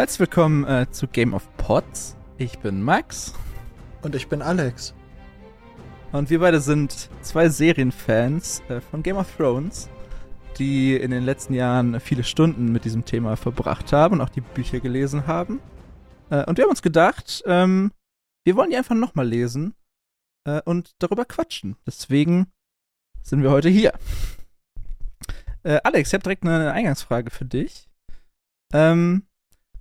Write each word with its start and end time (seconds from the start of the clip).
Herzlich 0.00 0.20
willkommen 0.20 0.64
äh, 0.64 0.90
zu 0.90 1.06
Game 1.08 1.34
of 1.34 1.46
Pods. 1.58 2.16
Ich 2.38 2.58
bin 2.60 2.80
Max. 2.80 3.34
Und 4.00 4.14
ich 4.14 4.28
bin 4.28 4.40
Alex. 4.40 4.94
Und 6.10 6.30
wir 6.30 6.40
beide 6.40 6.62
sind 6.62 7.10
zwei 7.20 7.50
Serienfans 7.50 8.62
äh, 8.70 8.80
von 8.80 9.02
Game 9.02 9.18
of 9.18 9.30
Thrones, 9.36 9.90
die 10.56 10.96
in 10.96 11.10
den 11.10 11.24
letzten 11.24 11.52
Jahren 11.52 12.00
viele 12.00 12.24
Stunden 12.24 12.72
mit 12.72 12.86
diesem 12.86 13.04
Thema 13.04 13.36
verbracht 13.36 13.92
haben 13.92 14.14
und 14.14 14.20
auch 14.22 14.30
die 14.30 14.40
Bücher 14.40 14.80
gelesen 14.80 15.26
haben. 15.26 15.60
Äh, 16.30 16.46
und 16.46 16.56
wir 16.56 16.64
haben 16.64 16.70
uns 16.70 16.80
gedacht, 16.80 17.42
ähm, 17.44 17.92
wir 18.46 18.56
wollen 18.56 18.70
die 18.70 18.78
einfach 18.78 18.96
nochmal 18.96 19.28
lesen 19.28 19.74
äh, 20.46 20.62
und 20.64 20.94
darüber 20.98 21.26
quatschen. 21.26 21.76
Deswegen 21.86 22.46
sind 23.22 23.42
wir 23.42 23.50
heute 23.50 23.68
hier. 23.68 23.92
Äh, 25.62 25.78
Alex, 25.84 26.08
ich 26.08 26.14
habe 26.14 26.22
direkt 26.22 26.44
eine 26.44 26.72
Eingangsfrage 26.72 27.28
für 27.30 27.44
dich. 27.44 27.90
Ähm, 28.72 29.26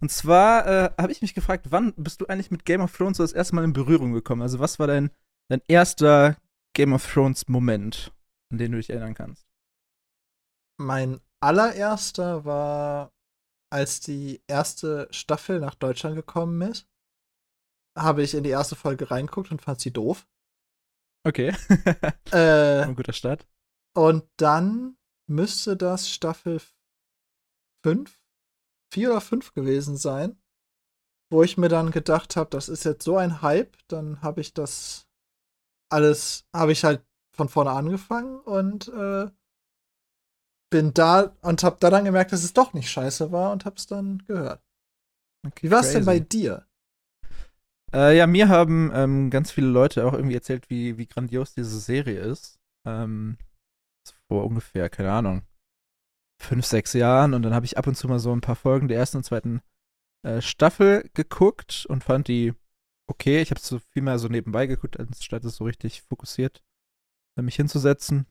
und 0.02 0.12
zwar 0.12 0.68
äh, 0.68 0.92
habe 1.00 1.12
ich 1.12 1.22
mich 1.22 1.34
gefragt, 1.34 1.68
wann 1.70 1.94
bist 1.96 2.22
du 2.22 2.26
eigentlich 2.28 2.52
mit 2.52 2.66
Game 2.66 2.82
of 2.82 2.96
Thrones 2.96 3.18
so 3.18 3.24
das 3.24 3.34
erste 3.34 3.56
Mal 3.56 3.64
in 3.64 3.74
Berührung 3.74 4.14
gekommen? 4.14 4.42
Also 4.42 4.60
was 4.60 4.80
war 4.80 4.88
dein, 4.88 5.12
dein 5.50 5.62
erster 5.68 6.38
Game 6.74 6.94
of 6.94 7.06
Thrones 7.12 7.48
Moment, 7.48 8.14
an 8.52 8.58
den 8.58 8.72
du 8.72 8.78
dich 8.78 8.90
erinnern 8.90 9.14
kannst? 9.14 9.46
Mein 10.78 11.20
allererster 11.42 12.46
war, 12.46 13.12
als 13.70 14.00
die 14.00 14.42
erste 14.48 15.08
Staffel 15.12 15.60
nach 15.60 15.76
Deutschland 15.76 16.16
gekommen 16.16 16.62
ist, 16.62 16.88
habe 17.98 18.24
ich 18.24 18.34
in 18.34 18.44
die 18.44 18.50
erste 18.50 18.76
Folge 18.76 19.12
reingeguckt 19.12 19.52
und 19.52 19.62
fand 19.62 19.82
sie 19.82 19.92
doof. 19.92 20.28
Okay. 21.26 21.54
äh, 22.32 22.84
Ein 22.84 22.96
guter 22.96 23.14
Start. 23.14 23.46
Und 23.94 24.26
dann 24.38 24.98
müsste 25.28 25.76
das 25.76 26.10
Staffel 26.10 26.62
5, 27.84 28.19
4 28.92 29.12
oder 29.12 29.22
5 29.22 29.54
gewesen 29.54 29.98
sein, 29.98 30.42
wo 31.32 31.44
ich 31.44 31.58
mir 31.58 31.70
dann 31.70 31.92
gedacht 31.92 32.36
habe, 32.36 32.50
das 32.50 32.70
ist 32.70 32.86
jetzt 32.86 33.04
so 33.04 33.18
ein 33.18 33.42
Hype, 33.42 33.78
dann 33.88 34.22
habe 34.22 34.42
ich 34.42 34.54
das 34.54 35.08
alles, 35.92 36.46
habe 36.56 36.72
ich 36.72 36.84
halt 36.84 37.06
von 37.36 37.50
vorne 37.50 37.72
angefangen 37.72 38.40
und 38.40 38.88
äh, 38.90 39.30
bin 40.72 40.94
da 40.94 41.36
und 41.42 41.64
habe 41.64 41.78
da 41.80 41.90
dann 41.90 42.06
gemerkt, 42.06 42.32
dass 42.32 42.44
es 42.44 42.54
doch 42.54 42.74
nicht 42.74 42.90
scheiße 42.90 43.32
war 43.32 43.52
und 43.52 43.66
hab's 43.66 43.88
dann 43.88 44.24
gehört. 44.28 44.62
Okay, 45.46 45.68
Wie 45.68 45.72
war 45.72 45.82
es 45.82 45.94
denn 45.94 46.06
bei 46.06 46.20
dir? 46.20 46.68
Äh, 47.94 48.18
ja, 48.18 48.28
mir 48.28 48.50
haben 48.50 48.92
ähm, 48.94 49.30
ganz 49.30 49.52
viele 49.52 49.68
Leute 49.68 50.06
auch 50.06 50.14
irgendwie 50.14 50.36
erzählt, 50.36 50.70
wie, 50.70 50.98
wie 50.98 51.08
grandios 51.08 51.54
diese 51.54 51.80
Serie 51.80 52.20
ist. 52.20 52.60
Ähm, 52.86 53.38
vor 54.28 54.46
ungefähr, 54.46 54.90
keine 54.90 55.12
Ahnung, 55.12 55.42
fünf, 56.40 56.66
sechs 56.66 56.94
Jahren. 56.94 57.34
Und 57.34 57.44
dann 57.44 57.54
habe 57.54 57.66
ich 57.66 57.78
ab 57.78 57.88
und 57.88 57.96
zu 57.96 58.08
mal 58.08 58.20
so 58.20 58.32
ein 58.32 58.42
paar 58.42 58.56
Folgen 58.56 58.88
der 58.88 58.98
ersten 58.98 59.18
und 59.18 59.24
zweiten 59.24 59.62
äh, 60.24 60.42
Staffel 60.42 61.10
geguckt 61.14 61.86
und 61.88 62.04
fand 62.04 62.28
die 62.28 62.54
okay. 63.08 63.42
Ich 63.42 63.52
habe 63.52 63.60
es 63.60 63.68
so 63.68 63.80
viel 63.80 64.02
mehr 64.02 64.20
so 64.20 64.28
nebenbei 64.28 64.68
geguckt, 64.68 65.00
anstatt 65.00 65.44
es 65.46 65.58
so 65.58 65.66
richtig 65.66 66.02
fokussiert 66.04 66.64
äh, 67.38 67.42
mich 67.42 67.56
hinzusetzen. 67.56 68.26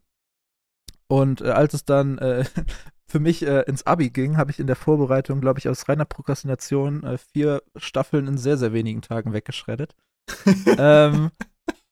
Und 1.08 1.40
äh, 1.40 1.50
als 1.50 1.74
es 1.74 1.84
dann 1.84 2.18
äh, 2.18 2.44
für 3.06 3.20
mich 3.20 3.42
äh, 3.46 3.62
ins 3.62 3.86
Abi 3.86 4.10
ging, 4.10 4.36
habe 4.36 4.50
ich 4.50 4.60
in 4.60 4.66
der 4.66 4.76
Vorbereitung, 4.76 5.40
glaube 5.40 5.58
ich, 5.58 5.68
aus 5.68 5.88
reiner 5.88 6.04
Prokrastination 6.04 7.02
äh, 7.04 7.18
vier 7.18 7.62
Staffeln 7.76 8.26
in 8.26 8.38
sehr, 8.38 8.58
sehr 8.58 8.72
wenigen 8.72 9.02
Tagen 9.02 9.32
weggeschreddert. 9.32 9.94
ähm, 10.78 11.30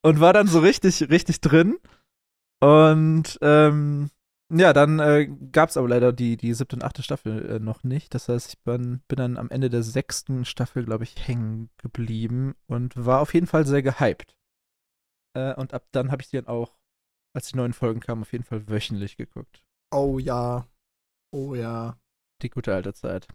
und 0.02 0.20
war 0.20 0.32
dann 0.32 0.46
so 0.46 0.60
richtig, 0.60 1.08
richtig 1.10 1.40
drin. 1.40 1.78
Und 2.60 3.38
ähm, 3.40 4.10
ja, 4.52 4.72
dann 4.72 4.98
äh, 5.00 5.26
gab 5.52 5.70
es 5.70 5.76
aber 5.76 5.88
leider 5.88 6.12
die, 6.12 6.36
die 6.36 6.54
siebte 6.54 6.76
und 6.76 6.84
achte 6.84 7.02
Staffel 7.02 7.50
äh, 7.50 7.58
noch 7.58 7.82
nicht. 7.84 8.14
Das 8.14 8.28
heißt, 8.28 8.48
ich 8.48 8.58
bin, 8.62 9.00
bin 9.08 9.16
dann 9.16 9.36
am 9.36 9.50
Ende 9.50 9.70
der 9.70 9.82
sechsten 9.82 10.44
Staffel, 10.44 10.84
glaube 10.84 11.04
ich, 11.04 11.26
hängen 11.26 11.70
geblieben 11.78 12.54
und 12.66 12.94
war 13.04 13.20
auf 13.20 13.34
jeden 13.34 13.46
Fall 13.46 13.66
sehr 13.66 13.82
gehypt. 13.82 14.36
Äh, 15.36 15.54
und 15.54 15.74
ab 15.74 15.86
dann 15.92 16.10
habe 16.10 16.22
ich 16.22 16.30
die 16.30 16.36
dann 16.36 16.46
auch, 16.46 16.78
als 17.34 17.48
die 17.48 17.56
neuen 17.56 17.72
Folgen 17.72 18.00
kamen, 18.00 18.22
auf 18.22 18.32
jeden 18.32 18.44
Fall 18.44 18.68
wöchentlich 18.68 19.16
geguckt. 19.16 19.64
Oh 19.92 20.18
ja. 20.20 20.68
Oh 21.32 21.54
ja. 21.56 21.98
Die 22.42 22.48
gute 22.48 22.74
alte 22.74 22.94
Zeit. 22.94 23.28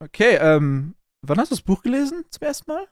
Okay, 0.00 0.36
ähm, 0.36 0.94
wann 1.26 1.38
hast 1.38 1.50
du 1.50 1.56
das 1.56 1.62
Buch 1.62 1.82
gelesen 1.82 2.24
zum 2.30 2.46
ersten 2.46 2.70
Mal? 2.70 2.86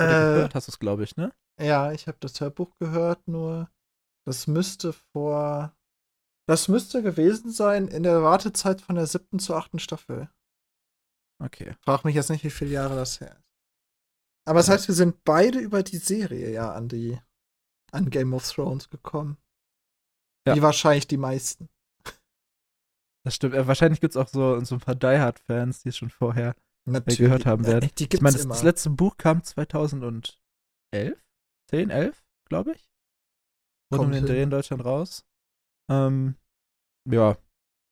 Oder 0.00 0.16
Äh, 0.16 0.16
gehört 0.16 0.54
hast 0.54 0.68
du 0.68 0.72
es, 0.72 0.78
glaube 0.78 1.04
ich, 1.04 1.16
ne? 1.16 1.32
ja, 1.60 1.92
ich 1.92 2.06
habe 2.08 2.18
das 2.20 2.40
Hörbuch 2.40 2.76
gehört, 2.78 3.28
nur 3.28 3.70
das 4.26 4.46
müsste 4.46 4.92
vor. 4.92 5.76
Das 6.50 6.66
müsste 6.66 7.00
gewesen 7.00 7.52
sein 7.52 7.86
in 7.86 8.02
der 8.02 8.24
Wartezeit 8.24 8.80
von 8.80 8.96
der 8.96 9.06
siebten 9.06 9.38
zur 9.38 9.54
achten 9.54 9.78
Staffel. 9.78 10.28
Okay. 11.40 11.76
Frag 11.80 12.04
mich 12.04 12.16
jetzt 12.16 12.28
nicht, 12.28 12.42
wie 12.42 12.50
viele 12.50 12.72
Jahre 12.72 12.96
das 12.96 13.20
her 13.20 13.36
ist. 13.36 13.54
Aber 14.48 14.58
das 14.58 14.68
heißt, 14.68 14.88
wir 14.88 14.96
sind 14.96 15.22
beide 15.22 15.60
über 15.60 15.84
die 15.84 15.98
Serie 15.98 16.50
ja 16.50 16.72
an 16.72 16.88
die 16.88 17.20
an 17.92 18.10
Game 18.10 18.34
of 18.34 18.50
Thrones 18.50 18.90
gekommen. 18.90 19.36
Ja. 20.44 20.56
Wie 20.56 20.62
wahrscheinlich 20.62 21.06
die 21.06 21.18
meisten. 21.18 21.68
Das 23.24 23.36
stimmt. 23.36 23.54
Äh, 23.54 23.68
wahrscheinlich 23.68 24.00
gibt 24.00 24.16
es 24.16 24.16
auch 24.16 24.26
so, 24.26 24.58
so 24.64 24.74
ein 24.74 24.80
paar 24.80 24.96
Die 24.96 25.06
Hard-Fans, 25.06 25.84
die 25.84 25.90
es 25.90 25.98
schon 25.98 26.10
vorher 26.10 26.56
äh, 26.84 26.90
Natürlich. 26.90 27.20
gehört 27.20 27.46
haben 27.46 27.64
werden. 27.64 27.88
Die 27.96 28.02
ich 28.02 28.10
gibt's 28.10 28.22
meine, 28.22 28.36
das, 28.36 28.48
das 28.48 28.64
letzte 28.64 28.90
Buch 28.90 29.16
kam 29.18 29.44
2011? 29.44 30.34
10, 30.92 31.90
11, 31.90 32.24
glaube 32.46 32.72
ich. 32.72 32.90
Rund 33.92 34.02
um 34.02 34.10
den 34.10 34.24
hin. 34.24 34.26
Dreh 34.26 34.42
in 34.42 34.50
Deutschland 34.50 34.84
raus. 34.84 35.24
Ähm, 35.88 36.34
ja, 37.08 37.36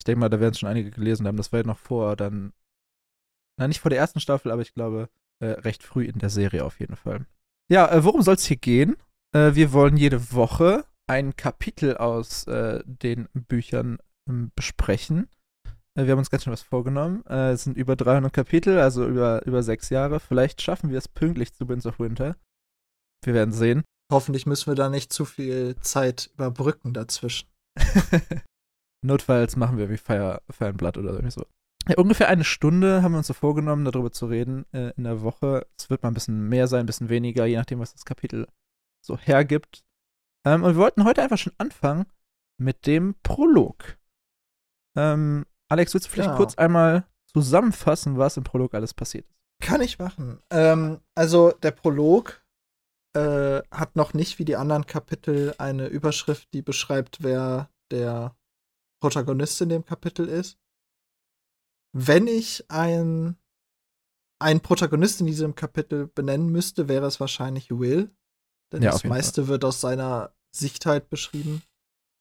ich 0.01 0.05
denke 0.05 0.21
mal, 0.21 0.29
da 0.29 0.41
werden 0.41 0.53
es 0.53 0.59
schon 0.59 0.69
einige 0.69 0.91
gelesen 0.91 1.27
haben. 1.27 1.37
Das 1.37 1.53
war 1.53 1.61
ja 1.61 1.67
noch 1.67 1.79
vor 1.79 2.17
dann, 2.17 2.53
na, 3.59 3.69
nicht 3.69 3.81
vor 3.81 3.91
der 3.91 3.99
ersten 3.99 4.21
Staffel, 4.21 4.53
aber 4.53 4.63
ich 4.63 4.75
glaube, 4.75 5.09
äh, 5.41 5.47
recht 5.47 5.83
früh 5.83 6.05
in 6.05 6.19
der 6.19 6.31
Serie 6.31 6.65
auf 6.65 6.81
jeden 6.81 6.97
Fall. 6.97 7.27
Ja, 7.71 7.91
äh, 7.91 8.05
worum 8.05 8.23
soll 8.23 8.35
es 8.35 8.45
hier 8.45 8.57
gehen? 8.57 8.97
Äh, 9.35 9.55
wir 9.55 9.73
wollen 9.73 9.97
jede 9.97 10.33
Woche 10.33 10.85
ein 11.07 11.37
Kapitel 11.37 11.97
aus 11.97 12.47
äh, 12.47 12.83
den 12.85 13.29
Büchern 13.33 13.99
ähm, 14.29 14.53
besprechen. 14.55 15.29
Äh, 15.95 16.05
wir 16.05 16.13
haben 16.13 16.19
uns 16.19 16.31
ganz 16.31 16.45
schön 16.45 16.53
was 16.53 16.63
vorgenommen. 16.63 17.25
Äh, 17.27 17.53
es 17.53 17.65
sind 17.65 17.77
über 17.77 17.97
300 17.97 18.33
Kapitel, 18.33 18.79
also 18.79 19.07
über, 19.07 19.45
über 19.47 19.63
sechs 19.63 19.91
Jahre. 19.91 20.21
Vielleicht 20.21 20.63
schaffen 20.63 20.91
wir 20.91 20.99
es 20.99 21.09
pünktlich 21.09 21.53
zu 21.53 21.69
Winds 21.69 21.87
of 21.87 21.99
Winter. 21.99 22.37
Wir 23.25 23.35
werden 23.35 23.53
sehen. 23.53 23.85
Hoffentlich 24.11 24.47
müssen 24.47 24.71
wir 24.71 24.75
da 24.75 24.89
nicht 24.89 25.13
zu 25.13 25.25
viel 25.25 25.77
Zeit 25.81 26.31
überbrücken 26.35 26.95
dazwischen. 26.95 27.49
Notfalls 29.05 29.57
machen 29.57 29.79
wir 29.79 29.89
wie 29.91 29.97
Fire, 29.97 30.43
Fire 30.51 30.71
and 30.71 30.79
Blood 30.79 30.99
oder 30.99 31.11
irgendwie 31.11 31.31
so. 31.31 31.45
Ja, 31.89 31.97
ungefähr 31.97 32.29
eine 32.29 32.45
Stunde 32.45 33.03
haben 33.03 33.13
wir 33.13 33.19
uns 33.19 33.29
so 33.29 33.35
vorgenommen, 33.35 33.85
darüber 33.85 34.11
zu 34.13 34.27
reden 34.27 34.67
äh, 34.73 34.93
in 34.97 35.05
der 35.05 35.23
Woche. 35.23 35.67
Es 35.79 35.89
wird 35.89 36.03
mal 36.03 36.11
ein 36.11 36.15
bisschen 36.15 36.49
mehr 36.49 36.67
sein, 36.69 36.81
ein 36.81 36.87
bisschen 36.87 37.09
weniger, 37.09 37.47
je 37.47 37.57
nachdem, 37.57 37.79
was 37.79 37.93
das 37.93 38.05
Kapitel 38.05 38.47
so 39.05 39.17
hergibt. 39.17 39.85
Ähm, 40.47 40.65
und 40.65 40.75
wir 40.75 40.81
wollten 40.83 41.05
heute 41.05 41.23
einfach 41.23 41.39
schon 41.39 41.55
anfangen 41.59 42.07
mit 42.61 42.87
dem 42.87 43.15
Prolog. 43.23 43.97
Ähm, 44.97 45.47
Alex, 45.71 45.95
willst 45.95 46.07
du 46.09 46.11
vielleicht 46.11 46.31
Ja. 46.31 46.37
kurz 46.37 46.57
einmal 46.57 47.07
zusammenfassen, 47.33 48.19
was 48.19 48.37
im 48.37 48.45
Prolog 48.45 48.75
alles 48.75 48.93
passiert 48.95 49.27
ist? 49.27 49.39
Kann 49.63 49.81
ich 49.81 49.99
machen. 49.99 50.41
Ähm, 50.51 51.01
also 51.15 51.53
der 51.53 51.71
Prolog 51.71 52.45
äh, 53.17 53.61
hat 53.71 53.97
noch 53.97 54.13
nicht 54.15 54.39
wie 54.39 54.45
die 54.45 54.57
anderen 54.57 54.87
Kapitel 54.87 55.55
eine 55.59 55.87
Überschrift, 55.87 56.53
die 56.53 56.63
beschreibt, 56.63 57.23
wer 57.23 57.71
der 57.91 58.37
Protagonist 59.01 59.61
in 59.61 59.69
dem 59.69 59.85
Kapitel 59.85 60.29
ist. 60.29 60.59
Wenn 61.93 62.27
ich 62.27 62.71
ein, 62.71 63.37
einen 64.41 64.61
Protagonist 64.61 65.21
in 65.21 65.27
diesem 65.27 65.55
Kapitel 65.55 66.07
benennen 66.07 66.51
müsste, 66.51 66.89
wäre 66.89 67.07
es 67.07 67.21
wahrscheinlich 67.21 67.71
Will. 67.71 68.15
Denn 68.73 68.83
Ja, 68.83 68.91
das 68.91 69.05
meiste 69.05 69.49
wird 69.49 69.65
aus 69.65 69.81
seiner 69.81 70.35
Sicht 70.55 70.87
halt 70.87 71.09
beschrieben. 71.09 71.62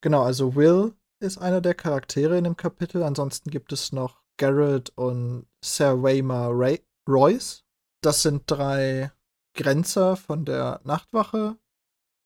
Genau, 0.02 0.24
also 0.24 0.56
Will 0.56 0.94
ist 1.20 1.38
einer 1.38 1.62
der 1.62 1.74
Charaktere 1.74 2.38
in 2.38 2.44
dem 2.44 2.56
Kapitel. 2.56 3.04
Ansonsten 3.04 3.50
gibt 3.50 3.74
es 3.74 3.92
noch 3.92 4.24
Garrett 4.38 4.92
und 4.96 5.48
Sir 5.64 6.02
Waymar 6.02 6.52
Ray 6.54 6.86
Royce. 7.10 7.66
Das 8.02 8.22
sind 8.22 8.44
drei 8.48 9.12
Grenzer 9.56 10.16
von 10.16 10.46
der 10.46 10.80
Nachtwache, 10.84 11.58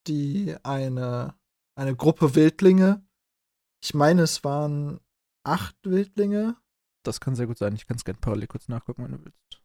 die 0.07 0.55
eine, 0.63 1.35
eine 1.75 1.95
Gruppe 1.95 2.35
Wildlinge, 2.35 3.03
ich 3.83 3.93
meine, 3.93 4.21
es 4.23 4.43
waren 4.43 4.99
acht 5.43 5.75
Wildlinge, 5.83 6.55
Das 7.03 7.19
kann 7.19 7.35
sehr 7.35 7.47
gut 7.47 7.57
sein. 7.57 7.73
Ich 7.75 7.87
kann 7.87 7.97
es 7.97 8.03
gerne 8.05 8.19
parallel 8.21 8.47
kurz 8.47 8.67
nachgucken, 8.67 9.03
wenn 9.03 9.11
du 9.13 9.25
willst. 9.25 9.61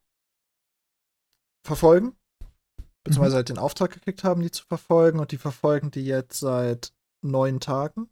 verfolgen. 1.67 2.07
Mhm. 2.07 2.85
Beziehungsweise 3.05 3.37
halt 3.37 3.49
den 3.51 3.59
Auftrag 3.59 3.91
gekriegt 3.93 4.25
haben, 4.25 4.41
die 4.41 4.51
zu 4.51 4.65
verfolgen. 4.65 5.21
Und 5.21 5.33
die 5.33 5.37
verfolgen 5.39 5.91
die 5.91 6.05
jetzt 6.05 6.41
seit 6.41 6.95
neun 7.23 7.61
Tagen. 7.61 8.11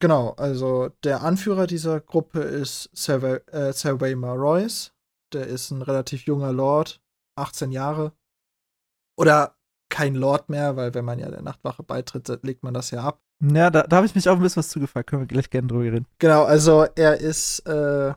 Genau, 0.00 0.30
also 0.32 0.88
der 1.04 1.22
Anführer 1.22 1.66
dieser 1.66 2.00
Gruppe 2.00 2.40
ist 2.40 2.88
Sir, 2.94 3.20
Wa- 3.22 3.40
äh, 3.52 4.28
Royce. 4.28 4.94
Der 5.32 5.46
ist 5.46 5.70
ein 5.70 5.82
relativ 5.82 6.24
junger 6.26 6.52
Lord, 6.52 7.02
18 7.36 7.70
Jahre. 7.70 8.12
Oder 9.18 9.56
kein 9.90 10.14
Lord 10.14 10.48
mehr, 10.48 10.76
weil 10.76 10.94
wenn 10.94 11.04
man 11.04 11.18
ja 11.18 11.30
der 11.30 11.42
Nachtwache 11.42 11.82
beitritt, 11.82 12.28
legt 12.44 12.62
man 12.62 12.72
das 12.74 12.90
ja 12.92 13.02
ab. 13.04 13.22
Ja, 13.42 13.70
da, 13.70 13.82
da 13.82 13.96
habe 13.96 14.06
ich 14.06 14.14
mich 14.14 14.28
auch 14.28 14.36
ein 14.36 14.42
bisschen 14.42 14.60
was 14.60 14.68
zugefragt. 14.68 15.08
Können 15.08 15.22
wir 15.22 15.26
gleich 15.26 15.48
gerne 15.50 15.68
drüber 15.68 15.84
reden. 15.84 16.06
Genau, 16.18 16.44
also 16.44 16.86
er 16.94 17.18
ist 17.18 17.60
äh, 17.60 18.12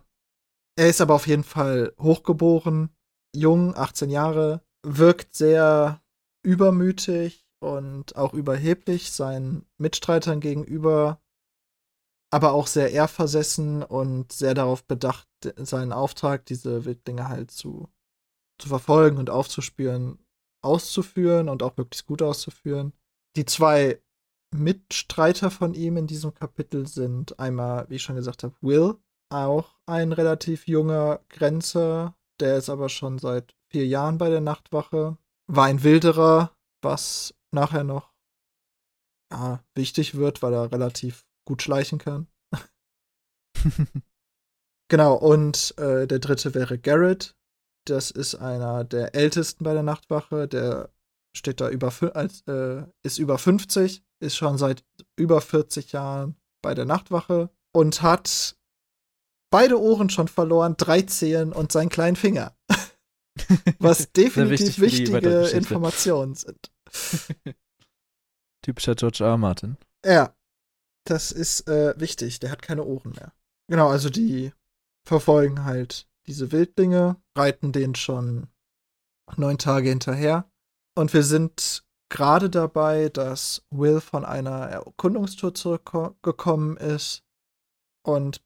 er 0.76 0.90
ist 0.90 1.02
aber 1.02 1.14
auf 1.14 1.28
jeden 1.28 1.44
Fall 1.44 1.94
hochgeboren, 2.00 2.90
jung, 3.36 3.76
18 3.76 4.10
Jahre, 4.10 4.62
wirkt 4.84 5.36
sehr 5.36 6.02
übermütig 6.44 7.46
und 7.60 8.16
auch 8.16 8.34
überheblich 8.34 9.12
seinen 9.12 9.68
Mitstreitern 9.78 10.40
gegenüber, 10.40 11.22
aber 12.32 12.54
auch 12.54 12.66
sehr 12.66 12.92
ehrversessen 12.92 13.84
und 13.84 14.32
sehr 14.32 14.56
darauf 14.56 14.84
bedacht, 14.84 15.28
seinen 15.58 15.94
Auftrag, 15.94 16.46
diese 16.48 16.86
Wildlinge 16.86 17.30
halt 17.30 17.52
zu, 17.52 17.88
zu 18.60 18.68
verfolgen 18.68 19.18
und 19.18 19.30
aufzuspüren, 19.30 20.18
auszuführen 20.64 21.50
und 21.50 21.62
auch 21.62 21.78
möglichst 21.78 22.08
gut 22.08 22.24
auszuführen. 22.24 22.94
Die 23.36 23.46
zwei 23.46 24.02
Mitstreiter 24.54 25.52
von 25.52 25.74
ihm 25.74 25.98
in 25.98 26.08
diesem 26.08 26.34
Kapitel 26.34 26.88
sind 26.88 27.40
einmal, 27.40 27.90
wie 27.90 27.96
ich 27.96 28.04
schon 28.04 28.16
gesagt 28.16 28.44
habe, 28.44 28.56
Will, 28.62 28.96
auch 29.30 29.76
ein 29.86 30.12
relativ 30.12 30.68
junger 30.68 31.22
Grenzer, 31.30 32.16
der 32.40 32.58
ist 32.58 32.70
aber 32.70 32.90
schon 32.90 33.20
seit 33.20 33.56
vier 33.70 33.88
Jahren 33.88 34.18
bei 34.18 34.30
der 34.30 34.42
Nachtwache, 34.42 35.18
war 35.48 35.66
ein 35.66 35.84
Wilderer, 35.84 36.56
was 36.82 37.34
nachher 37.52 37.84
noch 37.84 38.14
ja, 39.32 39.64
wichtig 39.76 40.16
wird, 40.16 40.42
weil 40.42 40.54
er 40.54 40.72
relativ 40.72 41.26
gut 41.46 41.62
schleichen 41.62 41.98
kann. 41.98 42.28
genau, 44.90 45.16
und 45.16 45.78
äh, 45.78 46.08
der 46.08 46.20
dritte 46.20 46.54
wäre 46.54 46.78
Garrett. 46.78 47.36
Das 47.86 48.12
ist 48.12 48.36
einer 48.36 48.84
der 48.84 49.16
ältesten 49.16 49.64
bei 49.64 49.74
der 49.74 49.84
Nachtwache. 49.84 50.48
Der 50.48 50.94
steht 51.36 51.60
da 51.60 51.70
über, 51.70 51.92
als, 52.16 52.42
äh, 52.48 52.84
ist 53.04 53.18
über 53.18 53.38
50, 53.38 54.04
ist 54.24 54.36
schon 54.36 54.58
seit 54.58 54.84
über 55.16 55.42
40 55.42 55.92
Jahren 55.92 56.36
bei 56.62 56.74
der 56.74 56.86
Nachtwache 56.86 57.50
und 57.72 58.02
hat 58.02 58.56
beide 59.52 59.80
Ohren 59.80 60.10
schon 60.10 60.28
verloren, 60.28 60.76
drei 60.78 61.04
Zehen 61.04 61.54
und 61.54 61.72
seinen 61.72 61.90
kleinen 61.90 62.16
Finger. 62.16 62.56
Was 63.80 64.12
definitiv 64.12 64.80
wichtige 64.80 65.48
Informationen 65.50 66.36
sind. 66.36 66.72
Typischer 68.64 68.96
George 68.96 69.24
R. 69.24 69.38
Martin. 69.38 69.78
Ja, 70.06 70.36
das 71.06 71.32
ist 71.32 71.68
äh, 71.68 71.94
wichtig. 72.00 72.40
Der 72.40 72.52
hat 72.52 72.62
keine 72.62 72.84
Ohren 72.84 73.12
mehr. 73.12 73.34
Genau, 73.68 73.90
also 73.90 74.10
die 74.10 74.54
verfolgen 75.06 75.66
halt 75.66 76.08
diese 76.28 76.52
Wildlinge, 76.52 77.18
reiten 77.36 77.72
denen 77.72 77.96
schon 77.96 78.48
neun 79.36 79.58
Tage 79.58 79.90
hinterher. 79.90 80.50
Und 80.96 81.14
wir 81.14 81.24
sind 81.24 81.83
gerade 82.14 82.52
dabei, 82.52 83.10
dass 83.10 83.66
Will 83.72 84.00
von 84.00 84.24
einer 84.24 84.68
Erkundungstour 84.70 85.56
zurückgekommen 85.56 86.78
ist. 86.78 87.24
Und 88.06 88.42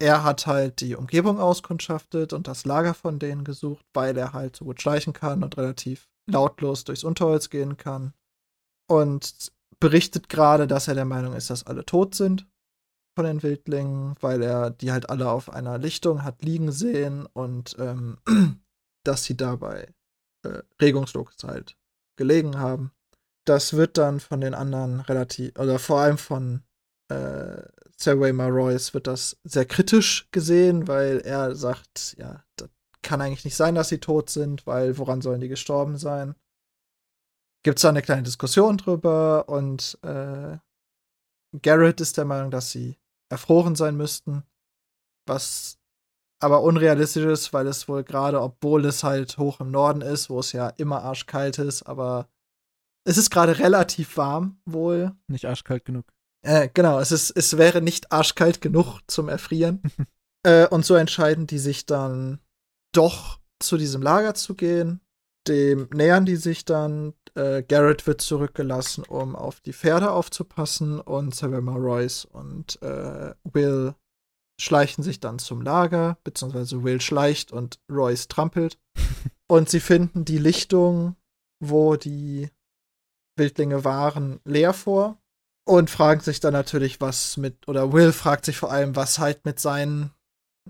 er 0.00 0.24
hat 0.24 0.46
halt 0.46 0.80
die 0.80 0.96
Umgebung 0.96 1.38
auskundschaftet 1.38 2.32
und 2.32 2.48
das 2.48 2.64
Lager 2.64 2.94
von 2.94 3.18
denen 3.18 3.44
gesucht, 3.44 3.84
weil 3.92 4.16
er 4.16 4.32
halt 4.32 4.56
so 4.56 4.64
gut 4.64 4.80
schleichen 4.80 5.12
kann 5.12 5.44
und 5.44 5.58
relativ 5.58 6.08
lautlos 6.26 6.84
durchs 6.84 7.04
Unterholz 7.04 7.50
gehen 7.50 7.76
kann. 7.76 8.14
Und 8.88 9.52
berichtet 9.78 10.30
gerade, 10.30 10.66
dass 10.66 10.88
er 10.88 10.94
der 10.94 11.04
Meinung 11.04 11.34
ist, 11.34 11.50
dass 11.50 11.66
alle 11.66 11.84
tot 11.84 12.14
sind 12.14 12.46
von 13.14 13.26
den 13.26 13.42
Wildlingen, 13.42 14.14
weil 14.20 14.42
er 14.42 14.70
die 14.70 14.90
halt 14.90 15.10
alle 15.10 15.30
auf 15.30 15.50
einer 15.50 15.76
Lichtung 15.76 16.22
hat 16.22 16.42
liegen 16.42 16.72
sehen 16.72 17.26
und 17.26 17.76
ähm, 17.78 18.18
dass 19.04 19.24
sie 19.24 19.36
dabei 19.36 19.92
äh, 20.44 20.62
regungslos 20.80 21.36
halt 21.44 21.76
gelegen 22.16 22.58
haben. 22.58 22.92
Das 23.44 23.74
wird 23.74 23.98
dann 23.98 24.20
von 24.20 24.40
den 24.40 24.54
anderen 24.54 25.00
relativ, 25.00 25.58
oder 25.58 25.78
vor 25.78 26.00
allem 26.00 26.18
von 26.18 26.62
äh, 27.08 27.62
Sarah 27.96 28.46
Royce 28.48 28.92
wird 28.94 29.06
das 29.06 29.38
sehr 29.44 29.64
kritisch 29.64 30.28
gesehen, 30.32 30.88
weil 30.88 31.20
er 31.20 31.54
sagt, 31.54 32.16
ja, 32.18 32.44
das 32.56 32.68
kann 33.02 33.20
eigentlich 33.20 33.44
nicht 33.44 33.56
sein, 33.56 33.74
dass 33.74 33.88
sie 33.88 33.98
tot 34.00 34.30
sind, 34.30 34.66
weil 34.66 34.98
woran 34.98 35.22
sollen 35.22 35.40
die 35.40 35.48
gestorben 35.48 35.96
sein? 35.96 36.34
Gibt 37.62 37.78
es 37.78 37.82
da 37.82 37.88
eine 37.88 38.02
kleine 38.02 38.22
Diskussion 38.22 38.76
drüber 38.76 39.48
und 39.48 39.98
äh, 40.02 40.58
Garrett 41.62 42.00
ist 42.00 42.16
der 42.16 42.24
Meinung, 42.24 42.50
dass 42.50 42.70
sie 42.70 42.98
erfroren 43.28 43.76
sein 43.76 43.96
müssten, 43.96 44.44
was 45.26 45.78
aber 46.38 46.62
unrealistisch 46.62 47.24
ist, 47.24 47.52
weil 47.52 47.66
es 47.66 47.88
wohl 47.88 48.04
gerade, 48.04 48.40
obwohl 48.40 48.84
es 48.84 49.02
halt 49.02 49.38
hoch 49.38 49.60
im 49.60 49.70
Norden 49.70 50.02
ist, 50.02 50.28
wo 50.30 50.40
es 50.40 50.52
ja 50.52 50.68
immer 50.76 51.02
arschkalt 51.02 51.58
ist, 51.58 51.82
aber 51.82 52.28
es 53.04 53.16
ist 53.16 53.30
gerade 53.30 53.58
relativ 53.58 54.16
warm 54.16 54.58
wohl. 54.64 55.12
Nicht 55.28 55.46
arschkalt 55.46 55.84
genug. 55.84 56.06
Äh, 56.42 56.68
genau, 56.74 56.98
es, 57.00 57.12
ist, 57.12 57.30
es 57.30 57.56
wäre 57.56 57.80
nicht 57.80 58.12
arschkalt 58.12 58.60
genug 58.60 59.00
zum 59.06 59.28
Erfrieren. 59.28 59.80
äh, 60.42 60.66
und 60.68 60.84
so 60.84 60.94
entscheiden 60.94 61.46
die 61.46 61.58
sich 61.58 61.86
dann 61.86 62.40
doch 62.92 63.40
zu 63.60 63.76
diesem 63.76 64.02
Lager 64.02 64.34
zu 64.34 64.54
gehen. 64.54 65.00
Dem 65.48 65.88
nähern 65.92 66.26
die 66.26 66.36
sich 66.36 66.64
dann. 66.64 67.14
Äh, 67.34 67.62
Garrett 67.62 68.06
wird 68.06 68.20
zurückgelassen, 68.20 69.04
um 69.04 69.36
auf 69.36 69.60
die 69.60 69.72
Pferde 69.72 70.10
aufzupassen. 70.10 71.00
Und 71.00 71.34
Savannah 71.34 71.76
Royce 71.76 72.24
und 72.24 72.80
äh, 72.82 73.34
Will 73.44 73.94
schleichen 74.60 75.04
sich 75.04 75.20
dann 75.20 75.38
zum 75.38 75.62
Lager, 75.62 76.18
beziehungsweise 76.24 76.82
Will 76.82 77.00
schleicht 77.00 77.52
und 77.52 77.80
Royce 77.90 78.28
trampelt. 78.28 78.78
und 79.48 79.68
sie 79.68 79.80
finden 79.80 80.24
die 80.24 80.38
Lichtung, 80.38 81.16
wo 81.60 81.96
die 81.96 82.50
Wildlinge 83.36 83.84
waren, 83.84 84.40
leer 84.44 84.72
vor 84.72 85.18
und 85.66 85.90
fragen 85.90 86.20
sich 86.20 86.40
dann 86.40 86.52
natürlich, 86.52 87.00
was 87.00 87.36
mit, 87.36 87.68
oder 87.68 87.92
Will 87.92 88.12
fragt 88.12 88.44
sich 88.44 88.56
vor 88.56 88.70
allem, 88.70 88.96
was 88.96 89.18
halt 89.18 89.44
mit 89.44 89.60
seinen 89.60 90.12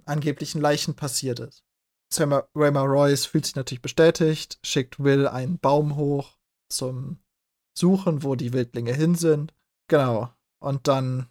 angeblichen 0.05 0.61
Leichen 0.61 0.94
passiert 0.94 1.41
ist. 1.41 1.65
Rayma 2.19 2.83
Royce 2.83 3.27
fühlt 3.27 3.47
sich 3.47 3.56
natürlich 3.56 3.83
bestätigt, 3.83 4.59
schickt 4.65 5.03
Will 5.03 5.27
einen 5.27 5.59
Baum 5.59 5.97
hoch 5.97 6.38
zum 6.71 7.19
Suchen, 7.77 8.23
wo 8.23 8.35
die 8.37 8.53
Wildlinge 8.53 8.94
hin 8.94 9.15
sind. 9.15 9.55
Genau. 9.88 10.33
Und 10.61 10.88
dann 10.88 11.29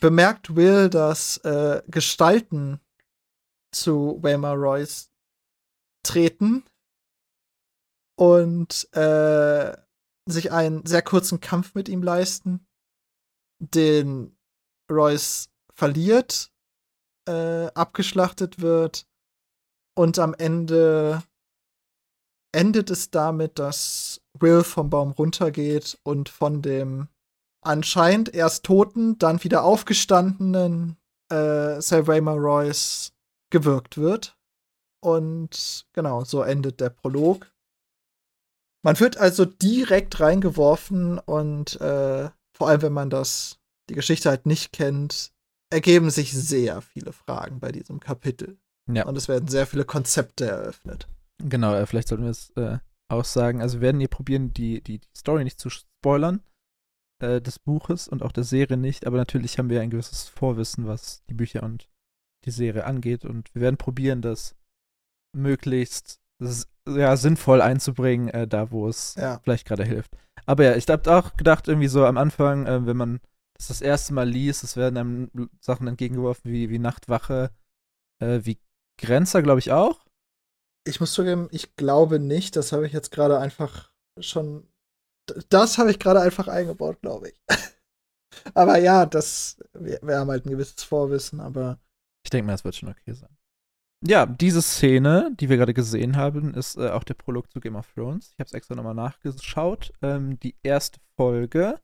bemerkt 0.00 0.56
Will, 0.56 0.88
dass 0.88 1.38
äh, 1.38 1.82
Gestalten 1.88 2.80
zu 3.72 4.18
Waymar 4.22 4.54
Royce 4.54 5.10
treten 6.04 6.64
und 8.18 8.88
äh, 8.94 9.76
sich 10.26 10.52
einen 10.52 10.84
sehr 10.86 11.02
kurzen 11.02 11.40
Kampf 11.40 11.74
mit 11.74 11.88
ihm 11.88 12.02
leisten, 12.02 12.66
den 13.58 14.36
Royce 14.90 15.50
verliert, 15.74 16.52
äh, 17.28 17.66
abgeschlachtet 17.74 18.60
wird 18.60 19.06
und 19.96 20.18
am 20.18 20.34
Ende 20.34 21.22
endet 22.54 22.90
es 22.90 23.10
damit, 23.10 23.58
dass 23.58 24.20
Will 24.38 24.62
vom 24.64 24.90
Baum 24.90 25.12
runtergeht 25.12 25.98
und 26.02 26.28
von 26.28 26.62
dem 26.62 27.08
anscheinend 27.62 28.34
erst 28.34 28.64
toten, 28.64 29.18
dann 29.18 29.42
wieder 29.42 29.64
aufgestandenen 29.64 30.96
äh, 31.30 31.80
Selvamer 31.80 32.34
Royce 32.34 33.12
gewirkt 33.50 33.96
wird. 33.96 34.36
Und 35.00 35.86
genau, 35.92 36.24
so 36.24 36.42
endet 36.42 36.80
der 36.80 36.90
Prolog. 36.90 37.50
Man 38.84 38.98
wird 39.00 39.16
also 39.16 39.44
direkt 39.44 40.20
reingeworfen 40.20 41.18
und 41.18 41.80
äh, 41.80 42.30
vor 42.52 42.68
allem, 42.68 42.82
wenn 42.82 42.92
man 42.92 43.10
das, 43.10 43.58
die 43.88 43.94
Geschichte 43.94 44.28
halt 44.28 44.46
nicht 44.46 44.72
kennt, 44.72 45.32
ergeben 45.70 46.10
sich 46.10 46.32
sehr 46.32 46.82
viele 46.82 47.12
Fragen 47.12 47.60
bei 47.60 47.72
diesem 47.72 48.00
Kapitel. 48.00 48.58
Ja. 48.92 49.06
Und 49.06 49.16
es 49.16 49.28
werden 49.28 49.48
sehr 49.48 49.66
viele 49.66 49.84
Konzepte 49.84 50.46
eröffnet. 50.46 51.08
Genau, 51.38 51.74
äh, 51.74 51.86
vielleicht 51.86 52.08
sollten 52.08 52.24
wir 52.24 52.30
es 52.30 52.50
äh, 52.56 52.78
aussagen. 53.08 53.62
Also 53.62 53.78
wir 53.78 53.82
werden 53.82 54.00
hier 54.00 54.08
probieren, 54.08 54.52
die, 54.52 54.82
die, 54.82 54.98
die 54.98 55.08
Story 55.16 55.44
nicht 55.44 55.60
zu 55.60 55.70
spoilern 55.70 56.42
äh, 57.22 57.40
des 57.40 57.58
Buches 57.58 58.08
und 58.08 58.22
auch 58.22 58.32
der 58.32 58.44
Serie 58.44 58.76
nicht, 58.76 59.06
aber 59.06 59.16
natürlich 59.16 59.58
haben 59.58 59.70
wir 59.70 59.80
ein 59.80 59.90
gewisses 59.90 60.28
Vorwissen, 60.28 60.86
was 60.86 61.24
die 61.28 61.34
Bücher 61.34 61.62
und 61.62 61.88
die 62.44 62.50
Serie 62.50 62.84
angeht 62.84 63.24
und 63.24 63.54
wir 63.54 63.62
werden 63.62 63.76
probieren, 63.76 64.20
das 64.20 64.56
möglichst 65.34 66.20
ja, 66.88 67.16
sinnvoll 67.16 67.62
einzubringen, 67.62 68.28
äh, 68.28 68.48
da 68.48 68.70
wo 68.70 68.88
es 68.88 69.14
ja. 69.14 69.38
vielleicht 69.42 69.66
gerade 69.66 69.84
hilft. 69.84 70.16
Aber 70.46 70.64
ja, 70.64 70.76
ich 70.76 70.88
habe 70.88 71.10
auch 71.16 71.36
gedacht, 71.36 71.68
irgendwie 71.68 71.88
so 71.88 72.04
am 72.04 72.18
Anfang, 72.18 72.66
äh, 72.66 72.84
wenn 72.84 72.96
man 72.96 73.20
das 73.54 73.68
das 73.68 73.80
erste 73.80 74.12
Mal 74.12 74.28
liest, 74.28 74.64
es 74.64 74.76
werden 74.76 74.96
einem 74.96 75.50
Sachen 75.60 75.86
entgegengeworfen 75.86 76.50
wie, 76.50 76.68
wie 76.68 76.80
Nachtwache, 76.80 77.52
äh, 78.20 78.40
wie 78.42 78.58
Grenzer, 78.98 79.42
glaube 79.42 79.60
ich 79.60 79.70
auch. 79.70 80.04
Ich 80.84 80.98
muss 80.98 81.12
zugeben, 81.12 81.48
ich 81.52 81.76
glaube 81.76 82.18
nicht. 82.18 82.56
Das 82.56 82.72
habe 82.72 82.86
ich 82.86 82.92
jetzt 82.92 83.12
gerade 83.12 83.38
einfach 83.38 83.92
schon. 84.18 84.66
Das 85.48 85.78
habe 85.78 85.90
ich 85.90 85.98
gerade 85.98 86.20
einfach 86.20 86.48
eingebaut, 86.48 87.00
glaube 87.00 87.30
ich. 87.30 87.40
aber 88.54 88.78
ja, 88.78 89.06
das. 89.06 89.58
Wir, 89.72 89.98
wir 90.02 90.18
haben 90.18 90.30
halt 90.30 90.46
ein 90.46 90.50
gewisses 90.50 90.82
Vorwissen, 90.82 91.40
aber. 91.40 91.78
Ich 92.24 92.30
denke 92.30 92.46
mal, 92.46 92.54
es 92.54 92.64
wird 92.64 92.76
schon 92.76 92.88
okay 92.88 93.12
sein 93.12 93.36
ja, 94.04 94.26
diese 94.26 94.62
Szene, 94.62 95.30
die 95.38 95.48
wir 95.48 95.56
gerade 95.56 95.74
gesehen 95.74 96.16
haben, 96.16 96.54
ist 96.54 96.76
äh, 96.76 96.90
auch 96.90 97.04
der 97.04 97.14
Prolog 97.14 97.50
zu 97.50 97.60
Game 97.60 97.76
of 97.76 97.92
Thrones. 97.94 98.32
Ich 98.32 98.40
habe 98.40 98.48
es 98.48 98.52
extra 98.52 98.74
nochmal 98.74 98.94
nachgeschaut. 98.94 99.92
Ähm, 100.02 100.40
die 100.40 100.56
erste 100.62 101.00
Folge 101.16 101.80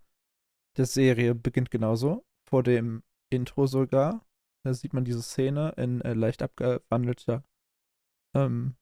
der 0.76 0.86
Serie 0.86 1.34
beginnt 1.34 1.70
genauso, 1.70 2.24
vor 2.48 2.62
dem 2.62 3.02
Intro 3.30 3.66
sogar. 3.66 4.26
äh, 4.64 4.74
sieht 4.74 4.94
man 4.94 5.04
diese 5.04 5.22
Szene 5.22 5.74
in 5.76 6.00
äh, 6.00 6.14
leicht 6.14 6.42
abgewandelter, 6.42 7.44
ähm, 8.34 8.74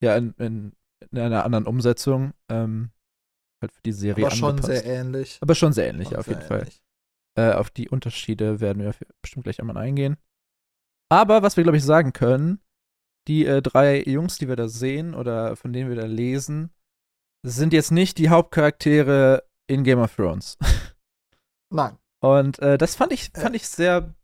ja, 0.00 0.16
in, 0.16 0.32
in, 0.38 0.72
in, 1.10 1.18
einer 1.18 1.44
anderen 1.44 1.66
Umsetzung, 1.66 2.32
ähm, 2.48 2.90
halt 3.60 3.72
für 3.72 3.82
die 3.82 3.92
Serie 3.92 4.26
Aber 4.26 4.34
schon 4.34 4.50
angepasst. 4.50 4.72
sehr 4.72 4.84
ähnlich. 4.84 5.38
Aber 5.40 5.54
schon 5.54 5.72
sehr 5.72 5.88
ähnlich, 5.88 6.08
Schon 6.08 6.16
auf 6.18 6.26
sehr 6.26 6.34
jeden 6.36 6.46
Fall. 6.46 6.58
ähnlich. 6.60 6.82
Äh, 7.36 7.52
auf 7.52 7.70
die 7.70 7.88
Unterschiede 7.88 8.60
werden 8.60 8.82
wir 8.82 8.94
bestimmt 9.22 9.44
gleich 9.44 9.60
einmal 9.60 9.76
eingehen. 9.76 10.16
Aber 11.10 11.42
was 11.42 11.56
wir, 11.56 11.64
glaube 11.64 11.76
ich, 11.78 11.84
sagen 11.84 12.12
können, 12.12 12.60
die 13.28 13.44
äh, 13.46 13.62
drei 13.62 14.02
Jungs, 14.02 14.38
die 14.38 14.48
wir 14.48 14.56
da 14.56 14.68
sehen 14.68 15.14
oder 15.14 15.56
von 15.56 15.72
denen 15.72 15.88
wir 15.88 15.96
da 15.96 16.06
lesen, 16.06 16.70
sind 17.44 17.72
jetzt 17.72 17.90
nicht 17.90 18.18
die 18.18 18.28
Hauptcharaktere 18.30 19.44
in 19.66 19.82
Game 19.84 19.98
of 19.98 20.14
Thrones. 20.14 20.56
Nein. 21.70 21.98
Und 22.20 22.58
äh, 22.60 22.78
das 22.78 22.94
fand 22.96 23.12
ich, 23.12 23.34
Äh. 23.34 23.40
fand 23.40 23.56
ich 23.56 23.66
sehr 23.68 24.14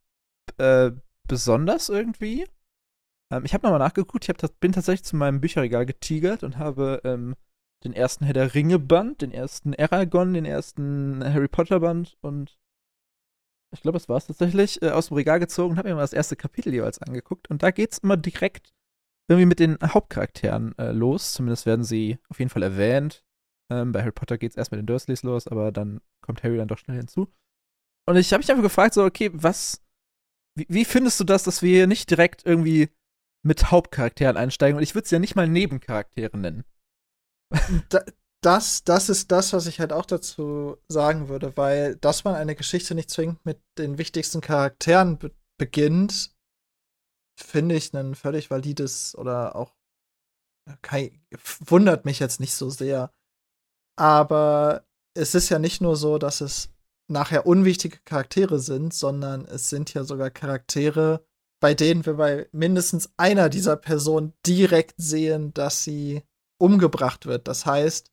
äh, 0.59 0.91
besonders 1.29 1.89
irgendwie. 1.89 2.47
Ähm, 3.33 3.45
ich 3.45 3.55
habe 3.55 3.63
nochmal 3.67 3.79
nachgeguckt, 3.79 4.25
ich 4.25 4.29
hab, 4.31 4.61
bin 4.61 4.73
tatsächlich 4.73 5.05
zu 5.05 5.17
meinem 5.17 5.41
Bücherregal 5.41 5.87
getigert 5.87 6.43
und 6.43 6.59
habe 6.59 7.01
ähm, 7.05 7.35
den 7.85 7.93
ersten 7.93 8.25
Herr 8.25 8.35
der 8.35 8.55
Ringe 8.55 8.79
Band, 8.79 9.23
den 9.23 9.33
ersten 9.33 9.75
Aragon, 9.75 10.35
den 10.35 10.45
ersten 10.45 11.23
Harry 11.25 11.49
Potter 11.49 11.81
Band 11.81 12.17
und 12.21 12.59
ich 13.73 13.83
glaube, 13.83 13.97
das 13.97 14.09
war 14.09 14.17
es 14.17 14.27
tatsächlich, 14.27 14.83
äh, 14.83 14.91
aus 14.91 15.09
dem 15.09 15.17
Regal 15.17 15.39
gezogen 15.39 15.73
und 15.73 15.79
habe 15.79 15.89
mir 15.89 15.95
mal 15.95 16.01
das 16.01 16.13
erste 16.13 16.37
Kapitel 16.37 16.73
jeweils 16.73 17.01
angeguckt. 17.01 17.49
Und 17.51 17.63
da 17.63 17.71
geht's 17.71 17.99
immer 17.99 18.17
direkt 18.17 18.75
irgendwie 19.29 19.47
mit 19.47 19.61
den 19.61 19.79
Hauptcharakteren 19.83 20.77
äh, 20.77 20.91
los. 20.91 21.33
Zumindest 21.33 21.67
werden 21.67 21.85
sie 21.85 22.19
auf 22.29 22.41
jeden 22.41 22.51
Fall 22.51 22.65
erwähnt. 22.65 23.25
Ähm, 23.71 23.93
bei 23.93 24.01
Harry 24.01 24.13
Potter 24.13 24.39
geht's 24.39 24.57
erst 24.57 24.73
mit 24.73 24.79
den 24.79 24.87
Dursleys 24.87 25.23
los, 25.23 25.47
aber 25.47 25.71
dann 25.71 26.01
kommt 26.21 26.43
Harry 26.43 26.57
dann 26.57 26.67
doch 26.67 26.79
schnell 26.79 26.97
hinzu. 26.97 27.33
Und 28.07 28.17
ich 28.17 28.33
habe 28.33 28.41
mich 28.41 28.51
einfach 28.51 28.65
gefragt, 28.65 28.95
so, 28.95 29.05
okay, 29.05 29.31
was, 29.33 29.85
wie, 30.57 30.67
wie 30.69 30.85
findest 30.85 31.21
du 31.21 31.25
das, 31.25 31.45
dass 31.45 31.63
wir 31.63 31.71
hier 31.71 31.87
nicht 31.87 32.11
direkt 32.11 32.45
irgendwie 32.45 32.91
mit 33.45 33.71
Hauptcharakteren 33.71 34.37
einsteigen? 34.37 34.77
Und 34.77 34.83
ich 34.83 34.97
würde 34.97 35.05
es 35.05 35.13
ja 35.13 35.21
nicht 35.21 35.37
mal 35.37 35.47
Nebencharaktere 35.47 36.37
nennen. 36.37 36.65
Da, 37.89 38.05
das, 38.43 38.85
das 38.85 39.09
ist 39.09 39.31
das, 39.33 39.53
was 39.53 39.67
ich 39.67 39.81
halt 39.81 39.93
auch 39.93 40.07
dazu 40.07 40.79
sagen 40.89 41.29
würde, 41.29 41.57
weil 41.57 41.97
dass 41.97 42.25
man 42.25 42.35
eine 42.35 42.55
Geschichte 42.55 42.95
nicht 42.95 43.11
zwingend 43.11 43.45
mit 43.45 43.61
den 43.77 43.99
wichtigsten 43.99 44.41
Charakteren 44.41 45.19
be 45.19 45.33
beginnt, 45.59 46.35
finde 47.39 47.75
ich 47.75 47.93
ein 47.93 48.15
völlig 48.15 48.51
valides 48.51 49.15
oder 49.15 49.57
auch 49.57 49.75
kein, 50.81 51.23
wundert 51.67 52.07
mich 52.07 52.19
jetzt 52.19 52.41
nicht 52.41 52.55
so 52.55 52.71
sehr. 52.71 53.13
Aber 53.99 54.87
es 55.15 55.35
ist 55.35 55.51
ja 55.51 55.59
nicht 55.59 55.83
nur 55.83 55.97
so, 55.97 56.17
dass 56.17 56.41
es 56.41 56.71
nachher 57.09 57.47
unwichtige 57.47 57.99
Charaktere 58.05 58.59
sind, 58.59 58.95
sondern 58.95 59.45
es 59.45 59.69
sind 59.69 59.93
ja 59.93 60.05
sogar 60.05 60.31
Charaktere, 60.31 61.27
bei 61.61 61.75
denen 61.75 62.07
wir 62.07 62.15
bei 62.15 62.49
mindestens 62.53 63.11
einer 63.19 63.51
dieser 63.51 63.77
Personen 63.77 64.33
direkt 64.47 64.95
sehen, 64.97 65.53
dass 65.53 65.85
sie 65.85 66.23
umgebracht 66.61 67.27
wird. 67.27 67.49
Das 67.49 67.67
heißt, 67.67 68.13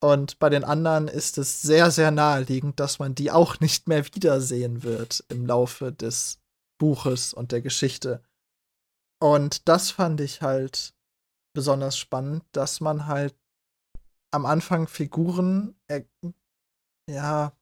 und 0.00 0.38
bei 0.38 0.48
den 0.48 0.62
anderen 0.62 1.08
ist 1.08 1.38
es 1.38 1.60
sehr, 1.60 1.90
sehr 1.90 2.10
naheliegend, 2.10 2.78
dass 2.78 3.00
man 3.00 3.14
die 3.14 3.32
auch 3.32 3.58
nicht 3.58 3.88
mehr 3.88 4.04
wiedersehen 4.06 4.84
wird 4.84 5.24
im 5.28 5.44
Laufe 5.44 5.92
des 5.92 6.40
Buches 6.78 7.34
und 7.34 7.50
der 7.50 7.60
Geschichte. 7.60 8.22
Und 9.20 9.68
das 9.68 9.90
fand 9.90 10.20
ich 10.20 10.40
halt 10.40 10.94
besonders 11.52 11.98
spannend, 11.98 12.44
dass 12.52 12.80
man 12.80 13.06
halt 13.06 13.34
am 14.30 14.46
Anfang 14.46 14.86
Figuren, 14.86 15.74
ja, 17.10 17.52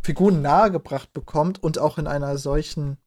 Figuren 0.00 0.42
nahegebracht 0.42 1.12
bekommt 1.12 1.60
und 1.60 1.78
auch 1.78 1.98
in 1.98 2.06
einer 2.06 2.38
solchen 2.38 2.98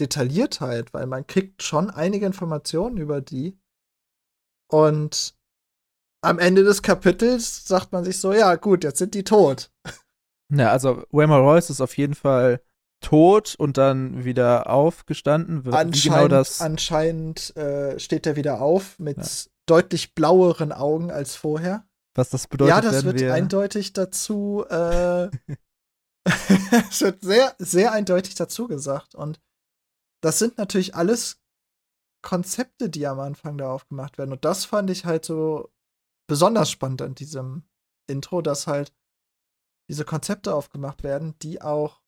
Detailliertheit, 0.00 0.92
weil 0.92 1.06
man 1.06 1.26
kriegt 1.26 1.62
schon 1.62 1.90
einige 1.90 2.26
Informationen 2.26 2.96
über 2.96 3.20
die. 3.20 3.56
Und 4.68 5.35
am 6.26 6.38
Ende 6.38 6.64
des 6.64 6.82
Kapitels 6.82 7.66
sagt 7.66 7.92
man 7.92 8.04
sich 8.04 8.18
so, 8.20 8.32
ja 8.32 8.54
gut, 8.56 8.84
jetzt 8.84 8.98
sind 8.98 9.14
die 9.14 9.24
tot. 9.24 9.70
Ja, 10.52 10.70
also 10.70 11.02
Waymar 11.10 11.40
Royce 11.40 11.70
ist 11.70 11.80
auf 11.80 11.96
jeden 11.96 12.14
Fall 12.14 12.60
tot 13.00 13.54
und 13.58 13.76
dann 13.78 14.24
wieder 14.24 14.68
aufgestanden. 14.70 15.64
Wie 15.64 15.70
Anscheinend, 15.70 16.02
genau 16.02 16.28
das. 16.28 16.60
anscheinend 16.60 17.56
äh, 17.56 17.98
steht 17.98 18.26
er 18.26 18.36
wieder 18.36 18.60
auf 18.60 18.98
mit 18.98 19.18
Ja. 19.18 19.24
deutlich 19.66 20.14
blaueren 20.14 20.72
Augen 20.72 21.10
als 21.10 21.34
vorher. 21.36 21.86
was 22.14 22.30
das 22.30 22.46
bedeutet, 22.46 22.74
ja, 22.74 22.80
das 22.80 23.04
wird 23.04 23.20
wir. 23.20 23.34
eindeutig 23.34 23.92
dazu, 23.92 24.64
äh, 24.70 25.28
es 26.90 27.00
wird 27.00 27.22
sehr, 27.22 27.54
sehr 27.58 27.92
eindeutig 27.92 28.34
dazu 28.34 28.66
gesagt. 28.68 29.14
Und 29.14 29.40
das 30.22 30.38
sind 30.38 30.58
natürlich 30.58 30.94
alles 30.94 31.38
Konzepte, 32.22 32.88
die 32.88 33.06
am 33.06 33.20
Anfang 33.20 33.58
da 33.58 33.70
aufgemacht 33.70 34.16
werden. 34.18 34.32
Und 34.32 34.44
das 34.44 34.64
fand 34.64 34.90
ich 34.90 35.04
halt 35.04 35.24
so 35.24 35.68
besonders 36.26 36.70
spannend 36.70 37.02
an 37.02 37.14
diesem 37.14 37.64
Intro, 38.08 38.42
dass 38.42 38.66
halt 38.66 38.92
diese 39.88 40.04
Konzepte 40.04 40.54
aufgemacht 40.54 41.02
werden, 41.02 41.38
die 41.40 41.62
auch 41.62 42.02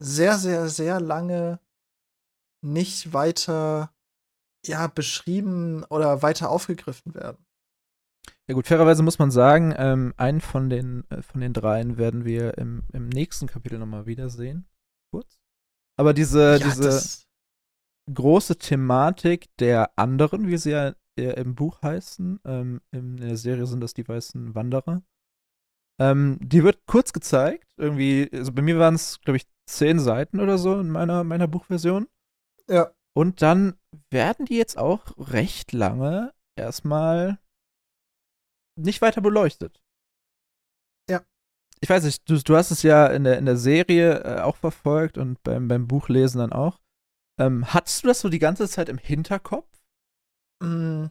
sehr, 0.00 0.38
sehr, 0.38 0.68
sehr 0.68 1.00
lange 1.00 1.60
nicht 2.62 3.12
weiter 3.12 3.92
ja, 4.64 4.86
beschrieben 4.86 5.84
oder 5.84 6.22
weiter 6.22 6.50
aufgegriffen 6.50 7.14
werden. 7.14 7.44
Ja 8.48 8.54
gut, 8.54 8.66
fairerweise 8.66 9.02
muss 9.02 9.18
man 9.18 9.30
sagen, 9.30 9.74
ähm, 9.76 10.12
einen 10.16 10.40
von 10.40 10.68
den, 10.68 11.08
äh, 11.10 11.22
von 11.22 11.40
den 11.40 11.52
dreien 11.52 11.96
werden 11.96 12.24
wir 12.24 12.58
im, 12.58 12.82
im 12.92 13.08
nächsten 13.08 13.46
Kapitel 13.46 13.78
nochmal 13.78 14.06
wiedersehen. 14.06 14.68
Kurz. 15.12 15.40
Aber 15.96 16.12
diese, 16.12 16.56
ja, 16.56 16.58
diese 16.58 17.24
große 18.12 18.58
Thematik 18.58 19.56
der 19.58 19.96
anderen, 19.96 20.48
wie 20.48 20.56
sie 20.58 20.70
ja 20.70 20.94
äh, 21.18 21.40
im 21.40 21.54
Buch 21.54 21.82
heißen, 21.82 22.40
ähm, 22.44 22.80
in 22.90 23.16
der 23.16 23.36
Serie 23.36 23.66
sind 23.66 23.80
das 23.80 23.94
die 23.94 24.06
weißen 24.06 24.54
Wanderer, 24.54 25.02
ähm, 26.00 26.38
die 26.40 26.64
wird 26.64 26.86
kurz 26.86 27.12
gezeigt. 27.12 27.72
Irgendwie, 27.76 28.28
also 28.32 28.52
bei 28.52 28.62
mir 28.62 28.78
waren 28.78 28.94
es, 28.94 29.20
glaube 29.20 29.36
ich, 29.36 29.46
zehn 29.66 30.00
Seiten 30.00 30.40
oder 30.40 30.58
so 30.58 30.80
in 30.80 30.90
meiner, 30.90 31.24
meiner 31.24 31.46
Buchversion. 31.46 32.08
ja, 32.68 32.90
Und 33.14 33.42
dann 33.42 33.78
werden 34.10 34.46
die 34.46 34.56
jetzt 34.56 34.78
auch 34.78 35.14
recht 35.18 35.72
lange 35.72 36.32
erstmal 36.56 37.38
nicht 38.76 39.02
weiter 39.02 39.20
beleuchtet. 39.20 39.82
Ja. 41.08 41.22
Ich 41.80 41.90
weiß 41.90 42.04
nicht, 42.04 42.28
du, 42.28 42.38
du 42.38 42.56
hast 42.56 42.70
es 42.70 42.82
ja 42.82 43.06
in 43.06 43.24
der, 43.24 43.38
in 43.38 43.44
der 43.44 43.56
Serie 43.56 44.24
äh, 44.24 44.40
auch 44.40 44.56
verfolgt 44.56 45.18
und 45.18 45.42
beim, 45.42 45.68
beim 45.68 45.86
Buchlesen 45.86 46.38
dann 46.38 46.52
auch. 46.52 46.80
Ähm, 47.38 47.72
hattest 47.72 48.02
du 48.02 48.08
das 48.08 48.20
so 48.20 48.28
die 48.28 48.38
ganze 48.38 48.68
Zeit 48.68 48.88
im 48.88 48.98
Hinterkopf? 48.98 49.68
Mh, 50.60 51.10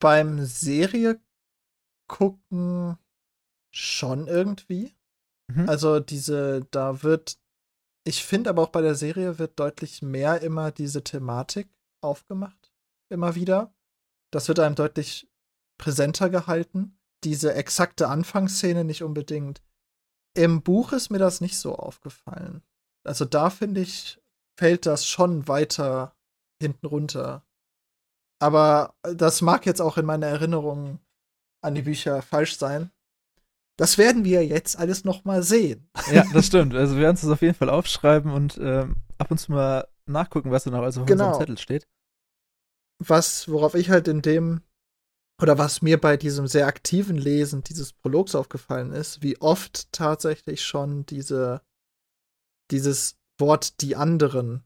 beim 0.00 0.44
Serie 0.44 1.20
gucken 2.08 2.98
schon 3.74 4.26
irgendwie. 4.26 4.94
Mhm. 5.48 5.68
Also 5.68 6.00
diese, 6.00 6.66
da 6.70 7.02
wird, 7.02 7.38
ich 8.04 8.24
finde 8.24 8.50
aber 8.50 8.62
auch 8.62 8.70
bei 8.70 8.82
der 8.82 8.94
Serie 8.94 9.38
wird 9.38 9.58
deutlich 9.58 10.02
mehr 10.02 10.40
immer 10.42 10.70
diese 10.70 11.04
Thematik 11.04 11.68
aufgemacht. 12.02 12.72
Immer 13.10 13.34
wieder. 13.34 13.74
Das 14.32 14.48
wird 14.48 14.58
einem 14.58 14.74
deutlich 14.74 15.30
präsenter 15.78 16.30
gehalten. 16.30 16.98
Diese 17.24 17.54
exakte 17.54 18.08
Anfangsszene 18.08 18.84
nicht 18.84 19.02
unbedingt. 19.02 19.62
Im 20.34 20.62
Buch 20.62 20.92
ist 20.92 21.10
mir 21.10 21.18
das 21.18 21.40
nicht 21.40 21.58
so 21.58 21.76
aufgefallen. 21.76 22.62
Also 23.04 23.24
da 23.24 23.50
finde 23.50 23.82
ich, 23.82 24.20
fällt 24.58 24.86
das 24.86 25.06
schon 25.06 25.46
weiter 25.48 26.16
hinten 26.60 26.86
runter. 26.86 27.44
Aber 28.42 28.96
das 29.02 29.40
mag 29.40 29.66
jetzt 29.66 29.80
auch 29.80 29.98
in 29.98 30.04
meiner 30.04 30.26
Erinnerung 30.26 30.98
an 31.62 31.76
die 31.76 31.82
Bücher 31.82 32.22
falsch 32.22 32.56
sein. 32.58 32.90
Das 33.78 33.98
werden 33.98 34.24
wir 34.24 34.44
jetzt 34.44 34.76
alles 34.76 35.04
noch 35.04 35.24
mal 35.24 35.44
sehen. 35.44 35.88
Ja, 36.10 36.24
das 36.32 36.46
stimmt. 36.46 36.74
Also 36.74 36.96
wir 36.96 37.02
werden 37.02 37.14
es 37.14 37.24
auf 37.24 37.40
jeden 37.40 37.54
Fall 37.54 37.70
aufschreiben 37.70 38.32
und 38.32 38.58
ähm, 38.58 38.96
ab 39.18 39.30
und 39.30 39.38
zu 39.38 39.52
mal 39.52 39.86
nachgucken, 40.06 40.50
was 40.50 40.64
da 40.64 40.70
noch 40.70 40.82
also 40.82 41.02
auf 41.02 41.06
Genau. 41.06 41.26
unserem 41.26 41.40
Zettel 41.40 41.58
steht. 41.58 41.88
Was, 42.98 43.48
worauf 43.48 43.74
ich 43.76 43.90
halt 43.90 44.08
in 44.08 44.22
dem, 44.22 44.62
oder 45.40 45.56
was 45.56 45.80
mir 45.80 46.00
bei 46.00 46.16
diesem 46.16 46.48
sehr 46.48 46.66
aktiven 46.66 47.16
Lesen 47.16 47.62
dieses 47.62 47.92
Prologs 47.92 48.34
aufgefallen 48.34 48.90
ist, 48.92 49.22
wie 49.22 49.40
oft 49.40 49.92
tatsächlich 49.92 50.64
schon 50.64 51.06
diese, 51.06 51.62
dieses 52.72 53.18
Wort 53.38 53.80
die 53.82 53.94
anderen 53.94 54.64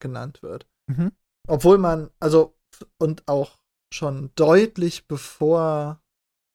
genannt 0.00 0.42
wird. 0.42 0.68
Mhm. 0.86 1.10
Obwohl 1.48 1.78
man, 1.78 2.10
also, 2.20 2.55
und 2.98 3.26
auch 3.28 3.58
schon 3.92 4.30
deutlich 4.34 5.06
bevor 5.06 6.00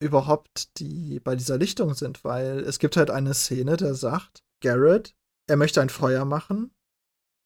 überhaupt 0.02 0.80
die 0.80 1.20
bei 1.20 1.36
dieser 1.36 1.58
Lichtung 1.58 1.94
sind, 1.94 2.24
weil 2.24 2.60
es 2.60 2.80
gibt 2.80 2.98
halt 2.98 3.10
eine 3.10 3.34
Szene, 3.34 3.78
der 3.78 3.94
sagt, 3.94 4.44
Garrett, 4.62 5.16
er 5.48 5.58
möchte 5.58 5.82
ein 5.82 5.90
Feuer 5.90 6.26
machen 6.26 6.72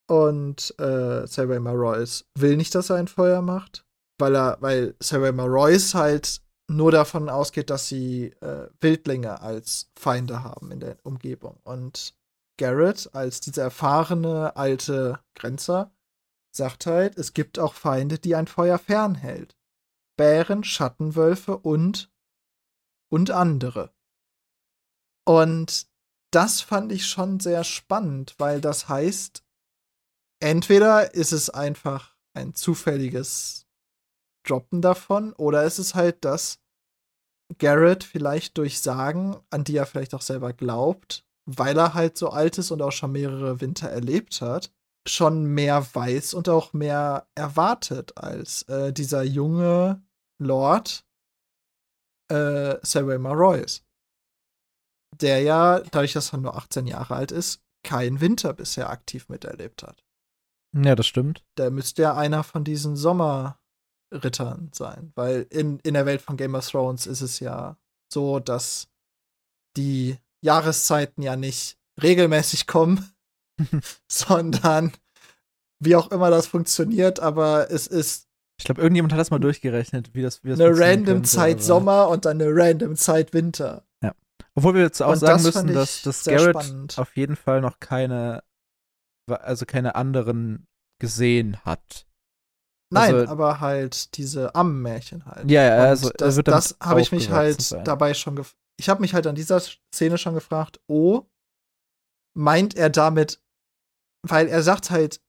und 0.09 0.73
äh, 0.79 1.27
Sarah 1.27 1.71
Royce 1.71 2.25
will 2.37 2.57
nicht, 2.57 2.73
dass 2.75 2.89
er 2.89 2.97
ein 2.97 3.07
Feuer 3.07 3.41
macht, 3.41 3.85
weil 4.19 4.35
er, 4.35 4.57
weil 4.61 4.95
Sarah 4.99 5.29
Royce 5.29 5.95
halt 5.95 6.41
nur 6.67 6.91
davon 6.91 7.29
ausgeht, 7.29 7.69
dass 7.69 7.87
sie 7.87 8.27
äh, 8.41 8.69
Wildlinge 8.81 9.41
als 9.41 9.91
Feinde 9.97 10.43
haben 10.43 10.71
in 10.71 10.79
der 10.79 10.97
Umgebung. 11.03 11.59
Und 11.63 12.15
Garrett 12.57 13.09
als 13.13 13.39
dieser 13.41 13.63
erfahrene 13.63 14.55
alte 14.55 15.19
Grenzer 15.35 15.91
sagt 16.55 16.85
halt, 16.85 17.17
es 17.17 17.33
gibt 17.33 17.59
auch 17.59 17.73
Feinde, 17.73 18.19
die 18.19 18.35
ein 18.35 18.47
Feuer 18.47 18.77
fernhält. 18.79 19.57
Bären, 20.17 20.63
Schattenwölfe 20.63 21.57
und 21.57 22.11
und 23.11 23.31
andere. 23.31 23.93
Und 25.25 25.87
das 26.31 26.61
fand 26.61 26.91
ich 26.91 27.07
schon 27.07 27.39
sehr 27.39 27.63
spannend, 27.63 28.35
weil 28.37 28.61
das 28.61 28.89
heißt, 28.89 29.43
entweder 30.41 31.13
ist 31.13 31.31
es 31.31 31.49
einfach 31.49 32.15
ein 32.33 32.55
zufälliges 32.55 33.67
Droppen 34.45 34.81
davon 34.81 35.33
oder 35.33 35.63
ist 35.63 35.79
es 35.79 35.95
halt, 35.95 36.25
dass 36.25 36.59
Garrett 37.57 38.03
vielleicht 38.03 38.57
durch 38.57 38.81
Sagen, 38.81 39.37
an 39.49 39.63
die 39.63 39.77
er 39.77 39.85
vielleicht 39.85 40.13
auch 40.13 40.21
selber 40.21 40.53
glaubt, 40.53 41.25
weil 41.45 41.77
er 41.77 41.93
halt 41.93 42.17
so 42.17 42.29
alt 42.29 42.57
ist 42.57 42.71
und 42.71 42.81
auch 42.81 42.91
schon 42.91 43.11
mehrere 43.11 43.61
Winter 43.61 43.89
erlebt 43.89 44.41
hat, 44.41 44.71
schon 45.07 45.45
mehr 45.45 45.85
weiß 45.93 46.33
und 46.33 46.49
auch 46.49 46.73
mehr 46.73 47.27
erwartet 47.35 48.17
als 48.17 48.63
äh, 48.63 48.91
dieser 48.91 49.23
junge 49.23 50.03
Lord 50.39 51.05
äh, 52.31 52.75
Sarah 52.81 53.33
Royce. 53.33 53.83
Der 55.21 55.41
ja, 55.41 55.79
dadurch, 55.79 56.13
dass 56.13 56.33
er 56.33 56.39
nur 56.39 56.55
18 56.55 56.87
Jahre 56.87 57.15
alt 57.15 57.31
ist, 57.31 57.61
keinen 57.83 58.19
Winter 58.19 58.53
bisher 58.53 58.89
aktiv 58.89 59.29
miterlebt 59.29 59.83
hat. 59.83 60.03
Ja, 60.73 60.95
das 60.95 61.07
stimmt. 61.07 61.45
Der 61.57 61.71
müsste 61.71 62.01
ja 62.01 62.17
einer 62.17 62.43
von 62.43 62.63
diesen 62.63 62.97
Sommerrittern 62.97 64.71
sein, 64.73 65.13
weil 65.15 65.43
in, 65.49 65.79
in 65.79 65.93
der 65.93 66.05
Welt 66.05 66.21
von 66.21 66.35
Game 66.35 66.55
of 66.55 66.67
Thrones 66.67 67.05
ist 67.05 67.21
es 67.21 67.39
ja 67.39 67.77
so, 68.11 68.39
dass 68.39 68.89
die 69.77 70.17
Jahreszeiten 70.41 71.21
ja 71.21 71.35
nicht 71.35 71.77
regelmäßig 72.01 72.67
kommen, 72.67 73.14
sondern 74.11 74.91
wie 75.79 75.95
auch 75.95 76.11
immer 76.11 76.29
das 76.29 76.47
funktioniert, 76.47 77.19
aber 77.19 77.69
es 77.71 77.87
ist. 77.87 78.27
Ich 78.57 78.65
glaube, 78.65 78.81
irgendjemand 78.81 79.11
hat 79.11 79.19
das 79.19 79.31
mal 79.31 79.39
durchgerechnet, 79.39 80.13
wie 80.13 80.21
das, 80.21 80.43
wie 80.43 80.49
das 80.49 80.59
Eine 80.59 80.69
random 80.77 81.15
könnte, 81.15 81.29
Zeit 81.29 81.61
Sommer 81.61 82.07
und 82.07 82.23
dann 82.23 82.39
eine 82.41 82.49
random 82.55 82.95
Zeit 82.95 83.33
Winter. 83.33 83.85
Ja. 84.01 84.15
Obwohl 84.55 84.75
wir 84.75 84.81
jetzt 84.81 85.01
auch 85.01 85.11
und 85.11 85.17
sagen 85.17 85.43
das 85.43 85.55
müssen, 85.55 85.73
dass, 85.73 86.03
dass 86.03 86.23
Garrett 86.23 86.63
spannend. 86.63 86.97
auf 86.97 87.17
jeden 87.17 87.35
Fall 87.35 87.59
noch 87.59 87.81
keine, 87.81 88.43
also 89.27 89.65
keine 89.65 89.95
anderen 89.95 90.67
gesehen 91.01 91.57
hat. 91.65 92.07
Nein, 92.93 93.13
also, 93.13 93.31
aber 93.31 93.59
halt 93.59 94.15
diese 94.15 94.55
Ammenmärchen 94.55 95.25
halt. 95.25 95.51
Ja, 95.51 95.63
ja, 95.63 95.83
also 95.83 96.09
das, 96.11 96.37
das 96.37 96.77
habe 96.79 97.01
ich 97.01 97.11
mich 97.11 97.29
halt 97.31 97.61
sein. 97.61 97.83
dabei 97.83 98.13
schon 98.13 98.41
ich 98.77 98.89
habe 98.89 99.01
mich 99.01 99.13
halt 99.13 99.27
an 99.27 99.35
dieser 99.35 99.59
Szene 99.93 100.17
schon 100.17 100.33
gefragt, 100.33 100.79
oh, 100.87 101.23
meint 102.37 102.75
er 102.75 102.89
damit, 102.89 103.41
weil 104.29 104.47
er 104.47 104.63
sagt 104.63 104.91
halt 104.91 105.21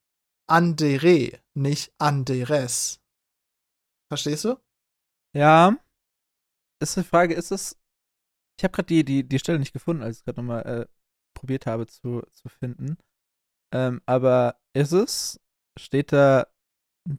Andere, 0.49 1.41
nicht 1.55 1.93
Anderes. 1.99 3.01
Verstehst 4.09 4.45
du? 4.45 4.57
Ja. 5.35 5.77
Ist 6.81 6.97
die 6.97 7.03
Frage, 7.03 7.35
ist 7.35 7.51
es. 7.51 7.77
Ich 8.59 8.65
habe 8.65 8.73
gerade 8.73 8.87
die, 8.87 9.05
die, 9.05 9.29
die 9.29 9.39
Stelle 9.39 9.59
nicht 9.59 9.73
gefunden, 9.73 10.03
als 10.03 10.19
ich 10.19 10.25
gerade 10.25 10.41
nochmal 10.41 10.63
äh, 10.67 10.87
probiert 11.35 11.67
habe 11.67 11.87
zu, 11.87 12.23
zu 12.31 12.49
finden. 12.49 12.97
Ähm, 13.75 14.01
aber 14.07 14.61
ist 14.75 14.93
es? 14.93 15.41
Steht 15.79 16.13
da 16.13 16.47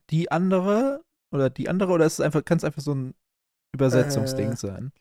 die 0.10 0.32
andere 0.32 1.04
oder 1.32 1.50
die 1.50 1.70
andere 1.70 1.92
oder 1.92 2.06
ist 2.06 2.14
es 2.14 2.22
einfach, 2.22 2.44
kann 2.44 2.58
es 2.58 2.64
einfach 2.64 2.82
so 2.82 2.94
ein 2.94 3.14
Übersetzungsding 3.74 4.54
äh, 4.54 4.56
sein? 4.56 4.92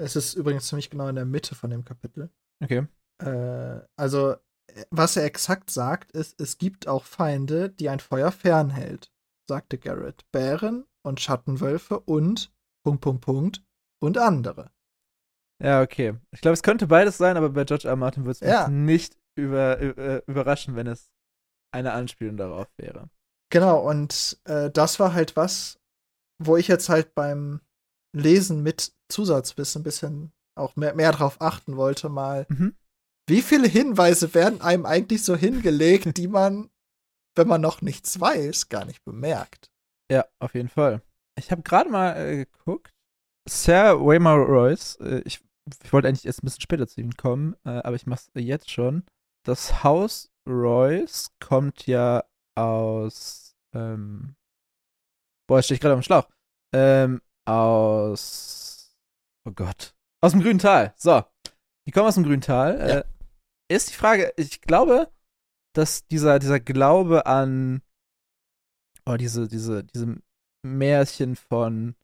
Es 0.00 0.16
ist 0.16 0.34
übrigens 0.34 0.66
ziemlich 0.68 0.90
genau 0.90 1.08
in 1.08 1.16
der 1.16 1.24
Mitte 1.24 1.54
von 1.54 1.70
dem 1.70 1.84
Kapitel. 1.84 2.30
Okay. 2.62 2.86
Äh, 3.20 3.80
also, 3.96 4.36
was 4.90 5.16
er 5.16 5.24
exakt 5.24 5.70
sagt, 5.70 6.12
ist, 6.12 6.40
es 6.40 6.58
gibt 6.58 6.88
auch 6.88 7.04
Feinde, 7.04 7.70
die 7.70 7.88
ein 7.88 8.00
Feuer 8.00 8.32
fernhält, 8.32 9.10
sagte 9.48 9.78
Garrett. 9.78 10.24
Bären 10.30 10.84
und 11.02 11.20
Schattenwölfe 11.20 12.00
und 12.00 12.52
Punkt, 12.84 13.00
Punkt, 13.00 13.24
Punkt 13.24 13.64
und 14.00 14.18
andere. 14.18 14.70
Ja, 15.62 15.82
okay. 15.82 16.14
Ich 16.30 16.40
glaube, 16.40 16.54
es 16.54 16.62
könnte 16.62 16.86
beides 16.86 17.18
sein, 17.18 17.36
aber 17.36 17.50
bei 17.50 17.64
George 17.64 17.88
R. 17.88 17.96
Martin 17.96 18.24
würde 18.24 18.32
es 18.32 18.40
mich 18.40 18.50
ja. 18.50 18.68
nicht 18.68 19.18
über, 19.36 19.78
über, 19.80 20.26
überraschen, 20.28 20.76
wenn 20.76 20.86
es 20.86 21.10
eine 21.74 21.92
Anspielung 21.92 22.36
darauf 22.36 22.68
wäre. 22.76 23.10
Genau, 23.50 23.88
und 23.88 24.40
äh, 24.44 24.70
das 24.70 25.00
war 25.00 25.14
halt 25.14 25.36
was, 25.36 25.80
wo 26.38 26.56
ich 26.56 26.68
jetzt 26.68 26.88
halt 26.88 27.14
beim 27.14 27.60
Lesen 28.14 28.62
mit 28.62 28.92
Zusatzwissen 29.10 29.80
ein 29.80 29.84
bisschen 29.84 30.32
auch 30.56 30.76
mehr, 30.76 30.94
mehr 30.94 31.12
drauf 31.12 31.40
achten 31.40 31.76
wollte, 31.76 32.08
mal. 32.08 32.46
Mhm. 32.48 32.76
Wie 33.28 33.42
viele 33.42 33.68
Hinweise 33.68 34.32
werden 34.32 34.62
einem 34.62 34.86
eigentlich 34.86 35.22
so 35.22 35.36
hingelegt, 35.36 36.16
die 36.16 36.28
man, 36.28 36.70
wenn 37.36 37.46
man 37.46 37.60
noch 37.60 37.82
nichts 37.82 38.18
weiß, 38.18 38.70
gar 38.70 38.86
nicht 38.86 39.04
bemerkt? 39.04 39.70
Ja, 40.10 40.24
auf 40.38 40.54
jeden 40.54 40.70
Fall. 40.70 41.02
Ich 41.38 41.50
habe 41.50 41.60
gerade 41.60 41.90
mal 41.90 42.16
äh, 42.16 42.46
geguckt. 42.46 42.94
Sir 43.46 44.00
Waymar 44.00 44.38
Royce, 44.38 44.96
äh, 45.00 45.20
ich, 45.26 45.44
ich 45.84 45.92
wollte 45.92 46.08
eigentlich 46.08 46.24
erst 46.24 46.42
ein 46.42 46.46
bisschen 46.46 46.62
später 46.62 46.86
zu 46.86 47.02
ihm 47.02 47.18
kommen, 47.18 47.54
äh, 47.66 47.82
aber 47.82 47.96
ich 47.96 48.06
mache 48.06 48.22
es 48.32 48.42
jetzt 48.42 48.70
schon. 48.70 49.04
Das 49.44 49.84
Haus 49.84 50.30
Royce 50.48 51.28
kommt 51.38 51.86
ja 51.86 52.24
aus. 52.54 53.54
Ähm, 53.74 54.36
boah, 55.46 55.62
stehe 55.62 55.76
ich 55.76 55.82
gerade 55.82 55.94
am 55.94 56.02
Schlauch. 56.02 56.28
Ähm, 56.74 57.20
aus. 57.44 58.96
Oh 59.44 59.52
Gott. 59.52 59.94
Aus 60.22 60.32
dem 60.32 60.40
grünen 60.40 60.58
Tal. 60.58 60.94
So. 60.96 61.22
Die 61.86 61.92
kommen 61.92 62.06
aus 62.06 62.14
dem 62.14 62.24
grünen 62.24 62.40
Tal. 62.40 62.78
Ja. 62.78 62.98
Äh, 63.00 63.04
ist 63.68 63.90
die 63.90 63.94
Frage, 63.94 64.32
ich 64.36 64.60
glaube, 64.62 65.08
dass 65.74 66.06
dieser, 66.06 66.38
dieser 66.38 66.60
Glaube 66.60 67.26
an. 67.26 67.82
Oh, 69.06 69.16
diese, 69.16 69.48
diese, 69.48 69.84
diese 69.84 70.16
Märchen 70.62 71.36
von 71.36 71.94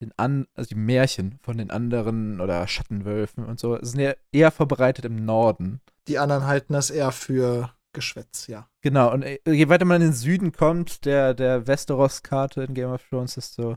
den 0.00 0.12
an, 0.16 0.46
also 0.54 0.68
die 0.68 0.80
Märchen 0.80 1.38
von 1.42 1.58
den 1.58 1.70
anderen 1.70 2.40
oder 2.40 2.66
Schattenwölfen 2.66 3.44
und 3.44 3.58
so 3.58 3.78
sind 3.82 4.00
ja 4.00 4.14
eher 4.32 4.50
verbreitet 4.50 5.04
im 5.04 5.24
Norden. 5.24 5.80
Die 6.06 6.18
anderen 6.18 6.46
halten 6.46 6.72
das 6.72 6.90
eher 6.90 7.12
für 7.12 7.74
Geschwätz, 7.92 8.46
ja. 8.46 8.68
Genau, 8.80 9.12
und 9.12 9.24
äh, 9.24 9.40
je 9.46 9.68
weiter 9.68 9.84
man 9.84 10.00
in 10.00 10.08
den 10.08 10.14
Süden 10.14 10.52
kommt, 10.52 11.04
der, 11.04 11.34
der 11.34 11.66
Westeros-Karte 11.66 12.62
in 12.62 12.74
Game 12.74 12.90
of 12.90 13.02
Thrones, 13.08 13.34
desto 13.34 13.76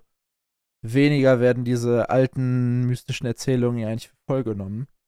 weniger 0.81 1.39
werden 1.39 1.65
diese 1.65 2.09
alten 2.09 2.85
mystischen 2.85 3.25
Erzählungen 3.25 3.79
ja 3.79 3.87
eigentlich 3.87 4.09
für 4.09 4.17
voll 4.27 4.43
genommen. 4.43 4.83
Äh, 4.83 5.00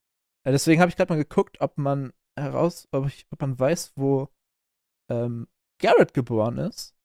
deswegen 0.52 0.82
habe 0.82 0.90
ich 0.90 0.96
gerade 0.96 1.14
mal 1.14 1.22
geguckt, 1.22 1.62
ob 1.62 1.78
man 1.78 2.14
heraus, 2.38 2.88
ob, 2.92 3.08
ich, 3.08 3.28
ob 3.32 3.42
man 3.42 3.58
weiß, 3.58 3.94
wo 3.96 4.30
ähm, 5.10 5.48
Garrett 5.82 6.14
geboren 6.14 6.58
ist. 6.58 6.96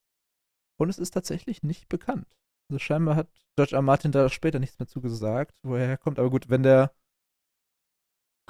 Und 0.80 0.88
es 0.88 0.98
ist 0.98 1.12
tatsächlich 1.12 1.62
nicht 1.62 1.88
bekannt. 1.88 2.26
Also 2.70 2.78
scheinbar 2.78 3.16
hat 3.16 3.28
George 3.56 3.74
R. 3.74 3.82
Martin 3.82 4.12
da 4.12 4.28
später 4.28 4.58
nichts 4.58 4.78
mehr 4.78 4.86
zugesagt, 4.86 5.54
wo 5.64 5.74
er 5.74 5.86
herkommt. 5.86 6.18
Aber 6.18 6.30
gut, 6.30 6.48
wenn 6.48 6.62
der 6.62 6.92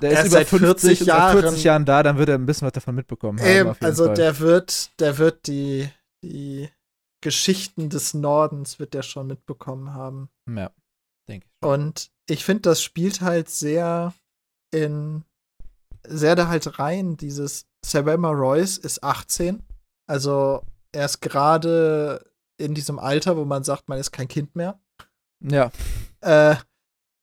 der 0.00 0.24
ist 0.24 0.26
über 0.26 0.44
50 0.44 1.00
Jahren, 1.00 1.40
40 1.40 1.64
Jahren 1.64 1.84
da, 1.84 2.02
dann 2.02 2.18
wird 2.18 2.28
er 2.28 2.36
ein 2.36 2.46
bisschen 2.46 2.66
was 2.66 2.72
davon 2.72 2.94
mitbekommen 2.94 3.40
haben. 3.40 3.48
Eben, 3.48 3.74
also 3.80 4.06
Fall. 4.06 4.14
der 4.14 4.38
wird, 4.38 5.00
der 5.00 5.18
wird 5.18 5.46
die, 5.48 5.90
die 6.22 6.70
Geschichten 7.20 7.88
des 7.88 8.14
Nordens 8.14 8.78
wird 8.78 8.94
er 8.94 9.02
schon 9.02 9.26
mitbekommen 9.26 9.94
haben. 9.94 10.30
Ja, 10.48 10.70
denke 11.28 11.48
ich. 11.48 11.66
Und 11.66 12.12
ich 12.28 12.44
finde, 12.44 12.62
das 12.62 12.82
spielt 12.82 13.22
halt 13.22 13.48
sehr 13.48 14.14
in, 14.70 15.24
sehr 16.06 16.36
da 16.36 16.48
halt 16.48 16.78
rein, 16.78 17.16
dieses 17.16 17.66
Savannah 17.84 18.30
Royce 18.30 18.78
ist 18.78 19.02
18. 19.02 19.62
Also 20.06 20.62
er 20.92 21.04
ist 21.04 21.20
gerade 21.20 22.24
in 22.58 22.74
diesem 22.74 22.98
Alter, 22.98 23.36
wo 23.36 23.44
man 23.44 23.64
sagt, 23.64 23.88
man 23.88 23.98
ist 23.98 24.12
kein 24.12 24.28
Kind 24.28 24.56
mehr. 24.56 24.80
Ja. 25.40 25.70
Äh, 26.20 26.56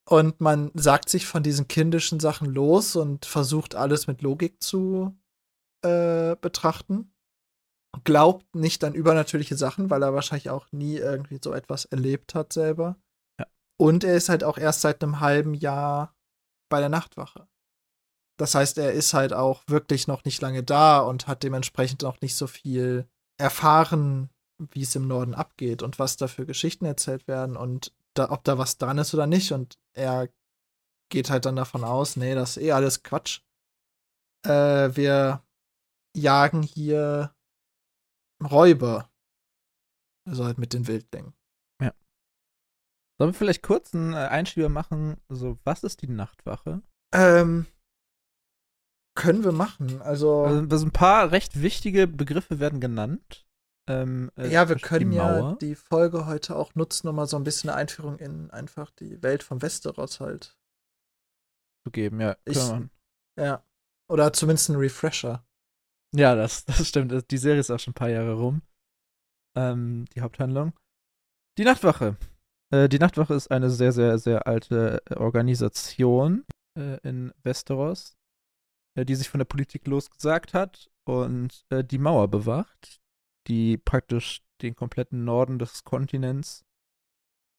und 0.08 0.40
man 0.40 0.70
sagt 0.74 1.08
sich 1.08 1.26
von 1.26 1.42
diesen 1.42 1.68
kindischen 1.68 2.20
Sachen 2.20 2.48
los 2.48 2.96
und 2.96 3.26
versucht 3.26 3.74
alles 3.74 4.06
mit 4.06 4.22
Logik 4.22 4.62
zu 4.62 5.16
äh, 5.82 6.36
betrachten 6.40 7.12
glaubt 8.04 8.54
nicht 8.54 8.84
an 8.84 8.94
übernatürliche 8.94 9.56
Sachen, 9.56 9.90
weil 9.90 10.02
er 10.02 10.14
wahrscheinlich 10.14 10.50
auch 10.50 10.66
nie 10.72 10.96
irgendwie 10.96 11.38
so 11.42 11.52
etwas 11.52 11.84
erlebt 11.86 12.34
hat 12.34 12.52
selber. 12.52 12.96
Ja. 13.38 13.46
Und 13.78 14.04
er 14.04 14.14
ist 14.14 14.28
halt 14.28 14.44
auch 14.44 14.58
erst 14.58 14.80
seit 14.80 15.02
einem 15.02 15.20
halben 15.20 15.54
Jahr 15.54 16.14
bei 16.68 16.80
der 16.80 16.88
Nachtwache. 16.88 17.48
Das 18.38 18.54
heißt, 18.54 18.78
er 18.78 18.92
ist 18.92 19.14
halt 19.14 19.32
auch 19.32 19.62
wirklich 19.66 20.08
noch 20.08 20.24
nicht 20.24 20.42
lange 20.42 20.62
da 20.62 21.00
und 21.00 21.26
hat 21.26 21.42
dementsprechend 21.42 22.02
noch 22.02 22.20
nicht 22.20 22.36
so 22.36 22.46
viel 22.46 23.08
erfahren, 23.38 24.30
wie 24.58 24.82
es 24.82 24.94
im 24.94 25.06
Norden 25.06 25.34
abgeht 25.34 25.82
und 25.82 25.98
was 25.98 26.16
da 26.16 26.28
für 26.28 26.46
Geschichten 26.46 26.84
erzählt 26.84 27.28
werden 27.28 27.56
und 27.56 27.94
da, 28.14 28.30
ob 28.30 28.44
da 28.44 28.58
was 28.58 28.78
dran 28.78 28.98
ist 28.98 29.14
oder 29.14 29.26
nicht. 29.26 29.52
Und 29.52 29.78
er 29.94 30.28
geht 31.10 31.30
halt 31.30 31.46
dann 31.46 31.56
davon 31.56 31.84
aus, 31.84 32.16
nee, 32.16 32.34
das 32.34 32.56
ist 32.56 32.62
eh 32.62 32.72
alles 32.72 33.02
Quatsch. 33.02 33.40
Äh, 34.44 34.94
wir 34.96 35.42
jagen 36.14 36.62
hier 36.62 37.34
Räuber. 38.42 39.10
Also 40.28 40.44
halt 40.44 40.58
mit 40.58 40.72
den 40.72 40.86
Wildlingen. 40.88 41.34
Sollen 43.18 43.32
wir 43.32 43.38
vielleicht 43.38 43.62
kurz 43.62 43.94
einen 43.94 44.12
äh, 44.12 44.16
Einschieber 44.16 44.68
machen? 44.68 45.16
So, 45.28 45.58
was 45.64 45.84
ist 45.84 46.02
die 46.02 46.08
Nachtwache? 46.08 46.82
Ähm, 47.14 47.66
Können 49.14 49.44
wir 49.44 49.52
machen. 49.52 50.02
Also, 50.02 50.44
Also, 50.44 50.84
ein 50.84 50.92
paar 50.92 51.32
recht 51.32 51.62
wichtige 51.62 52.06
Begriffe 52.06 52.60
werden 52.60 52.80
genannt. 52.80 53.46
Ähm, 53.88 54.30
äh, 54.36 54.48
ja, 54.48 54.68
wir 54.68 54.76
können 54.76 55.12
die 55.12 55.16
ja 55.16 55.54
die 55.54 55.76
Folge 55.76 56.26
heute 56.26 56.56
auch 56.56 56.74
nutzen, 56.74 57.08
um 57.08 57.16
mal 57.16 57.26
so 57.26 57.36
ein 57.36 57.44
bisschen 57.44 57.70
eine 57.70 57.78
Einführung 57.78 58.18
in 58.18 58.50
einfach 58.50 58.90
die 58.90 59.22
Welt 59.22 59.42
von 59.42 59.62
Westeros 59.62 60.20
halt. 60.20 60.58
zu 61.84 61.92
geben, 61.92 62.20
ja. 62.20 62.36
Ich-. 62.44 62.58
Ja. 63.38 63.64
Oder 64.10 64.32
zumindest 64.32 64.68
ein 64.70 64.76
Refresher. 64.76 65.46
Ja, 66.14 66.34
das, 66.34 66.64
das 66.66 66.86
stimmt. 66.86 67.30
Die 67.30 67.38
Serie 67.38 67.60
ist 67.60 67.70
auch 67.70 67.78
schon 67.78 67.92
ein 67.92 67.94
paar 67.94 68.10
Jahre 68.10 68.34
rum. 68.34 68.62
Ähm, 69.56 70.04
die 70.14 70.20
Haupthandlung. 70.20 70.72
Die 71.56 71.64
Nachtwache. 71.64 72.16
Äh, 72.76 72.88
die 72.88 72.98
Nachtwache 72.98 73.34
ist 73.34 73.50
eine 73.50 73.70
sehr, 73.70 73.92
sehr, 73.92 74.18
sehr 74.18 74.46
alte 74.46 75.02
äh, 75.06 75.14
Organisation 75.14 76.44
äh, 76.78 76.98
in 77.02 77.32
Westeros, 77.42 78.16
äh, 78.94 79.04
die 79.04 79.14
sich 79.14 79.28
von 79.28 79.38
der 79.38 79.46
Politik 79.46 79.86
losgesagt 79.86 80.52
hat 80.52 80.90
und 81.04 81.64
äh, 81.70 81.82
die 81.82 81.98
Mauer 81.98 82.28
bewacht, 82.28 83.00
die 83.46 83.78
praktisch 83.78 84.42
den 84.62 84.74
kompletten 84.74 85.24
Norden 85.24 85.58
des 85.58 85.84
Kontinents 85.84 86.64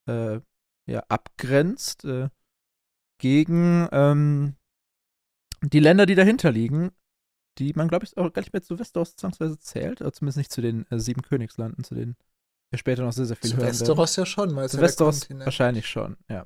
ja, 0.10 1.02
abgrenzt 1.10 2.08
gegen 3.20 3.90
ähm, 3.92 4.56
die 5.62 5.82
Länder, 5.82 6.06
die 6.06 6.16
dahinter 6.16 6.50
liegen, 6.50 6.92
die 7.58 7.74
man, 7.74 7.90
glaube 7.90 8.06
ich, 8.06 8.16
auch 8.16 8.32
gar 8.32 8.42
nicht 8.42 8.54
mehr 8.54 8.62
zu 8.62 8.80
Westeros 8.80 9.18
zwangsweise 9.18 9.60
zählt, 9.60 10.00
oder 10.00 10.14
zumindest 10.14 10.38
nicht 10.38 10.52
zu 10.54 10.62
den 10.62 10.90
äh, 10.92 10.98
sieben 10.98 11.24
Königslanden, 11.24 11.84
zu 11.84 11.94
denen 11.94 12.16
wir 12.70 12.80
später 12.80 13.04
noch 13.04 13.14
sehr, 13.14 13.26
sehr 13.26 13.36
viel 13.36 13.52
Zu 13.52 13.58
hören 13.58 13.66
werden. 13.66 13.80
Westeros 13.80 14.16
ja 14.16 14.26
schon, 14.26 14.56
weil 14.56 14.66
es 14.66 14.74
ja 14.74 14.82
Westeros 14.82 15.30
wahrscheinlich 15.30 15.88
schon, 15.88 16.18
ja. 16.30 16.44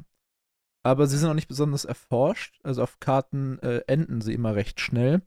Aber 0.83 1.07
sie 1.07 1.17
sind 1.17 1.29
auch 1.29 1.35
nicht 1.35 1.47
besonders 1.47 1.85
erforscht. 1.85 2.59
Also 2.63 2.81
auf 2.83 2.99
Karten 2.99 3.59
äh, 3.59 3.83
enden 3.87 4.21
sie 4.21 4.33
immer 4.33 4.55
recht 4.55 4.79
schnell. 4.79 5.21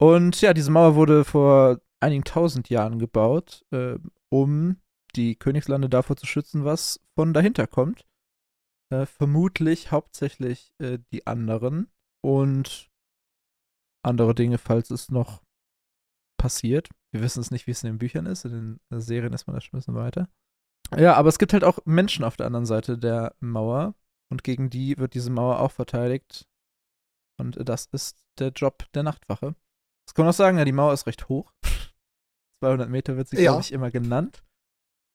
Und 0.00 0.40
ja, 0.40 0.54
diese 0.54 0.70
Mauer 0.70 0.94
wurde 0.94 1.24
vor 1.24 1.80
einigen 2.00 2.24
tausend 2.24 2.70
Jahren 2.70 2.98
gebaut, 2.98 3.64
äh, 3.72 3.98
um 4.30 4.80
die 5.16 5.36
Königslande 5.36 5.88
davor 5.88 6.16
zu 6.16 6.26
schützen, 6.26 6.64
was 6.64 7.00
von 7.14 7.34
dahinter 7.34 7.66
kommt. 7.66 8.06
Äh, 8.90 9.04
vermutlich 9.04 9.90
hauptsächlich 9.90 10.72
äh, 10.78 10.98
die 11.12 11.26
anderen 11.26 11.90
und 12.24 12.90
andere 14.02 14.34
Dinge, 14.34 14.58
falls 14.58 14.90
es 14.90 15.10
noch 15.10 15.42
passiert. 16.40 16.88
Wir 17.12 17.22
wissen 17.22 17.40
es 17.40 17.50
nicht, 17.50 17.66
wie 17.66 17.70
es 17.70 17.82
in 17.82 17.90
den 17.90 17.98
Büchern 17.98 18.26
ist. 18.26 18.44
In 18.44 18.50
den 18.52 18.80
äh, 18.90 19.00
Serien 19.00 19.32
ist 19.32 19.46
man 19.46 19.54
da 19.54 19.60
schon 19.60 19.76
ein 19.76 19.80
bisschen 19.80 19.94
weiter. 19.94 20.28
Ja, 20.96 21.14
aber 21.14 21.28
es 21.28 21.38
gibt 21.38 21.52
halt 21.52 21.64
auch 21.64 21.78
Menschen 21.84 22.24
auf 22.24 22.36
der 22.36 22.46
anderen 22.46 22.66
Seite 22.66 22.98
der 22.98 23.34
Mauer 23.40 23.94
und 24.30 24.42
gegen 24.44 24.70
die 24.70 24.96
wird 24.98 25.14
diese 25.14 25.30
Mauer 25.30 25.60
auch 25.60 25.72
verteidigt. 25.72 26.46
Und 27.40 27.56
das 27.68 27.86
ist 27.86 28.24
der 28.38 28.48
Job 28.50 28.84
der 28.94 29.02
Nachtwache. 29.02 29.54
Das 30.06 30.14
kann 30.14 30.24
man 30.24 30.30
auch 30.30 30.36
sagen, 30.36 30.58
ja, 30.58 30.64
die 30.64 30.72
Mauer 30.72 30.92
ist 30.92 31.06
recht 31.06 31.28
hoch. 31.28 31.52
200 32.64 32.88
Meter 32.90 33.16
wird 33.16 33.28
sie, 33.28 33.36
Ja. 33.36 33.52
glaube 33.52 33.60
ich, 33.62 33.72
immer 33.72 33.90
genannt. 33.90 34.44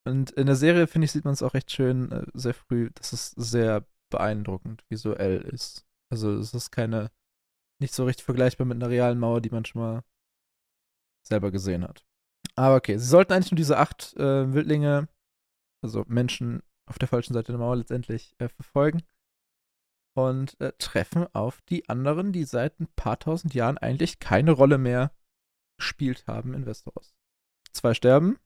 Und 0.07 0.31
in 0.31 0.45
der 0.47 0.55
Serie, 0.55 0.87
finde 0.87 1.05
ich, 1.05 1.11
sieht 1.11 1.25
man 1.25 1.33
es 1.33 1.41
auch 1.43 1.53
recht 1.53 1.71
schön, 1.71 2.11
äh, 2.11 2.25
sehr 2.33 2.53
früh, 2.53 2.89
dass 2.91 3.13
es 3.13 3.31
sehr 3.31 3.85
beeindruckend 4.11 4.83
visuell 4.89 5.41
ist. 5.41 5.85
Also 6.11 6.33
es 6.33 6.53
ist 6.53 6.71
keine, 6.71 7.09
nicht 7.81 7.93
so 7.93 8.05
richtig 8.05 8.25
vergleichbar 8.25 8.67
mit 8.67 8.75
einer 8.75 8.89
realen 8.89 9.19
Mauer, 9.19 9.41
die 9.41 9.49
man 9.49 9.65
schon 9.65 9.81
mal 9.81 10.03
selber 11.23 11.51
gesehen 11.51 11.83
hat. 11.83 12.05
Aber 12.55 12.75
okay, 12.75 12.97
sie 12.97 13.07
sollten 13.07 13.33
eigentlich 13.33 13.51
nur 13.51 13.57
diese 13.57 13.77
acht 13.77 14.15
äh, 14.17 14.53
Wildlinge, 14.53 15.07
also 15.81 16.03
Menschen 16.07 16.61
auf 16.85 16.99
der 16.99 17.07
falschen 17.07 17.33
Seite 17.33 17.51
der 17.51 17.59
Mauer 17.59 17.77
letztendlich 17.77 18.35
äh, 18.39 18.49
verfolgen 18.49 19.03
und 20.15 20.59
äh, 20.61 20.73
treffen 20.77 21.27
auf 21.33 21.61
die 21.61 21.89
anderen, 21.89 22.31
die 22.31 22.43
seit 22.43 22.79
ein 22.79 22.87
paar 22.95 23.17
tausend 23.19 23.53
Jahren 23.53 23.77
eigentlich 23.77 24.19
keine 24.19 24.51
Rolle 24.51 24.77
mehr 24.77 25.11
gespielt 25.77 26.25
haben 26.27 26.53
in 26.53 26.65
Westeros. 26.65 27.15
Zwei 27.71 27.93
sterben. 27.93 28.37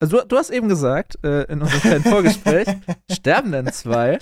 Also 0.00 0.20
du, 0.20 0.26
du 0.26 0.36
hast 0.36 0.50
eben 0.50 0.68
gesagt, 0.68 1.22
äh, 1.24 1.44
in 1.44 1.62
unserem 1.62 1.80
kleinen 1.80 2.02
Vorgespräch, 2.12 2.66
sterben 3.10 3.52
denn 3.52 3.72
zwei? 3.72 4.18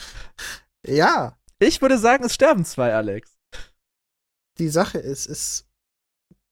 Ja, 0.87 1.39
Ich 1.59 1.81
würde 1.81 1.97
sagen, 1.99 2.25
es 2.25 2.35
sterben 2.35 2.65
zwei, 2.67 2.95
Alex. 2.95 3.39
die 4.59 4.69
Sache 4.69 4.99
ist, 4.99 5.25
ist, 5.27 5.70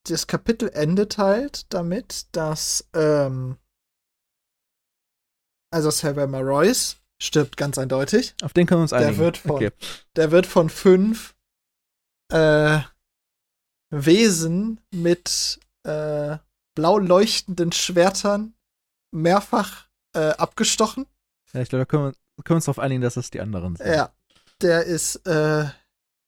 das 0.04 0.26
Kapitel 0.26 0.68
endet 0.70 1.18
halt 1.18 1.72
damit, 1.72 2.26
dass, 2.32 2.88
ähm, 2.94 3.56
also 5.70 5.90
Savannah 5.90 6.40
Royce 6.40 6.96
stirbt 7.20 7.56
ganz 7.56 7.78
eindeutig. 7.78 8.34
Auf 8.42 8.52
den 8.52 8.66
können 8.66 8.80
wir 8.80 8.82
uns 8.82 8.90
Der 8.90 9.00
einigen. 9.00 9.18
wird 9.18 9.37
von- 9.38 9.50
okay. 9.52 9.70
Der 10.16 10.30
wird 10.30 10.46
von 10.46 10.70
fünf 10.70 11.34
äh, 12.32 12.80
Wesen 13.90 14.80
mit 14.92 15.61
äh, 15.84 16.38
blau 16.74 16.98
leuchtenden 16.98 17.72
Schwertern 17.72 18.54
mehrfach 19.11 19.88
äh, 20.14 20.30
abgestochen. 20.30 21.06
Ja, 21.52 21.61
ich 21.62 21.68
glaube, 21.70 21.80
da 21.82 21.87
können 21.87 22.04
wir, 22.04 22.12
können 22.44 22.50
wir 22.50 22.56
uns 22.56 22.66
darauf 22.66 22.78
einigen, 22.78 23.00
dass 23.00 23.16
es 23.16 23.30
die 23.30 23.40
anderen 23.40 23.76
sind. 23.76 23.87
Ja, 23.87 24.12
der 24.61 24.84
ist, 24.84 25.16
äh, 25.26 25.66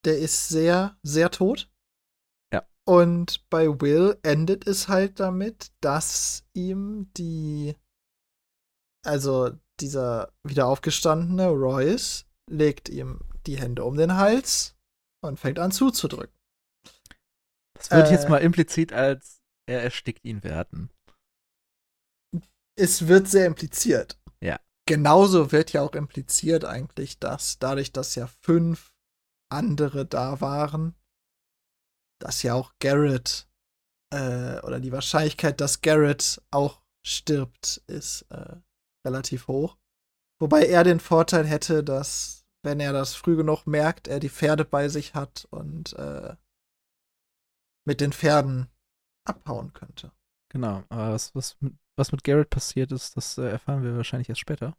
der 0.04 0.18
ist 0.18 0.48
sehr, 0.48 0.96
sehr 1.02 1.30
tot. 1.30 1.69
Und 2.90 3.48
bei 3.50 3.68
Will 3.81 4.18
endet 4.24 4.66
es 4.66 4.88
halt 4.88 5.20
damit, 5.20 5.70
dass 5.81 6.42
ihm 6.55 7.09
die, 7.16 7.76
also 9.07 9.53
dieser 9.79 10.33
wieder 10.42 10.66
aufgestandene 10.66 11.50
Royce 11.50 12.26
legt 12.50 12.88
ihm 12.88 13.20
die 13.46 13.59
Hände 13.59 13.85
um 13.85 13.96
den 13.96 14.16
Hals 14.16 14.76
und 15.24 15.38
fängt 15.38 15.61
an 15.61 15.70
zuzudrücken. 15.70 16.37
Das 17.74 17.92
würde 17.92 18.07
ich 18.07 18.11
jetzt 18.11 18.24
Äh. 18.24 18.31
mal 18.31 18.38
implizit 18.38 18.92
als 18.92 19.40
er 19.68 19.85
erstickt 19.85 20.24
ihn 20.24 20.42
werten. 20.42 20.90
Es 22.76 23.07
wird 23.07 23.29
sehr 23.29 23.46
impliziert. 23.46 24.20
Ja. 24.42 24.59
Genauso 24.88 25.53
wird 25.53 25.72
ja 25.72 25.83
auch 25.83 25.94
impliziert 25.94 26.64
eigentlich, 26.64 27.20
dass 27.20 27.61
dadurch, 27.61 27.92
dass 27.92 28.16
ja 28.16 28.26
fünf 28.26 28.92
andere 29.48 30.07
da 30.07 30.40
waren, 30.40 30.96
dass 32.20 32.42
ja 32.42 32.54
auch 32.54 32.72
Garrett 32.78 33.48
äh, 34.12 34.61
oder 34.61 34.80
die 34.80 34.92
Wahrscheinlichkeit, 34.92 35.61
dass 35.61 35.80
Garrett 35.80 36.40
auch 36.50 36.83
stirbt, 37.04 37.83
ist 37.87 38.22
äh, 38.30 38.56
relativ 39.06 39.48
hoch. 39.48 39.76
Wobei 40.40 40.66
er 40.66 40.85
den 40.85 41.00
Vorteil 41.00 41.46
hätte, 41.46 41.85
dass, 41.85 42.46
wenn 42.62 42.80
er 42.80 42.92
das 42.92 43.14
früh 43.14 43.37
genug 43.37 43.66
merkt, 43.66 44.09
er 44.09 44.20
die 44.20 44.30
Pferde 44.30 44.64
bei 44.64 44.88
sich 44.88 45.14
hat 45.14 45.46
und 45.50 45.92
äh, 45.94 46.35
mit 47.87 48.00
den 48.00 48.12
Pferden 48.12 48.68
abhauen 49.24 49.72
könnte. 49.72 50.12
Genau. 50.50 50.85
Aber 50.88 51.12
was, 51.12 51.35
was, 51.35 51.56
mit, 51.61 51.74
was 51.96 52.12
mit 52.12 52.24
Garrett 52.24 52.50
passiert 52.50 52.92
ist, 52.92 53.16
das 53.16 53.38
äh, 53.38 53.48
erfahren 53.50 53.83
wir 53.83 53.96
wahrscheinlich 53.96 54.28
erst 54.28 54.40
später. 54.40 54.76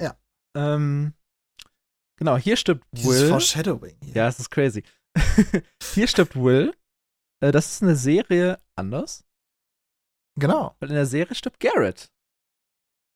Ja. 0.00 0.16
Ähm, 0.56 1.14
genau, 2.16 2.36
hier 2.36 2.56
stirbt 2.56 2.84
Dieses 2.92 3.10
Will. 3.22 3.28
Foreshadowing 3.28 3.96
hier. 4.02 4.14
Ja, 4.14 4.28
es 4.28 4.38
ist 4.38 4.50
crazy. 4.50 4.82
hier 5.94 6.08
stirbt 6.08 6.36
Will. 6.36 6.74
Äh, 7.42 7.52
das 7.52 7.72
ist 7.72 7.82
in 7.82 7.88
der 7.88 7.96
Serie 7.96 8.58
anders, 8.76 9.24
Genau. 10.38 10.74
weil 10.80 10.88
in 10.88 10.94
der 10.94 11.06
Serie 11.06 11.34
stirbt 11.34 11.60
Garrett. 11.60 12.10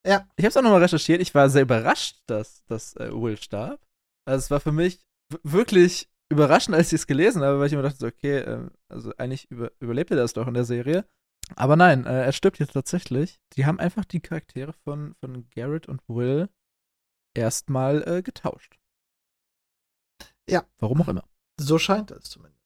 Ja. 0.05 0.29
Ich 0.35 0.43
habe 0.45 0.49
es 0.49 0.57
auch 0.57 0.61
nochmal 0.61 0.83
recherchiert. 0.83 1.21
Ich 1.21 1.33
war 1.33 1.49
sehr 1.49 1.63
überrascht, 1.63 2.21
dass, 2.27 2.63
dass 2.65 2.95
äh, 2.97 3.11
Will 3.11 3.37
starb. 3.37 3.81
Also 4.27 4.45
es 4.45 4.51
war 4.51 4.59
für 4.59 4.71
mich 4.71 5.05
wirklich 5.43 6.09
überraschend, 6.31 6.75
als 6.75 6.87
ich 6.87 7.01
es 7.01 7.07
gelesen 7.07 7.41
habe, 7.41 7.59
weil 7.59 7.67
ich 7.67 7.73
immer 7.73 7.81
dachte, 7.81 8.05
okay, 8.05 8.39
ähm, 8.39 8.71
also 8.89 9.13
eigentlich 9.17 9.49
über, 9.49 9.71
überlebt 9.79 10.11
er 10.11 10.17
das 10.17 10.33
doch 10.33 10.47
in 10.47 10.53
der 10.53 10.65
Serie. 10.65 11.05
Aber 11.55 11.75
nein, 11.75 12.05
äh, 12.05 12.25
er 12.25 12.31
stirbt 12.33 12.59
jetzt 12.59 12.73
tatsächlich. 12.73 13.39
Die 13.53 13.65
haben 13.65 13.79
einfach 13.79 14.05
die 14.05 14.19
Charaktere 14.19 14.73
von, 14.73 15.15
von 15.15 15.49
Garrett 15.49 15.87
und 15.87 16.01
Will 16.07 16.49
erstmal 17.35 18.21
getauscht. 18.23 18.77
Ja. 20.49 20.65
Warum 20.79 21.01
auch 21.01 21.07
immer. 21.07 21.27
So 21.59 21.79
scheint 21.79 22.11
es 22.11 22.29
zumindest. 22.29 22.57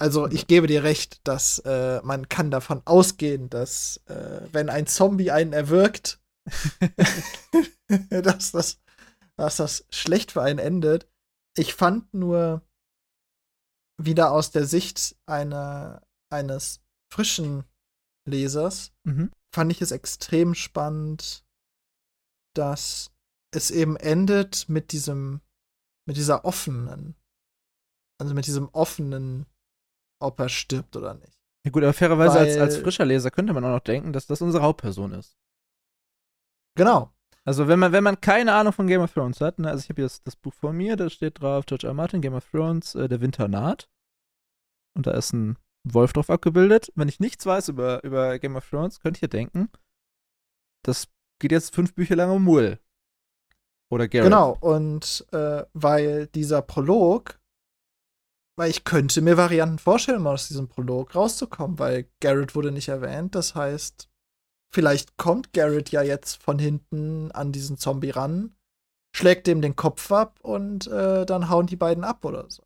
Also 0.00 0.26
ich 0.28 0.46
gebe 0.46 0.66
dir 0.66 0.82
recht, 0.82 1.26
dass 1.26 1.60
äh, 1.60 2.00
man 2.02 2.28
kann 2.28 2.50
davon 2.50 2.82
ausgehen, 2.84 3.48
dass 3.48 3.98
äh, 4.06 4.40
wenn 4.52 4.68
ein 4.68 4.86
Zombie 4.86 5.30
einen 5.30 5.52
erwürgt, 5.52 6.20
dass, 8.10 8.52
das, 8.52 8.80
dass 9.36 9.56
das 9.56 9.86
schlecht 9.90 10.32
für 10.32 10.42
einen 10.42 10.58
endet. 10.58 11.08
Ich 11.56 11.74
fand 11.74 12.12
nur 12.12 12.62
wieder 13.96 14.32
aus 14.32 14.50
der 14.50 14.66
Sicht 14.66 15.16
einer, 15.26 16.02
eines 16.30 16.80
frischen 17.12 17.64
Lesers, 18.28 18.92
Mhm. 19.04 19.30
fand 19.54 19.70
ich 19.70 19.80
es 19.82 19.92
extrem 19.92 20.54
spannend, 20.54 21.44
dass 22.54 23.12
es 23.54 23.70
eben 23.70 23.96
endet 23.96 24.68
mit 24.68 24.92
diesem, 24.92 25.40
mit 26.06 26.16
dieser 26.16 26.44
offenen, 26.44 27.14
also 28.20 28.34
mit 28.34 28.46
diesem 28.46 28.68
offenen, 28.70 29.46
ob 30.20 30.38
er 30.40 30.48
stirbt 30.48 30.96
oder 30.96 31.14
nicht. 31.14 31.38
Ja 31.64 31.70
gut, 31.70 31.82
aber 31.82 31.92
fairerweise 31.92 32.38
als, 32.38 32.54
Weil- 32.54 32.62
als 32.62 32.76
frischer 32.76 33.04
Leser 33.04 33.30
könnte 33.30 33.52
man 33.52 33.64
auch 33.64 33.70
noch 33.70 33.80
denken, 33.80 34.12
dass 34.12 34.26
das 34.26 34.42
unsere 34.42 34.62
Hauptperson 34.62 35.12
ist. 35.12 35.36
Genau. 36.76 37.10
Also 37.46 37.68
wenn 37.68 37.78
man, 37.78 37.92
wenn 37.92 38.04
man 38.04 38.20
keine 38.20 38.54
Ahnung 38.54 38.72
von 38.72 38.86
Game 38.86 39.02
of 39.02 39.12
Thrones 39.12 39.40
hat, 39.40 39.58
ne, 39.58 39.68
also 39.70 39.82
ich 39.82 39.88
habe 39.90 39.96
hier 40.00 40.06
das, 40.06 40.22
das 40.22 40.34
Buch 40.36 40.54
vor 40.54 40.72
mir, 40.72 40.96
da 40.96 41.10
steht 41.10 41.40
drauf 41.40 41.66
George 41.66 41.86
R. 41.86 41.90
R. 41.90 41.94
Martin, 41.94 42.20
Game 42.22 42.34
of 42.34 42.48
Thrones, 42.50 42.94
äh, 42.94 43.08
der 43.08 43.20
Winter 43.20 43.48
naht. 43.48 43.88
und 44.96 45.06
da 45.06 45.10
ist 45.12 45.32
ein 45.32 45.58
Wolf 45.86 46.12
drauf 46.12 46.30
abgebildet. 46.30 46.90
Wenn 46.94 47.08
ich 47.08 47.20
nichts 47.20 47.44
weiß 47.44 47.68
über, 47.68 48.02
über 48.04 48.38
Game 48.38 48.56
of 48.56 48.68
Thrones, 48.70 49.00
könnte 49.00 49.18
ich 49.18 49.22
ja 49.22 49.28
denken, 49.28 49.68
das 50.84 51.08
geht 51.40 51.52
jetzt 51.52 51.74
fünf 51.74 51.94
Bücher 51.94 52.16
lang 52.16 52.30
um 52.30 52.46
Will. 52.46 52.78
Oder 53.90 54.08
Garrett. 54.08 54.26
Genau, 54.30 54.56
und 54.60 55.26
äh, 55.32 55.64
weil 55.74 56.28
dieser 56.28 56.62
Prolog, 56.62 57.38
weil 58.56 58.70
ich 58.70 58.84
könnte 58.84 59.20
mir 59.20 59.36
Varianten 59.36 59.78
vorstellen, 59.78 60.22
mal 60.22 60.34
aus 60.34 60.48
diesem 60.48 60.68
Prolog 60.68 61.14
rauszukommen, 61.14 61.78
weil 61.78 62.08
Garrett 62.20 62.54
wurde 62.54 62.72
nicht 62.72 62.88
erwähnt. 62.88 63.34
Das 63.34 63.54
heißt, 63.54 64.08
vielleicht 64.72 65.16
kommt 65.16 65.52
Garrett 65.52 65.90
ja 65.90 66.02
jetzt 66.02 66.42
von 66.42 66.58
hinten 66.58 67.32
an 67.32 67.52
diesen 67.52 67.78
Zombie 67.78 68.10
ran, 68.10 68.54
schlägt 69.14 69.46
dem 69.46 69.60
den 69.60 69.76
Kopf 69.76 70.10
ab 70.12 70.38
und 70.42 70.86
äh, 70.86 71.26
dann 71.26 71.48
hauen 71.48 71.66
die 71.66 71.76
beiden 71.76 72.04
ab 72.04 72.24
oder 72.24 72.48
so. 72.48 72.64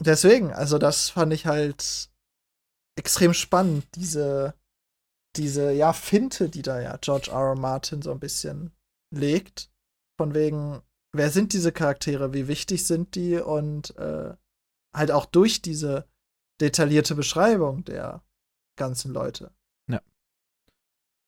Deswegen, 0.00 0.52
also 0.52 0.78
das 0.78 1.10
fand 1.10 1.32
ich 1.32 1.46
halt 1.46 2.10
extrem 2.96 3.34
spannend, 3.34 3.86
diese, 3.96 4.54
diese, 5.36 5.72
ja, 5.72 5.92
Finte, 5.92 6.48
die 6.48 6.62
da 6.62 6.80
ja 6.80 6.96
George 6.98 7.30
R. 7.30 7.50
R. 7.50 7.54
Martin 7.54 8.02
so 8.02 8.10
ein 8.12 8.20
bisschen 8.20 8.72
legt. 9.14 9.70
Von 10.20 10.34
wegen, 10.34 10.82
wer 11.14 11.30
sind 11.30 11.52
diese 11.52 11.70
Charaktere, 11.70 12.32
wie 12.32 12.48
wichtig 12.48 12.86
sind 12.86 13.14
die 13.14 13.36
und 13.36 13.96
äh, 13.96 14.34
halt 14.94 15.10
auch 15.10 15.26
durch 15.26 15.62
diese 15.62 16.08
detaillierte 16.60 17.14
Beschreibung 17.14 17.84
der 17.84 18.22
ganzen 18.76 19.12
Leute. 19.12 19.52
Ja. 19.88 20.00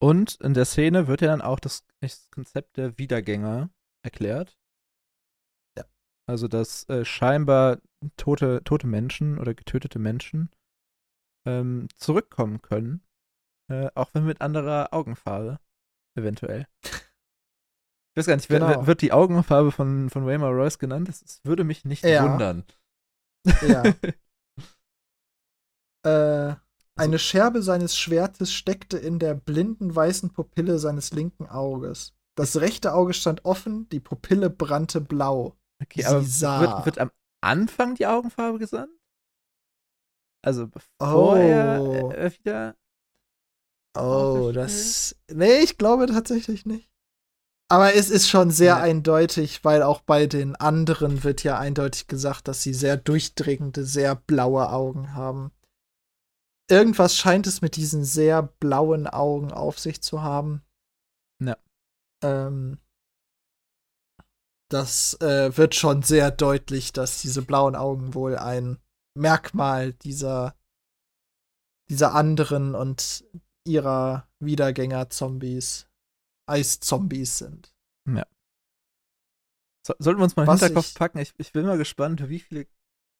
Und 0.00 0.40
in 0.40 0.54
der 0.54 0.64
Szene 0.64 1.06
wird 1.06 1.20
ja 1.20 1.28
dann 1.28 1.42
auch 1.42 1.60
das, 1.60 1.84
das 2.00 2.30
Konzept 2.30 2.76
der 2.76 2.98
Wiedergänger 2.98 3.70
erklärt. 4.02 4.58
Ja. 5.76 5.84
Also, 6.28 6.48
dass 6.48 6.88
äh, 6.88 7.04
scheinbar 7.04 7.80
tote, 8.16 8.62
tote 8.64 8.86
Menschen 8.86 9.38
oder 9.38 9.54
getötete 9.54 9.98
Menschen 9.98 10.50
ähm, 11.46 11.88
zurückkommen 11.96 12.62
können. 12.62 13.02
Äh, 13.70 13.90
auch 13.94 14.14
wenn 14.14 14.24
mit 14.24 14.40
anderer 14.40 14.92
Augenfarbe. 14.92 15.60
Eventuell. 16.16 16.66
Ich 16.82 18.16
weiß 18.16 18.26
gar 18.26 18.34
nicht, 18.34 18.48
genau. 18.48 18.86
wird 18.86 19.02
die 19.02 19.12
Augenfarbe 19.12 19.70
von, 19.70 20.10
von 20.10 20.26
Waymar 20.26 20.50
Royce 20.50 20.80
genannt? 20.80 21.08
Das, 21.08 21.20
das 21.20 21.40
würde 21.44 21.62
mich 21.62 21.84
nicht 21.84 22.04
ja. 22.04 22.24
wundern. 22.24 22.64
Ja. 23.62 23.84
äh, 26.50 26.56
eine 26.96 27.18
Scherbe 27.18 27.62
seines 27.62 27.96
Schwertes 27.96 28.52
steckte 28.52 28.98
in 28.98 29.18
der 29.18 29.34
blinden 29.34 29.94
weißen 29.94 30.32
Pupille 30.32 30.78
seines 30.78 31.12
linken 31.12 31.46
Auges. 31.46 32.14
Das 32.36 32.60
rechte 32.60 32.92
Auge 32.92 33.14
stand 33.14 33.44
offen, 33.44 33.88
die 33.88 34.00
Pupille 34.00 34.50
brannte 34.50 35.00
blau. 35.00 35.56
Okay, 35.82 36.02
Sie 36.02 36.06
aber 36.06 36.22
sah. 36.22 36.60
Wird, 36.60 36.86
wird 36.86 36.98
am 36.98 37.10
Anfang 37.40 37.94
die 37.94 38.06
Augenfarbe 38.06 38.58
gesandt? 38.58 38.92
Also 40.42 40.68
bevor 40.68 41.32
oh. 41.32 41.34
er 41.36 42.18
äh, 42.18 42.32
wieder. 42.38 42.76
Oh, 43.96 44.52
das. 44.54 45.16
Nee, 45.32 45.60
ich 45.60 45.78
glaube 45.78 46.06
tatsächlich 46.06 46.64
nicht. 46.66 46.89
Aber 47.70 47.94
es 47.94 48.10
ist 48.10 48.28
schon 48.28 48.50
sehr 48.50 48.76
ja. 48.76 48.80
eindeutig, 48.80 49.64
weil 49.64 49.82
auch 49.84 50.00
bei 50.00 50.26
den 50.26 50.56
anderen 50.56 51.22
wird 51.22 51.44
ja 51.44 51.56
eindeutig 51.56 52.08
gesagt, 52.08 52.48
dass 52.48 52.64
sie 52.64 52.74
sehr 52.74 52.96
durchdringende, 52.96 53.84
sehr 53.84 54.16
blaue 54.16 54.70
Augen 54.70 55.14
haben. 55.14 55.52
Irgendwas 56.68 57.16
scheint 57.16 57.46
es 57.46 57.62
mit 57.62 57.76
diesen 57.76 58.04
sehr 58.04 58.42
blauen 58.42 59.06
Augen 59.06 59.52
auf 59.52 59.78
sich 59.78 60.02
zu 60.02 60.20
haben. 60.22 60.62
Ja. 61.40 61.56
Ähm, 62.24 62.78
das 64.68 65.14
äh, 65.20 65.56
wird 65.56 65.76
schon 65.76 66.02
sehr 66.02 66.32
deutlich, 66.32 66.92
dass 66.92 67.20
diese 67.20 67.42
blauen 67.42 67.76
Augen 67.76 68.14
wohl 68.14 68.36
ein 68.36 68.78
Merkmal 69.16 69.92
dieser, 69.92 70.56
dieser 71.88 72.14
anderen 72.14 72.74
und 72.74 73.24
ihrer 73.64 74.28
Wiedergänger-Zombies, 74.40 75.89
Eiszombies 76.50 77.38
sind. 77.38 77.72
Ja. 78.08 78.26
So, 79.86 79.94
sollten 79.98 80.20
wir 80.20 80.24
uns 80.24 80.36
mal 80.36 80.44
den 80.44 80.50
Hinterkopf 80.50 80.94
packen? 80.94 81.18
Ich, 81.18 81.32
ich 81.38 81.52
bin 81.52 81.66
mal 81.66 81.78
gespannt, 81.78 82.28
wie 82.28 82.40
viele, 82.40 82.66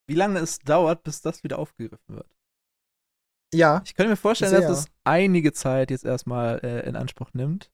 wie 0.08 0.14
lange 0.14 0.38
es 0.40 0.58
dauert, 0.58 1.02
bis 1.02 1.22
das 1.22 1.42
wieder 1.42 1.58
aufgegriffen 1.58 2.16
wird. 2.16 2.30
Ja. 3.54 3.82
Ich 3.84 3.94
könnte 3.94 4.10
mir 4.10 4.16
vorstellen, 4.16 4.50
sehr. 4.50 4.60
dass 4.60 4.80
es 4.80 4.86
einige 5.04 5.52
Zeit 5.52 5.90
jetzt 5.90 6.04
erstmal 6.04 6.60
äh, 6.62 6.86
in 6.88 6.96
Anspruch 6.96 7.32
nimmt. 7.32 7.70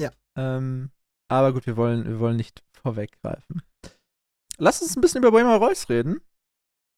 Ja. 0.00 0.10
Ähm, 0.36 0.90
aber 1.28 1.52
gut, 1.52 1.66
wir 1.66 1.76
wollen, 1.76 2.04
wir 2.04 2.20
wollen 2.20 2.36
nicht 2.36 2.62
vorweggreifen. 2.72 3.62
Lass 4.58 4.80
uns 4.80 4.96
ein 4.96 5.00
bisschen 5.00 5.18
über 5.18 5.32
Bohemian 5.32 5.62
Royce 5.62 5.88
reden. 5.88 6.20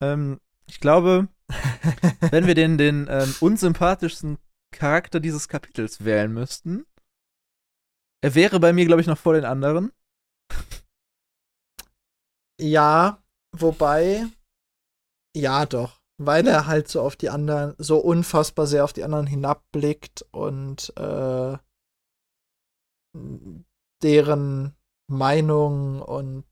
Ähm, 0.03 0.41
ich 0.67 0.81
glaube, 0.81 1.29
wenn 2.31 2.47
wir 2.47 2.55
den, 2.55 2.77
den 2.77 3.07
ähm, 3.09 3.35
unsympathischsten 3.41 4.39
Charakter 4.71 5.19
dieses 5.19 5.49
Kapitels 5.49 6.05
wählen 6.05 6.33
müssten, 6.33 6.85
er 8.21 8.35
wäre 8.35 8.61
bei 8.61 8.73
mir, 8.73 8.87
glaube 8.87 9.01
ich, 9.01 9.07
noch 9.07 9.19
vor 9.19 9.35
den 9.35 9.45
anderen. 9.45 9.93
Ja, 12.61 13.23
wobei, 13.53 14.27
ja, 15.37 15.67
doch. 15.67 16.01
Weil 16.21 16.49
er 16.49 16.67
halt 16.67 16.89
so 16.89 17.01
auf 17.01 17.15
die 17.15 17.31
anderen, 17.31 17.75
so 17.79 17.99
unfassbar 17.99 18.67
sehr 18.67 18.83
auf 18.83 18.93
die 18.93 19.05
anderen 19.05 19.29
hinabblickt 19.29 20.27
und 20.33 20.93
äh, 20.97 21.57
deren 24.03 24.75
Meinung 25.09 26.03
und 26.03 26.45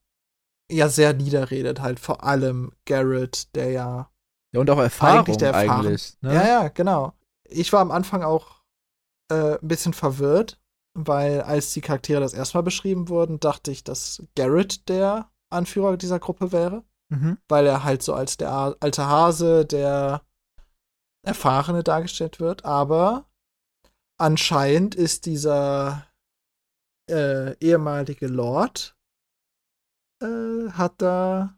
ja 0.70 0.88
sehr 0.88 1.14
niederredet, 1.14 1.80
halt 1.80 1.98
vor 1.98 2.22
allem 2.22 2.72
Garrett, 2.84 3.54
der 3.56 3.70
ja. 3.70 4.10
Ja, 4.52 4.60
und 4.60 4.70
auch 4.70 4.78
Erfahrung 4.78 5.18
eigentlich. 5.18 5.36
Der 5.38 5.52
Erfahrung, 5.52 5.86
eigentlich 5.86 6.16
ne? 6.22 6.34
Ja, 6.34 6.46
ja, 6.46 6.68
genau. 6.68 7.12
Ich 7.44 7.72
war 7.72 7.80
am 7.80 7.90
Anfang 7.90 8.22
auch 8.22 8.62
äh, 9.30 9.58
ein 9.58 9.68
bisschen 9.68 9.92
verwirrt, 9.92 10.60
weil 10.96 11.42
als 11.42 11.72
die 11.72 11.82
Charaktere 11.82 12.20
das 12.20 12.32
erstmal 12.32 12.62
beschrieben 12.62 13.08
wurden, 13.08 13.38
dachte 13.38 13.70
ich, 13.70 13.84
dass 13.84 14.22
Garrett 14.34 14.88
der 14.88 15.30
Anführer 15.50 15.96
dieser 15.96 16.18
Gruppe 16.18 16.52
wäre. 16.52 16.84
Mhm. 17.10 17.38
Weil 17.48 17.66
er 17.66 17.84
halt 17.84 18.02
so 18.02 18.14
als 18.14 18.36
der 18.36 18.76
alte 18.80 19.06
Hase, 19.06 19.66
der 19.66 20.22
Erfahrene 21.22 21.84
dargestellt 21.84 22.40
wird. 22.40 22.64
Aber 22.64 23.26
anscheinend 24.18 24.94
ist 24.94 25.26
dieser 25.26 26.06
äh, 27.10 27.56
ehemalige 27.58 28.26
Lord 28.26 28.96
äh, 30.22 30.70
hat 30.70 30.94
da 31.02 31.56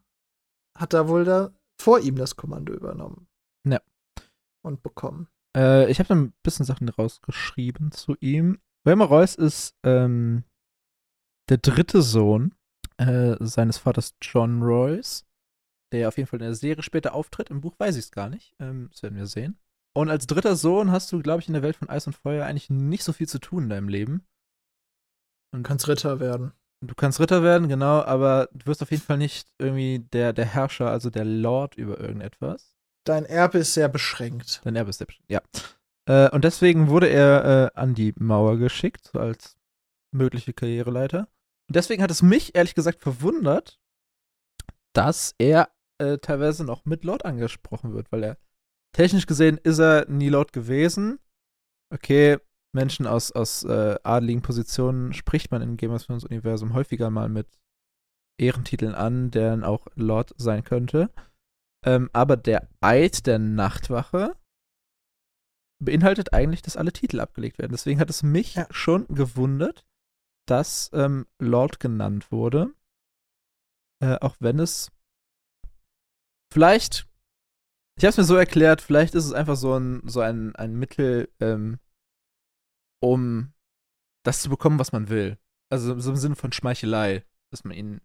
hat 0.77 0.93
da 0.93 1.09
wohl 1.09 1.25
da 1.25 1.53
vor 1.81 2.01
ihm 2.01 2.17
das 2.17 2.37
Kommando 2.37 2.73
übernommen. 2.73 3.29
Ja. 3.65 3.81
Und 4.63 4.83
bekommen. 4.83 5.29
Äh, 5.57 5.91
ich 5.91 5.99
habe 5.99 6.15
ein 6.15 6.33
bisschen 6.43 6.65
Sachen 6.65 6.89
rausgeschrieben 6.89 7.93
zu 7.93 8.17
ihm. 8.21 8.61
Wilmer 8.89 9.05
Royce 9.05 9.35
ist 9.35 9.77
ähm, 9.85 10.45
der 11.51 11.59
dritte 11.59 12.01
Sohn 12.01 12.55
äh, 12.97 13.37
seines 13.39 13.77
Vaters 13.77 14.17
John 14.23 14.63
Royce, 14.63 15.27
der 15.93 16.09
auf 16.09 16.17
jeden 16.17 16.27
Fall 16.27 16.41
in 16.41 16.47
der 16.47 16.55
Serie 16.55 16.83
später 16.83 17.13
auftritt. 17.13 17.51
Im 17.51 17.61
Buch 17.61 17.75
weiß 17.79 17.97
ich 17.97 18.07
es 18.07 18.11
gar 18.11 18.31
nicht. 18.31 18.55
Ähm, 18.59 18.89
das 18.91 19.03
werden 19.03 19.17
wir 19.17 19.27
sehen. 19.27 19.59
Und 19.95 20.09
als 20.09 20.27
dritter 20.27 20.57
Sohn 20.57 20.91
hast 20.91 21.13
du, 21.13 21.21
glaube 21.21 21.41
ich, 21.41 21.49
in 21.49 21.53
der 21.53 21.63
Welt 21.63 21.77
von 21.77 21.91
Eis 21.91 22.07
und 22.07 22.15
Feuer 22.15 22.47
eigentlich 22.47 22.71
nicht 22.71 23.05
so 23.05 23.13
viel 23.13 23.29
zu 23.29 23.39
tun 23.39 23.65
in 23.65 23.69
deinem 23.69 23.89
Leben. 23.89 24.27
Und 25.55 25.65
kannst 25.65 25.87
Ritter 25.87 26.19
werden. 26.19 26.53
Du 26.81 26.95
kannst 26.95 27.21
Ritter 27.21 27.43
werden, 27.43 27.69
genau, 27.69 28.01
aber 28.01 28.49
du 28.53 28.65
wirst 28.67 28.83
auf 28.83 28.91
jeden 28.91 29.03
Fall 29.03 29.19
nicht 29.19 29.49
irgendwie 29.59 29.99
der, 29.99 30.33
der 30.33 30.47
Herrscher, 30.47 30.91
also 30.91 31.11
der 31.11 31.27
Lord 31.27 31.75
über 31.75 32.01
irgendetwas. 32.01 32.75
Dein 33.05 33.27
Erbe 33.27 33.59
ist 33.59 33.75
sehr 33.75 33.91
beschränkt. 33.91 34.63
Dein 34.65 34.77
Erbe 34.77 34.91
ist 34.91 34.99
sehr 34.99 35.09
beschränkt, 35.09 35.31
ja. 35.31 35.43
Äh, 36.09 36.31
und 36.31 36.45
deswegen 36.45 36.89
wurde 36.89 37.09
er 37.09 37.73
äh, 37.75 37.79
an 37.79 37.95
die 37.95 38.15
Mauer 38.19 38.57
geschickt, 38.57 39.11
so 39.13 39.21
als 39.21 39.57
mögliche 40.11 40.55
Karriereleiter. 40.55 41.29
Und 41.69 41.77
deswegen 41.77 42.03
hat 42.03 42.11
es 42.11 42.23
mich 42.23 42.55
ehrlich 42.55 42.75
gesagt 42.75 43.03
verwundert, 43.03 43.79
dass 44.95 45.35
er 45.39 45.71
äh, 45.99 46.19
teilweise 46.19 46.65
noch 46.65 46.87
mit 46.87 47.05
Lord 47.05 47.25
angesprochen 47.25 47.93
wird, 47.93 48.11
weil 48.11 48.25
er 48.25 48.39
technisch 48.97 49.27
gesehen 49.27 49.59
ist 49.59 49.79
er 49.79 50.09
nie 50.09 50.31
Lord 50.31 50.53
gewesen. 50.53 51.19
Okay, 51.93 52.39
Menschen 52.75 53.07
aus, 53.07 53.33
aus 53.33 53.65
äh, 53.65 53.97
adligen 54.03 54.43
Positionen 54.43 55.13
spricht 55.13 55.51
man 55.51 55.63
im 55.63 55.77
Game 55.77 55.93
of 55.93 56.05
Thrones 56.05 56.25
Universum 56.25 56.73
häufiger 56.73 57.11
mal 57.11 57.29
mit 57.29 57.59
Ehrentiteln 58.41 58.95
an, 58.95 59.31
der 59.31 59.51
dann 59.51 59.65
auch 59.65 59.87
Lord 59.95 60.33
sein 60.39 60.65
könnte. 60.65 61.11
Ähm, 61.85 62.09
aber 62.13 62.37
der 62.37 62.69
Eid 62.81 63.27
der 63.27 63.39
Nachtwache 63.39 64.37
beinhaltet 65.79 66.33
eigentlich, 66.33 66.63
dass 66.63 66.77
alle 66.77 66.93
Titel 66.93 67.21
abgelegt 67.21 67.59
werden. 67.59 67.73
Deswegen 67.73 68.01
hat 68.01 68.11
es 68.11 68.23
mich 68.23 68.55
ja. 68.55 68.67
schon 68.71 69.07
gewundert, 69.09 69.85
dass 70.47 70.91
ähm, 70.93 71.27
Lord 71.39 71.81
genannt 71.81 72.33
wurde. 72.33 72.75
Äh, 74.01 74.17
auch 74.21 74.37
wenn 74.41 74.59
es 74.59 74.91
vielleicht, 76.53 77.07
ich 77.97 78.05
habe 78.05 78.11
es 78.11 78.17
mir 78.17 78.25
so 78.25 78.37
erklärt, 78.37 78.81
vielleicht 78.81 79.15
ist 79.15 79.25
es 79.25 79.33
einfach 79.33 79.57
so 79.57 79.75
ein, 79.75 80.03
so 80.07 80.21
ein, 80.21 80.55
ein 80.57 80.77
Mittel, 80.77 81.29
ähm, 81.41 81.79
um 83.01 83.53
das 84.25 84.43
zu 84.43 84.51
bekommen, 84.51 84.79
was 84.79 84.93
man 84.93 85.09
will. 85.09 85.39
Also 85.71 85.99
so 85.99 86.11
im 86.11 86.17
Sinne 86.17 86.37
von 86.37 86.53
Schmeichelei, 86.53 87.25
dass 87.51 87.65
man 87.65 87.77
ihn 87.77 88.01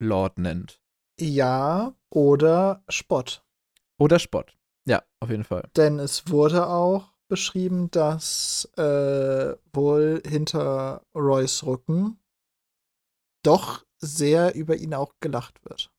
Lord 0.00 0.38
nennt. 0.38 0.80
Ja, 1.20 1.94
oder 2.08 2.82
Spott. 2.88 3.44
Oder 3.98 4.18
Spott. 4.18 4.56
Ja, 4.86 5.02
auf 5.20 5.30
jeden 5.30 5.44
Fall. 5.44 5.68
Denn 5.76 5.98
es 5.98 6.28
wurde 6.28 6.66
auch 6.66 7.09
beschrieben, 7.30 7.90
dass 7.90 8.66
äh, 8.76 9.56
wohl 9.72 10.22
hinter 10.26 11.02
Roys 11.14 11.64
Rücken 11.64 12.18
doch 13.42 13.86
sehr 13.98 14.54
über 14.54 14.76
ihn 14.76 14.92
auch 14.92 15.14
gelacht 15.20 15.64
wird. 15.64 15.90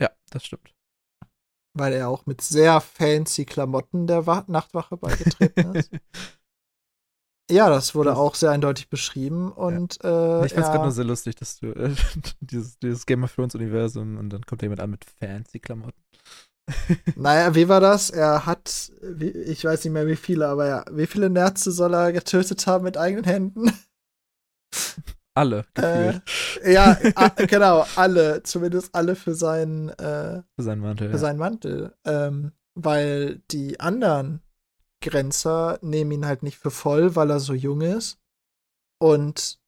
Ja, 0.00 0.10
das 0.30 0.46
stimmt. 0.46 0.72
Weil 1.76 1.92
er 1.94 2.08
auch 2.08 2.26
mit 2.26 2.40
sehr 2.40 2.80
fancy 2.80 3.44
Klamotten 3.44 4.06
der 4.06 4.26
Wa 4.26 4.44
Nachtwache 4.46 4.96
beigetreten 4.96 5.74
ist. 5.74 5.90
ja, 7.50 7.68
das 7.68 7.94
wurde 7.94 8.16
auch 8.16 8.34
sehr 8.34 8.50
eindeutig 8.50 8.88
beschrieben 8.88 9.52
und 9.52 10.02
äh, 10.04 10.46
ich 10.46 10.52
fand's 10.52 10.68
er- 10.68 10.72
gerade 10.72 10.84
nur 10.84 10.92
sehr 10.92 11.04
lustig, 11.04 11.36
dass 11.36 11.58
du 11.58 11.72
äh, 11.72 11.94
dieses, 12.40 12.78
dieses 12.78 13.06
Game 13.06 13.24
of 13.24 13.34
Thrones 13.34 13.54
Universum 13.54 14.18
und 14.18 14.30
dann 14.30 14.46
kommt 14.46 14.62
jemand 14.62 14.80
an 14.80 14.90
mit 14.90 15.04
fancy 15.04 15.58
Klamotten. 15.60 16.00
Naja, 17.16 17.54
wie 17.54 17.68
war 17.68 17.80
das? 17.80 18.10
Er 18.10 18.46
hat, 18.46 18.92
ich 19.20 19.64
weiß 19.64 19.84
nicht 19.84 19.92
mehr 19.92 20.06
wie 20.06 20.16
viele, 20.16 20.48
aber 20.48 20.66
ja, 20.66 20.84
wie 20.90 21.06
viele 21.06 21.30
Nerze 21.30 21.72
soll 21.72 21.94
er 21.94 22.12
getötet 22.12 22.66
haben 22.66 22.84
mit 22.84 22.96
eigenen 22.96 23.24
Händen? 23.24 23.72
Alle 25.34 25.64
gefühlt 25.74 26.22
Äh, 26.62 26.72
ja, 26.72 26.94
genau, 27.46 27.86
alle, 27.96 28.42
zumindest 28.42 28.94
alle 28.94 29.14
für 29.14 29.34
seinen, 29.34 29.88
äh, 29.90 30.42
für 30.56 30.62
seinen 30.62 30.80
Mantel. 30.80 31.08
für 31.08 31.14
Ja. 31.14 31.18
seinen 31.18 31.38
Mantel. 31.38 31.94
Ähm, 32.04 32.52
weil 32.74 33.40
die 33.50 33.78
anderen 33.80 34.42
Grenzer 35.02 35.78
nehmen 35.82 36.12
ihn 36.12 36.26
halt 36.26 36.42
nicht 36.42 36.58
für 36.58 36.70
voll, 36.70 37.16
weil 37.16 37.30
er 37.30 37.40
so 37.40 37.54
jung 37.54 37.80
ist 37.80 38.18
und 39.00 39.58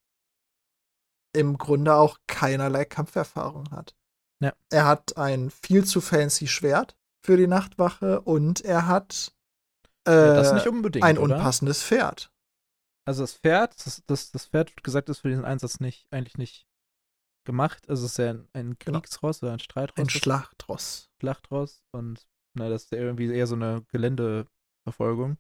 im 1.35 1.57
Grunde 1.57 1.95
auch 1.95 2.19
keinerlei 2.27 2.85
Kampferfahrung 2.85 3.71
hat. 3.71 3.97
Ja. 4.43 4.53
Er 4.71 4.87
hat 4.87 5.17
ein 5.17 5.51
viel 5.51 5.85
zu 5.85 6.01
fancy 6.01 6.47
Schwert 6.47 6.97
für 7.25 7.37
die 7.37 7.47
Nachtwache 7.47 8.21
und 8.23 8.61
er 8.63 8.87
hat 8.87 9.33
äh, 10.07 10.43
Ja, 10.43 10.63
ein 11.03 11.19
oder? 11.19 11.37
unpassendes 11.37 11.83
Pferd. 11.83 12.33
Also 13.07 13.23
das 13.23 13.35
Pferd, 13.35 13.75
das, 13.87 14.03
das, 14.07 14.31
das 14.33 14.47
Pferd 14.47 14.71
wird 14.71 14.85
gesagt, 14.85 15.09
ist 15.09 15.21
für 15.21 15.29
diesen 15.29 15.45
Einsatz 15.45 15.81
nicht, 15.81 16.07
eigentlich 16.11 16.39
nicht 16.39 16.67
gemacht. 17.45 17.89
Also 17.89 18.05
es 18.07 18.13
ist 18.13 18.19
ja 18.19 18.31
ein, 18.31 18.49
ein 18.53 18.77
Genau. 18.79 19.01
Kriegsross 19.01 19.43
oder 19.43 19.53
ein 19.53 19.59
Streitross. 19.61 19.99
Ein 19.99 20.09
Schlachtross. 20.11 21.11
Schlachtross 21.21 21.83
und 21.93 22.27
na, 22.55 22.69
das 22.69 22.85
ist 22.85 22.93
ja 22.93 22.99
irgendwie 22.99 23.33
eher 23.33 23.47
so 23.47 23.55
eine 23.55 23.83
Geländeverfolgung. 23.93 25.39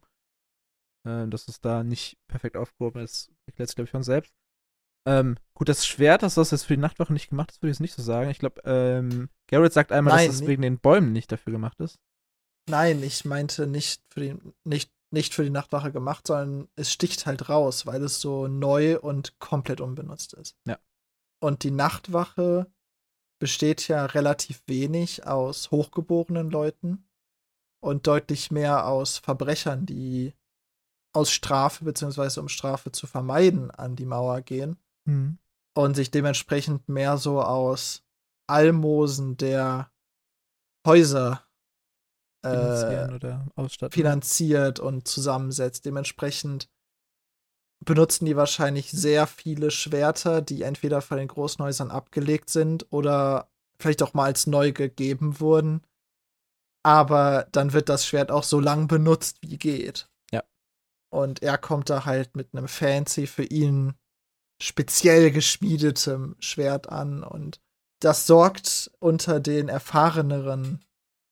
Äh, 1.06 1.26
dass 1.28 1.48
es 1.48 1.60
da 1.60 1.82
nicht 1.82 2.16
perfekt 2.28 2.56
aufgehoben 2.56 3.02
ist, 3.02 3.32
erklärt 3.46 3.68
sich, 3.68 3.76
glaube 3.76 3.86
ich, 3.86 3.90
von 3.90 4.02
selbst. 4.04 4.32
Ähm, 5.06 5.36
gut, 5.54 5.68
das 5.68 5.86
Schwert, 5.86 6.22
dass 6.22 6.34
das 6.34 6.50
jetzt 6.52 6.64
für 6.64 6.74
die 6.74 6.80
Nachtwache 6.80 7.12
nicht 7.12 7.28
gemacht 7.30 7.50
ist, 7.50 7.62
würde 7.62 7.70
ich 7.70 7.76
jetzt 7.76 7.80
nicht 7.80 7.94
so 7.94 8.02
sagen. 8.02 8.30
Ich 8.30 8.38
glaube, 8.38 8.62
ähm, 8.64 9.28
Garrett 9.48 9.72
sagt 9.72 9.92
einmal, 9.92 10.14
Nein, 10.14 10.26
dass 10.26 10.36
es 10.36 10.40
nie- 10.42 10.48
wegen 10.48 10.62
den 10.62 10.78
Bäumen 10.78 11.12
nicht 11.12 11.32
dafür 11.32 11.52
gemacht 11.52 11.80
ist. 11.80 11.98
Nein, 12.68 13.02
ich 13.02 13.24
meinte 13.24 13.66
nicht 13.66 14.02
für 14.12 14.20
die, 14.20 14.36
nicht, 14.64 14.92
nicht 15.10 15.34
für 15.34 15.42
die 15.42 15.50
Nachtwache 15.50 15.90
gemacht, 15.90 16.26
sondern 16.28 16.68
es 16.76 16.92
sticht 16.92 17.26
halt 17.26 17.48
raus, 17.48 17.86
weil 17.86 18.02
es 18.04 18.20
so 18.20 18.46
neu 18.46 18.98
und 19.00 19.38
komplett 19.40 19.80
unbenutzt 19.80 20.34
ist. 20.34 20.56
Ja. 20.66 20.78
Und 21.42 21.64
die 21.64 21.72
Nachtwache 21.72 22.72
besteht 23.40 23.88
ja 23.88 24.06
relativ 24.06 24.62
wenig 24.68 25.26
aus 25.26 25.72
hochgeborenen 25.72 26.50
Leuten 26.50 27.08
und 27.82 28.06
deutlich 28.06 28.52
mehr 28.52 28.86
aus 28.86 29.18
Verbrechern, 29.18 29.84
die 29.84 30.34
aus 31.12 31.32
Strafe 31.32 31.84
beziehungsweise 31.84 32.40
um 32.40 32.48
Strafe 32.48 32.92
zu 32.92 33.08
vermeiden 33.08 33.72
an 33.72 33.96
die 33.96 34.06
Mauer 34.06 34.40
gehen 34.42 34.78
Mhm. 35.04 35.38
und 35.74 35.94
sich 35.94 36.10
dementsprechend 36.10 36.88
mehr 36.88 37.16
so 37.18 37.42
aus 37.42 38.04
Almosen 38.46 39.36
der 39.36 39.90
Häuser 40.86 41.46
äh, 42.44 43.90
finanziert 43.90 44.80
und 44.80 45.06
zusammensetzt. 45.06 45.84
Dementsprechend 45.84 46.68
benutzen 47.84 48.26
die 48.26 48.36
wahrscheinlich 48.36 48.90
sehr 48.90 49.26
viele 49.26 49.70
Schwerter, 49.70 50.40
die 50.42 50.62
entweder 50.62 51.02
von 51.02 51.18
den 51.18 51.28
Großenhäusern 51.28 51.90
abgelegt 51.90 52.50
sind 52.50 52.86
oder 52.90 53.50
vielleicht 53.78 54.02
auch 54.02 54.14
mal 54.14 54.26
als 54.26 54.46
neu 54.46 54.72
gegeben 54.72 55.40
wurden. 55.40 55.82
Aber 56.84 57.46
dann 57.52 57.72
wird 57.72 57.88
das 57.88 58.06
Schwert 58.06 58.30
auch 58.30 58.44
so 58.44 58.58
lang 58.58 58.88
benutzt, 58.88 59.38
wie 59.40 59.56
geht. 59.56 60.08
Ja. 60.32 60.42
Und 61.12 61.42
er 61.42 61.58
kommt 61.58 61.90
da 61.90 62.04
halt 62.04 62.34
mit 62.36 62.54
einem 62.54 62.68
fancy 62.68 63.26
für 63.26 63.44
ihn 63.44 63.94
speziell 64.62 65.32
geschmiedetem 65.32 66.36
Schwert 66.38 66.88
an 66.88 67.24
und 67.24 67.60
das 68.00 68.26
sorgt 68.26 68.90
unter 69.00 69.40
den 69.40 69.68
erfahreneren 69.68 70.84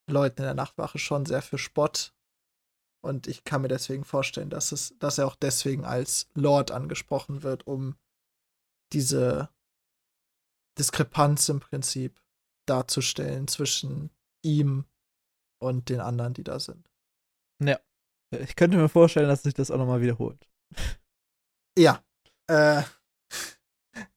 Leuten 0.08 0.42
in 0.42 0.46
der 0.46 0.54
Nachtwache 0.54 0.98
schon 0.98 1.26
sehr 1.26 1.42
für 1.42 1.58
Spott. 1.58 2.12
Und 3.02 3.28
ich 3.28 3.44
kann 3.44 3.62
mir 3.62 3.68
deswegen 3.68 4.04
vorstellen, 4.04 4.50
dass, 4.50 4.72
es, 4.72 4.96
dass 4.98 5.18
er 5.18 5.26
auch 5.26 5.36
deswegen 5.36 5.84
als 5.84 6.28
Lord 6.34 6.70
angesprochen 6.70 7.42
wird, 7.42 7.66
um 7.66 7.96
diese 8.92 9.48
Diskrepanz 10.78 11.48
im 11.48 11.60
Prinzip 11.60 12.20
darzustellen 12.68 13.48
zwischen 13.48 14.10
ihm 14.44 14.84
und 15.60 15.88
den 15.88 16.00
anderen, 16.00 16.34
die 16.34 16.44
da 16.44 16.60
sind. 16.60 16.90
Ja. 17.62 17.78
Ich 18.32 18.54
könnte 18.54 18.76
mir 18.76 18.88
vorstellen, 18.88 19.28
dass 19.28 19.42
sich 19.42 19.54
das 19.54 19.70
auch 19.70 19.78
nochmal 19.78 20.02
wiederholt. 20.02 20.48
Ja. 21.78 22.04
Äh, 22.48 22.82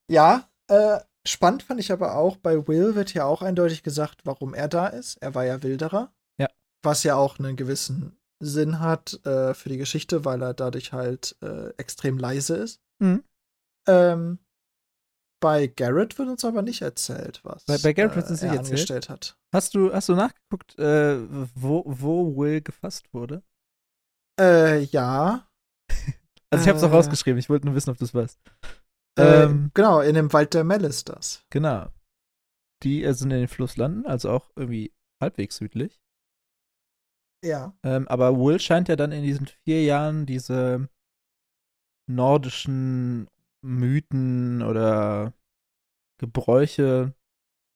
ja, 0.10 0.50
äh, 0.68 1.00
spannend 1.26 1.64
fand 1.64 1.80
ich 1.80 1.92
aber 1.92 2.16
auch, 2.16 2.38
bei 2.38 2.68
Will 2.68 2.96
wird 2.96 3.14
ja 3.14 3.26
auch 3.26 3.42
eindeutig 3.42 3.84
gesagt, 3.84 4.22
warum 4.26 4.54
er 4.54 4.68
da 4.68 4.88
ist. 4.88 5.18
Er 5.18 5.36
war 5.36 5.46
ja 5.46 5.62
Wilderer. 5.64 6.14
Ja. 6.40 6.48
Was 6.84 7.04
ja 7.04 7.16
auch 7.16 7.40
einen 7.40 7.56
gewissen 7.56 8.18
Sinn 8.42 8.80
hat 8.80 9.26
äh, 9.26 9.54
für 9.54 9.70
die 9.70 9.78
Geschichte, 9.78 10.26
weil 10.26 10.42
er 10.42 10.54
dadurch 10.54 10.92
halt 10.94 11.36
äh, 11.42 11.70
extrem 11.78 12.18
leise 12.18 12.58
ist. 12.58 12.82
Mhm. 13.00 13.24
Ähm, 13.88 14.40
bei 15.42 15.68
Garrett 15.68 16.18
wird 16.18 16.30
uns 16.30 16.46
aber 16.46 16.62
nicht 16.62 16.82
erzählt, 16.82 17.42
was 17.44 17.66
Bei- 17.66 17.78
bei 17.78 17.94
Garrett 17.94 18.16
wird 18.16 18.30
uns 18.30 18.42
äh, 18.42 18.46
nicht 18.50 18.70
er 18.72 18.80
erzählt? 18.80 19.10
hat. 19.10 19.38
Hast 19.54 19.76
du, 19.76 19.94
hast 19.94 20.08
du 20.10 20.16
nachgeguckt, 20.16 20.78
äh, 20.80 21.18
wo, 21.54 21.84
wo 21.86 22.36
Will 22.38 22.62
gefasst 22.62 23.14
wurde? 23.14 23.44
Äh, 24.40 24.84
ja. 24.86 25.48
Also 26.50 26.64
ich 26.66 26.70
habe 26.70 26.78
es 26.78 26.84
auch 26.84 26.92
Äh. 26.92 26.96
rausgeschrieben, 26.96 27.40
ich 27.40 27.50
wollte 27.50 27.66
nur 27.66 27.74
wissen, 27.76 27.90
ob 27.90 27.98
du 27.98 28.06
es 28.06 28.14
weißt. 28.14 28.40
Äh, 29.18 29.44
Ähm, 29.44 29.72
genau, 29.74 30.02
in 30.02 30.16
dem 30.16 30.32
Wald 30.34 30.54
der 30.54 30.64
Mel 30.64 30.84
ist 30.84 31.10
das. 31.10 31.44
Genau. 31.50 31.90
Die 32.84 33.04
äh, 33.04 33.14
sind 33.14 33.32
in 33.32 33.40
den 33.40 33.48
Fluss 33.48 33.78
landen, 33.78 34.06
also 34.06 34.30
auch 34.30 34.52
irgendwie 34.56 34.94
halbwegs 35.22 35.58
südlich. 35.58 36.02
Ja. 37.46 37.76
Ähm, 37.84 38.08
aber 38.08 38.38
Will 38.38 38.60
scheint 38.60 38.88
ja 38.88 38.96
dann 38.96 39.12
in 39.12 39.24
diesen 39.24 39.48
vier 39.48 39.84
Jahren 39.84 40.26
diese 40.26 40.88
nordischen 42.10 43.28
Mythen 43.62 44.62
oder 44.62 45.34
Gebräuche 46.20 47.14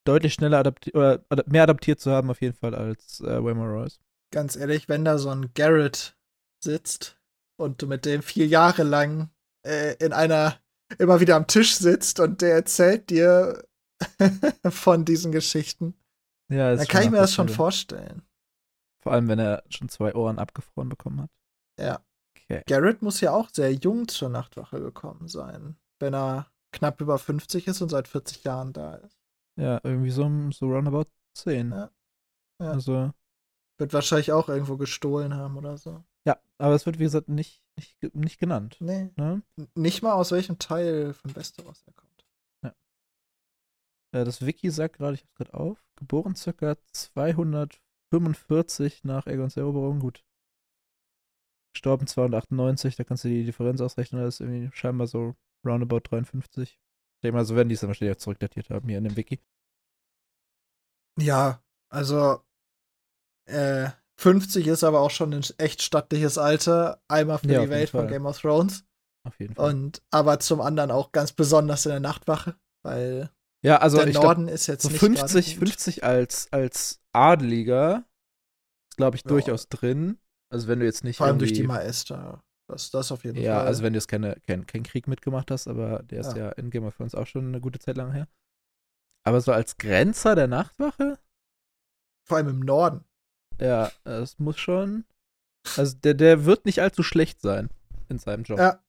deutlich 0.06 0.34
schneller 0.34 0.60
adaptiert 0.60 0.96
oder 0.96 1.24
mehr 1.48 1.64
adaptiert 1.64 2.00
zu 2.00 2.12
haben, 2.12 2.30
auf 2.30 2.42
jeden 2.42 2.56
Fall 2.56 2.74
als 2.76 3.20
äh, 3.22 3.44
Waymore 3.44 3.72
Royce. 3.72 4.00
ganz 4.34 4.56
ehrlich, 4.56 4.88
wenn 4.90 5.04
da 5.06 5.18
so 5.18 5.30
ein 5.30 5.54
Garrett 5.54 6.18
sitzt 6.64 7.20
und 7.60 7.82
du 7.82 7.88
mit 7.88 8.06
dem 8.06 8.22
vier 8.22 8.48
Jahre 8.48 8.84
lang 8.84 9.30
äh, 9.66 9.96
in 10.04 10.14
einer 10.14 10.60
immer 11.00 11.20
wieder 11.20 11.36
am 11.36 11.48
Tisch 11.48 11.76
sitzt 11.76 12.20
und 12.20 12.42
der 12.42 12.56
erzählt 12.56 13.10
dir 13.10 13.64
von 14.70 15.06
diesen 15.06 15.32
Geschichten, 15.32 15.96
Ja, 16.50 16.76
dann 16.76 16.88
kann 16.88 17.04
ich 17.04 17.12
mir 17.12 17.18
das 17.18 17.34
schon 17.34 17.50
vorstellen. 17.50 18.22
Vor 19.02 19.12
allem, 19.14 19.28
wenn 19.28 19.40
er 19.40 19.64
schon 19.70 19.90
zwei 19.90 20.14
Ohren 20.16 20.40
abgefroren 20.40 20.90
bekommen 20.90 21.22
hat. 21.22 21.32
Ja. 21.80 22.00
Okay. 22.36 22.64
Garrett 22.68 23.02
muss 23.02 23.22
ja 23.22 23.32
auch 23.32 23.50
sehr 23.52 23.74
jung 23.74 24.08
zur 24.08 24.30
Nachtwache 24.30 24.80
gekommen 24.80 25.28
sein, 25.28 25.78
wenn 26.00 26.14
er 26.14 26.48
knapp 26.72 27.02
über 27.02 27.18
50 27.18 27.68
ist 27.68 27.82
und 27.82 27.90
seit 27.90 28.08
40 28.08 28.44
Jahren 28.44 28.74
da 28.74 28.96
ist. 28.96 29.18
Ja, 29.60 29.80
irgendwie 29.84 30.12
so, 30.12 30.30
so 30.52 30.68
roundabout 30.68 31.10
10. 31.34 31.72
Ja. 31.72 31.92
Ja. 32.62 32.72
Also, 32.72 33.12
Wird 33.78 33.94
wahrscheinlich 33.94 34.32
auch 34.32 34.50
irgendwo 34.50 34.78
gestohlen 34.78 35.34
haben 35.36 35.58
oder 35.58 35.78
so. 35.78 36.04
ja, 36.26 36.38
aber 36.58 36.74
es 36.76 36.86
wird, 36.86 37.00
wie 37.00 37.04
gesagt, 37.04 37.30
nicht, 37.30 37.62
nicht, 37.78 38.16
nicht 38.16 38.40
genannt. 38.40 38.78
Nee. 38.80 39.12
Ne? 39.16 39.42
Nicht 39.76 40.02
mal 40.02 40.14
aus 40.14 40.32
welchem 40.32 40.60
Teil 40.60 41.14
von 41.14 41.36
Westeros 41.36 41.84
er 41.86 41.94
kommt. 41.94 42.08
Äh, 44.14 44.24
das 44.26 44.46
Wiki 44.46 44.70
sagt 44.72 44.98
gerade, 44.98 45.16
ich 45.16 45.22
hab's 45.22 45.36
gerade 45.36 45.54
auf, 45.54 45.78
geboren 45.96 46.36
circa 46.36 46.76
245 46.92 49.04
nach 49.04 49.28
Aegons 49.28 49.58
Eroberung. 49.58 50.00
Gut. 50.00 50.24
Gestorben 51.74 52.08
298, 52.08 52.96
da 52.96 53.04
kannst 53.04 53.26
du 53.26 53.30
die 53.30 53.46
Differenz 53.46 53.82
ausrechnen, 53.82 54.24
das 54.24 54.36
ist 54.36 54.42
irgendwie 54.42 54.70
scheinbar 54.76 55.08
so 55.08 55.36
roundabout 55.64 56.00
53. 56.00 56.72
Ich 56.72 56.80
denke 57.22 57.36
mal, 57.36 57.46
so 57.46 57.56
werden 57.56 57.70
die 57.70 57.76
es 57.76 57.82
dann 57.82 57.90
wahrscheinlich 57.90 58.18
auch 58.18 58.22
zurückdatiert 58.22 58.70
haben 58.70 58.88
hier 58.88 58.98
in 58.98 59.04
dem 59.04 59.16
Wiki. 59.16 59.40
Ja, 61.20 61.62
also 61.90 62.44
äh, 63.46 63.90
50 64.20 64.68
ist 64.68 64.84
aber 64.84 65.00
auch 65.02 65.12
schon 65.12 65.34
ein 65.34 65.46
echt 65.58 65.82
stattliches 65.82 66.38
Alter. 66.38 67.02
Einmal 67.08 67.38
für 67.40 67.48
Ja, 67.52 67.62
die 67.64 67.70
Welt 67.70 67.90
von. 67.92 68.08
Game 68.08 68.26
of 68.26 68.40
Thrones 68.42 68.84
Auf 69.28 69.40
jeden 69.40 69.56
Fall. 69.56 69.70
und 69.74 70.02
aber 70.12 70.40
zum 70.40 70.62
anderen 70.62 70.92
auch 70.92 71.12
ganz 71.12 71.32
besonders 71.34 71.86
in 71.86 71.92
der 71.92 72.00
Nachtwache, 72.00 72.56
weil 72.84 73.30
ja, 73.64 73.78
also 73.78 73.98
der 73.98 74.14
Norden 74.14 74.48
ist 74.48 74.68
jetzt 74.68 74.84
so 74.84 74.90
nicht 74.90 75.00
50, 75.00 75.46
gerade 75.46 75.60
gut. 75.60 75.70
50 75.70 76.04
als, 76.04 76.48
als 76.52 77.02
Adeliger 77.12 78.06
glaube 78.96 79.18
ich, 79.18 79.24
Ja. 79.24 79.30
durchaus 79.30 79.68
drin. 79.70 80.18
Also 80.52 80.68
wenn 80.68 80.80
du 80.80 80.86
jetzt 80.86 81.04
nicht 81.04 81.18
Vor 81.18 81.28
allem 81.28 81.40
durch 81.40 81.54
die 81.54 81.64
Maester. 81.64 82.42
Das, 82.70 82.90
das 82.92 83.12
auf 83.12 83.24
jeden 83.24 83.38
Ja, 83.40 83.58
Fall. 83.60 83.68
also 83.68 83.84
wenn 83.84 83.94
du 83.94 83.98
jetzt 83.98 84.08
keine, 84.08 84.36
kein, 84.48 84.66
kein 84.66 84.84
Krieg 84.84 85.08
mitgemacht 85.08 85.52
hast, 85.52 85.68
aber 85.68 86.04
der 86.04 86.22
ist 86.22 86.32
Ja. 86.36 86.48
ja 86.48 86.50
in 86.54 86.70
Game 86.70 86.84
of 86.86 86.96
Thrones 86.98 87.16
auch 87.16 87.28
schon 87.28 87.48
eine 87.48 87.62
gute 87.62 87.80
Zeit 87.80 87.98
lang 87.98 88.12
her. 88.12 88.28
Aber 89.26 89.40
so 89.42 89.52
als 89.52 89.78
Grenzer 89.78 90.36
der 90.36 90.48
Nachtwache, 90.48 91.20
Vor 92.28 92.38
allem 92.38 92.50
im 92.50 92.60
Norden. 92.60 93.06
Ja, 93.60 93.92
das 94.04 94.40
muss 94.40 94.60
schon. 94.60 95.06
Also 95.76 95.98
der, 95.98 96.14
der 96.14 96.46
wird 96.46 96.66
nicht 96.66 96.82
allzu 96.82 97.04
schlecht 97.04 97.42
sein 97.42 97.70
in 98.10 98.20
seinem 98.20 98.44
Job. 98.44 98.60
Ja. 98.60 98.84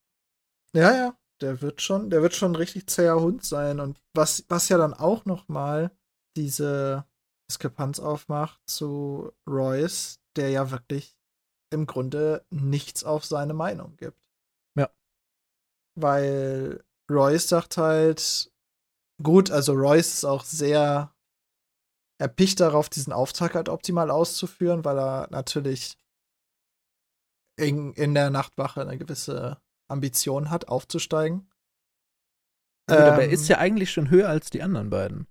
Ja, 0.74 0.94
ja. 0.94 1.18
Der 1.40 1.62
wird 1.62 1.80
schon, 1.82 2.10
der 2.10 2.22
wird 2.22 2.34
schon 2.34 2.52
ein 2.52 2.56
richtig 2.56 2.88
zäher 2.88 3.20
Hund 3.20 3.44
sein. 3.44 3.80
Und 3.80 4.00
was, 4.14 4.44
was 4.48 4.68
ja 4.68 4.76
dann 4.76 4.94
auch 4.94 5.24
noch 5.24 5.48
mal 5.48 5.90
diese 6.36 7.04
Diskrepanz 7.50 8.00
aufmacht 8.00 8.60
zu 8.66 9.32
Royce, 9.48 10.20
der 10.36 10.50
ja 10.50 10.70
wirklich 10.70 11.16
im 11.70 11.86
Grunde 11.86 12.44
nichts 12.50 13.04
auf 13.04 13.24
seine 13.24 13.54
Meinung 13.54 13.96
gibt. 13.96 14.20
Ja. 14.76 14.90
Weil 15.94 16.84
Royce 17.10 17.48
sagt 17.48 17.76
halt, 17.76 18.52
gut, 19.22 19.50
also 19.50 19.72
Royce 19.72 20.14
ist 20.14 20.24
auch 20.24 20.44
sehr 20.44 21.14
erpicht 22.20 22.60
darauf, 22.60 22.88
diesen 22.88 23.12
Auftrag 23.12 23.54
halt 23.54 23.68
optimal 23.68 24.10
auszuführen, 24.10 24.84
weil 24.84 24.98
er 24.98 25.28
natürlich 25.30 25.96
in, 27.56 27.92
in 27.94 28.14
der 28.14 28.30
Nachtwache 28.30 28.82
eine 28.82 28.98
gewisse 28.98 29.60
Ambition 29.90 30.50
hat, 30.50 30.68
aufzusteigen. 30.68 31.50
Gut, 32.88 33.06
aber 33.06 33.22
er 33.22 33.28
Ähm, 33.28 33.30
ist 33.30 33.48
ja 33.48 33.58
eigentlich 33.58 33.90
schon 33.90 34.10
höher 34.10 34.28
als 34.28 34.50
die 34.50 34.62
anderen 34.62 34.90
beiden. 34.90 35.26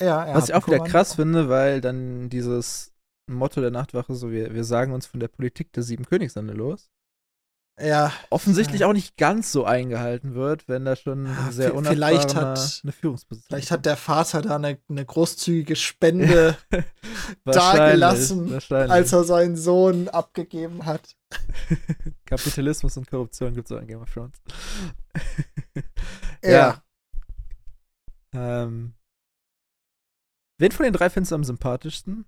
ja, 0.00 0.24
er 0.24 0.34
Was 0.34 0.48
ich 0.48 0.54
auch 0.54 0.66
wieder 0.66 0.80
krass 0.80 1.14
finde, 1.14 1.48
weil 1.48 1.80
dann 1.80 2.28
dieses 2.30 2.94
Motto 3.30 3.60
der 3.60 3.70
Nachtwache, 3.70 4.14
so 4.14 4.30
wir, 4.30 4.54
wir 4.54 4.64
sagen 4.64 4.92
uns 4.92 5.06
von 5.06 5.20
der 5.20 5.28
Politik 5.28 5.72
der 5.72 5.82
sieben 5.82 6.04
Königslande 6.06 6.54
los, 6.54 6.90
Ja, 7.80 8.12
offensichtlich 8.30 8.80
Ja. 8.80 8.88
auch 8.88 8.92
nicht 8.92 9.16
ganz 9.16 9.52
so 9.52 9.64
eingehalten 9.64 10.34
wird, 10.34 10.66
wenn 10.68 10.84
da 10.84 10.96
schon 10.96 11.26
Ja, 11.26 11.46
ein 11.46 11.52
sehr 11.52 11.72
vi- 11.74 11.84
vielleicht 11.86 12.34
hat- 12.34 12.80
eine 12.82 12.90
Führungsposition 12.92 13.46
vielleicht 13.48 13.70
hat 13.70 13.86
der 13.86 13.96
Vater 13.96 14.42
da 14.42 14.56
eine, 14.56 14.80
eine 14.88 15.04
großzügige 15.06 15.76
Spende, 15.76 16.56
dagelassen, 17.44 18.50
wahrscheinlich. 18.52 18.90
als 18.90 19.12
er 19.12 19.22
seinen 19.24 19.56
Sohn 19.56 20.08
abgegeben 20.08 20.86
hat. 20.86 21.16
Kapitalismus 22.26 22.96
und 22.96 23.08
Korruption 23.08 23.54
gibt 23.54 23.70
es 23.70 23.76
auch 23.76 23.80
in 23.80 23.86
Game 23.86 24.02
of 24.02 24.12
Thrones. 24.12 24.36
Ja. 26.42 26.82
Ähm, 28.32 28.94
wen 30.58 30.72
von 30.72 30.84
den 30.84 30.92
drei 30.92 31.10
findest 31.10 31.32
du 31.32 31.34
am 31.36 31.44
sympathischsten? 31.44 32.24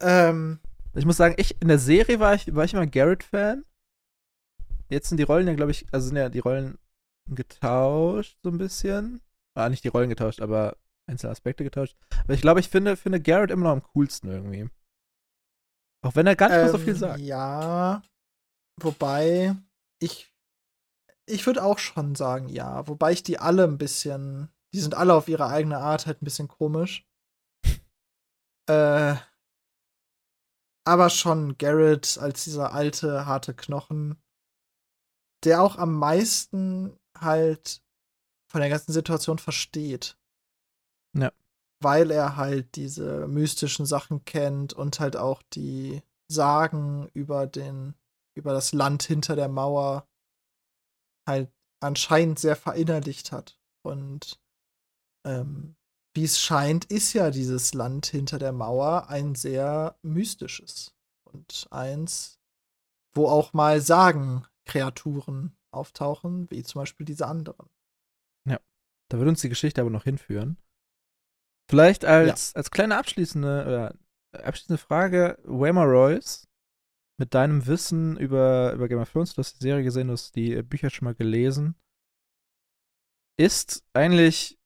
Ähm, 0.00 0.60
Ich 0.96 1.04
muss 1.04 1.16
sagen, 1.18 1.34
ich 1.36 1.60
in 1.60 1.68
der 1.68 1.78
Serie 1.78 2.20
war 2.20 2.34
ich, 2.34 2.54
war 2.54 2.64
ich 2.64 2.72
immer 2.72 2.86
Garrett-Fan. 2.86 3.64
Jetzt 4.88 5.08
sind 5.08 5.18
die 5.18 5.24
Rollen 5.24 5.46
ja, 5.46 5.54
glaube 5.54 5.72
ich, 5.72 5.86
also 5.92 6.06
sind 6.08 6.16
ja 6.16 6.28
die 6.28 6.38
Rollen 6.38 6.78
getauscht, 7.28 8.38
so 8.42 8.50
ein 8.50 8.58
bisschen. 8.58 9.20
Ah, 9.54 9.68
nicht 9.68 9.84
die 9.84 9.88
Rollen 9.88 10.08
getauscht, 10.08 10.40
aber 10.40 10.76
einzelne 11.06 11.32
Aspekte 11.32 11.64
getauscht. 11.64 11.96
Aber 12.24 12.34
ich 12.34 12.40
glaube, 12.40 12.60
ich 12.60 12.68
finde, 12.68 12.96
finde 12.96 13.20
Garrett 13.20 13.50
immer 13.50 13.64
noch 13.64 13.72
am 13.72 13.82
coolsten 13.82 14.30
irgendwie. 14.30 14.68
Auch 16.02 16.14
wenn 16.14 16.26
er 16.26 16.36
gar 16.36 16.48
nicht 16.48 16.56
mehr 16.56 16.70
so 16.70 16.78
viel 16.78 16.90
ähm, 16.90 16.96
sagt. 16.96 17.20
Ja. 17.20 18.02
Wobei, 18.80 19.56
ich, 19.98 20.32
ich 21.26 21.46
würde 21.46 21.64
auch 21.64 21.78
schon 21.78 22.14
sagen, 22.14 22.48
ja. 22.48 22.86
Wobei 22.86 23.12
ich 23.12 23.22
die 23.22 23.38
alle 23.38 23.64
ein 23.64 23.78
bisschen, 23.78 24.48
die 24.72 24.80
sind 24.80 24.94
alle 24.94 25.14
auf 25.14 25.28
ihre 25.28 25.46
eigene 25.48 25.78
Art 25.78 26.06
halt 26.06 26.22
ein 26.22 26.24
bisschen 26.24 26.48
komisch. 26.48 27.06
Äh, 28.68 29.14
aber 30.86 31.10
schon 31.10 31.58
Garrett 31.58 32.16
als 32.18 32.44
dieser 32.44 32.72
alte, 32.72 33.26
harte 33.26 33.54
Knochen, 33.54 34.22
der 35.44 35.62
auch 35.62 35.76
am 35.76 35.94
meisten 35.98 36.96
halt 37.18 37.82
von 38.50 38.60
der 38.60 38.70
ganzen 38.70 38.92
Situation 38.92 39.38
versteht. 39.38 40.16
Ja. 41.14 41.32
Weil 41.82 42.10
er 42.10 42.36
halt 42.36 42.76
diese 42.76 43.26
mystischen 43.26 43.84
Sachen 43.84 44.24
kennt 44.24 44.72
und 44.72 45.00
halt 45.00 45.16
auch 45.16 45.42
die 45.42 46.02
Sagen 46.28 47.08
über 47.14 47.46
den, 47.46 47.94
über 48.36 48.52
das 48.52 48.72
Land 48.72 49.02
hinter 49.02 49.36
der 49.36 49.48
Mauer 49.48 50.08
halt 51.28 51.52
anscheinend 51.80 52.38
sehr 52.38 52.56
verinnerlicht 52.56 53.32
hat. 53.32 53.60
Und 53.82 54.40
ähm, 55.26 55.75
wie 56.16 56.24
es 56.24 56.40
scheint, 56.40 56.86
ist 56.86 57.12
ja 57.12 57.30
dieses 57.30 57.74
Land 57.74 58.06
hinter 58.06 58.38
der 58.38 58.52
Mauer 58.52 59.08
ein 59.08 59.34
sehr 59.34 59.96
mystisches. 60.02 60.94
Und 61.24 61.68
eins, 61.70 62.40
wo 63.14 63.28
auch 63.28 63.52
mal 63.52 63.80
Sagen-Kreaturen 63.80 65.56
auftauchen, 65.70 66.50
wie 66.50 66.62
zum 66.62 66.80
Beispiel 66.80 67.06
diese 67.06 67.26
anderen. 67.26 67.68
Da 69.08 69.18
wird 69.18 69.28
uns 69.28 69.40
die 69.40 69.48
Geschichte 69.48 69.80
aber 69.80 69.90
noch 69.90 70.04
hinführen. 70.04 70.56
Vielleicht 71.70 72.04
als, 72.04 72.54
als 72.54 72.70
kleine 72.70 72.96
abschließende, 72.96 73.64
oder 73.66 73.94
abschließende 74.32 74.78
Frage, 74.78 75.38
Waymar 75.44 75.86
Royce, 75.86 76.48
mit 77.18 77.34
deinem 77.34 77.66
Wissen 77.66 78.16
über, 78.16 78.72
über 78.72 78.88
Game 78.88 78.98
of 78.98 79.10
Thrones, 79.10 79.34
du 79.34 79.38
hast 79.38 79.54
die 79.54 79.62
Serie 79.62 79.84
gesehen, 79.84 80.08
du 80.08 80.12
hast 80.12 80.36
die 80.36 80.54
äh, 80.54 80.62
Bücher 80.62 80.90
schon 80.90 81.06
mal 81.06 81.14
gelesen, 81.14 81.76
ist 83.38 83.84
eigentlich 83.94 84.58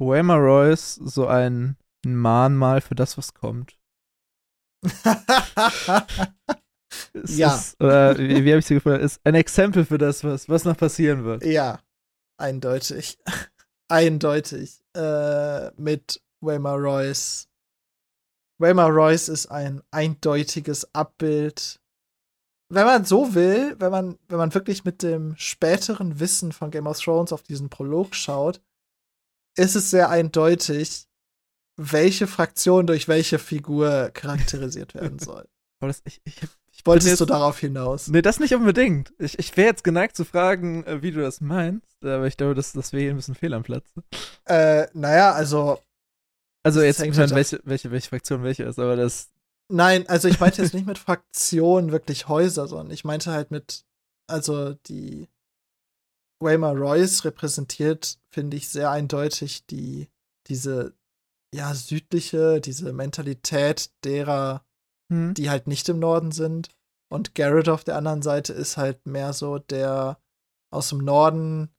Waymar 0.00 0.38
Royce 0.38 0.94
so 0.96 1.26
ein, 1.26 1.76
Mahnmal 2.04 2.80
für 2.80 2.94
das, 2.94 3.18
was 3.18 3.34
kommt? 3.34 3.78
Ist 7.12 7.38
Ja. 7.38 7.54
Es, 7.54 7.76
oder 7.78 8.18
wie, 8.18 8.44
wie 8.44 8.50
habe 8.50 8.58
ich 8.58 8.66
sie 8.66 8.74
gefunden? 8.74 9.00
Ist 9.00 9.20
ein 9.24 9.34
Exempel 9.34 9.84
für 9.84 9.98
das, 9.98 10.24
was, 10.24 10.48
was 10.48 10.64
noch 10.64 10.76
passieren 10.76 11.24
wird. 11.24 11.44
ja, 11.44 11.80
eindeutig. 12.38 13.18
eindeutig. 13.88 14.82
Äh, 14.96 15.70
mit 15.72 16.22
Waymar 16.40 16.78
Royce. 16.78 17.48
Waymar 18.58 18.90
Royce 18.90 19.28
ist 19.28 19.46
ein 19.46 19.82
eindeutiges 19.90 20.94
Abbild. 20.94 21.80
Wenn 22.72 22.86
man 22.86 23.04
so 23.04 23.34
will, 23.34 23.76
wenn 23.78 23.90
man, 23.90 24.18
wenn 24.28 24.38
man 24.38 24.54
wirklich 24.54 24.84
mit 24.84 25.02
dem 25.02 25.34
späteren 25.36 26.20
Wissen 26.20 26.52
von 26.52 26.70
Game 26.70 26.86
of 26.86 27.00
Thrones 27.00 27.32
auf 27.32 27.42
diesen 27.42 27.68
Prolog 27.68 28.14
schaut, 28.14 28.60
ist 29.60 29.76
es 29.76 29.90
sehr 29.90 30.08
eindeutig, 30.10 31.06
welche 31.76 32.26
Fraktion 32.26 32.86
durch 32.86 33.08
welche 33.08 33.38
Figur 33.38 34.10
charakterisiert 34.12 34.94
werden 34.94 35.18
soll. 35.28 35.46
Ich, 36.04 36.20
ich, 36.24 36.36
ich 36.72 36.86
Wolltest 36.86 37.08
jetzt- 37.08 37.20
du 37.20 37.24
darauf 37.26 37.58
hinaus? 37.58 38.08
Nee, 38.08 38.22
das 38.22 38.38
nicht 38.40 38.54
unbedingt. 38.54 39.12
Ich, 39.18 39.38
ich 39.38 39.56
wäre 39.56 39.68
jetzt 39.68 39.84
geneigt 39.84 40.16
zu 40.16 40.24
fragen, 40.24 40.84
äh, 40.84 41.02
wie 41.02 41.10
du 41.10 41.20
das 41.22 41.40
meinst, 41.40 41.86
aber 42.04 42.26
ich 42.26 42.36
glaube, 42.36 42.54
das, 42.54 42.72
das 42.72 42.92
wäre 42.92 43.02
hier 43.02 43.10
ein 43.12 43.16
bisschen 43.16 43.34
fehl 43.34 43.54
am 43.54 43.62
Platz. 43.62 43.86
Äh, 44.46 44.86
naja, 44.92 45.32
also 45.32 45.78
Also 46.62 46.82
jetzt 46.82 47.00
hängt 47.00 47.16
halt 47.16 47.34
welche, 47.34 47.60
welche, 47.64 47.90
welche 47.90 48.08
Fraktion 48.08 48.42
welche 48.42 48.64
ist, 48.64 48.78
aber 48.78 48.96
das. 48.96 49.30
Nein, 49.72 50.06
also 50.08 50.28
ich 50.28 50.40
meinte 50.40 50.60
jetzt 50.62 50.74
nicht 50.74 50.86
mit 50.86 50.98
Fraktionen 50.98 51.92
wirklich 51.92 52.28
Häuser, 52.28 52.66
sondern 52.66 52.90
ich 52.90 53.04
meinte 53.04 53.30
halt 53.32 53.50
mit, 53.50 53.84
also 54.26 54.74
die 54.86 55.28
Waymar 56.40 56.74
Royce 56.74 57.24
repräsentiert, 57.24 58.18
finde 58.30 58.56
ich, 58.56 58.68
sehr 58.68 58.90
eindeutig 58.90 59.66
die, 59.66 60.08
diese, 60.48 60.94
ja, 61.54 61.74
südliche, 61.74 62.60
diese 62.60 62.92
Mentalität 62.92 63.90
derer, 64.04 64.64
Hm, 65.10 65.34
die 65.34 65.50
halt 65.50 65.66
nicht 65.66 65.88
im 65.88 65.98
Norden 65.98 66.32
sind. 66.32 66.70
Und 67.12 67.34
Garrett 67.34 67.68
auf 67.68 67.84
der 67.84 67.96
anderen 67.96 68.22
Seite 68.22 68.52
ist 68.52 68.76
halt 68.76 69.06
mehr 69.06 69.32
so 69.32 69.58
der 69.58 70.18
aus 70.72 70.90
dem 70.90 70.98
Norden 70.98 71.74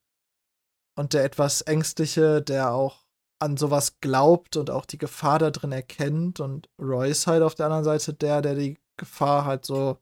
und 0.98 1.14
der 1.14 1.24
etwas 1.24 1.62
ängstliche, 1.62 2.42
der 2.42 2.74
auch 2.74 3.06
an 3.40 3.56
sowas 3.56 4.00
glaubt 4.02 4.58
und 4.58 4.70
auch 4.70 4.86
die 4.86 4.98
Gefahr 4.98 5.40
da 5.40 5.50
drin 5.50 5.72
erkennt. 5.72 6.42
Und 6.42 6.70
Royce 6.80 7.28
halt 7.28 7.42
auf 7.42 7.56
der 7.56 7.68
anderen 7.68 7.86
Seite 7.86 8.14
der, 8.14 8.42
der 8.42 8.56
die 8.56 8.78
Gefahr 8.98 9.46
halt 9.46 9.66
so, 9.66 9.98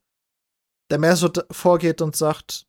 der 0.89 0.97
mehr 0.97 1.15
so 1.15 1.31
vorgeht 1.51 2.01
und 2.01 2.15
sagt, 2.15 2.67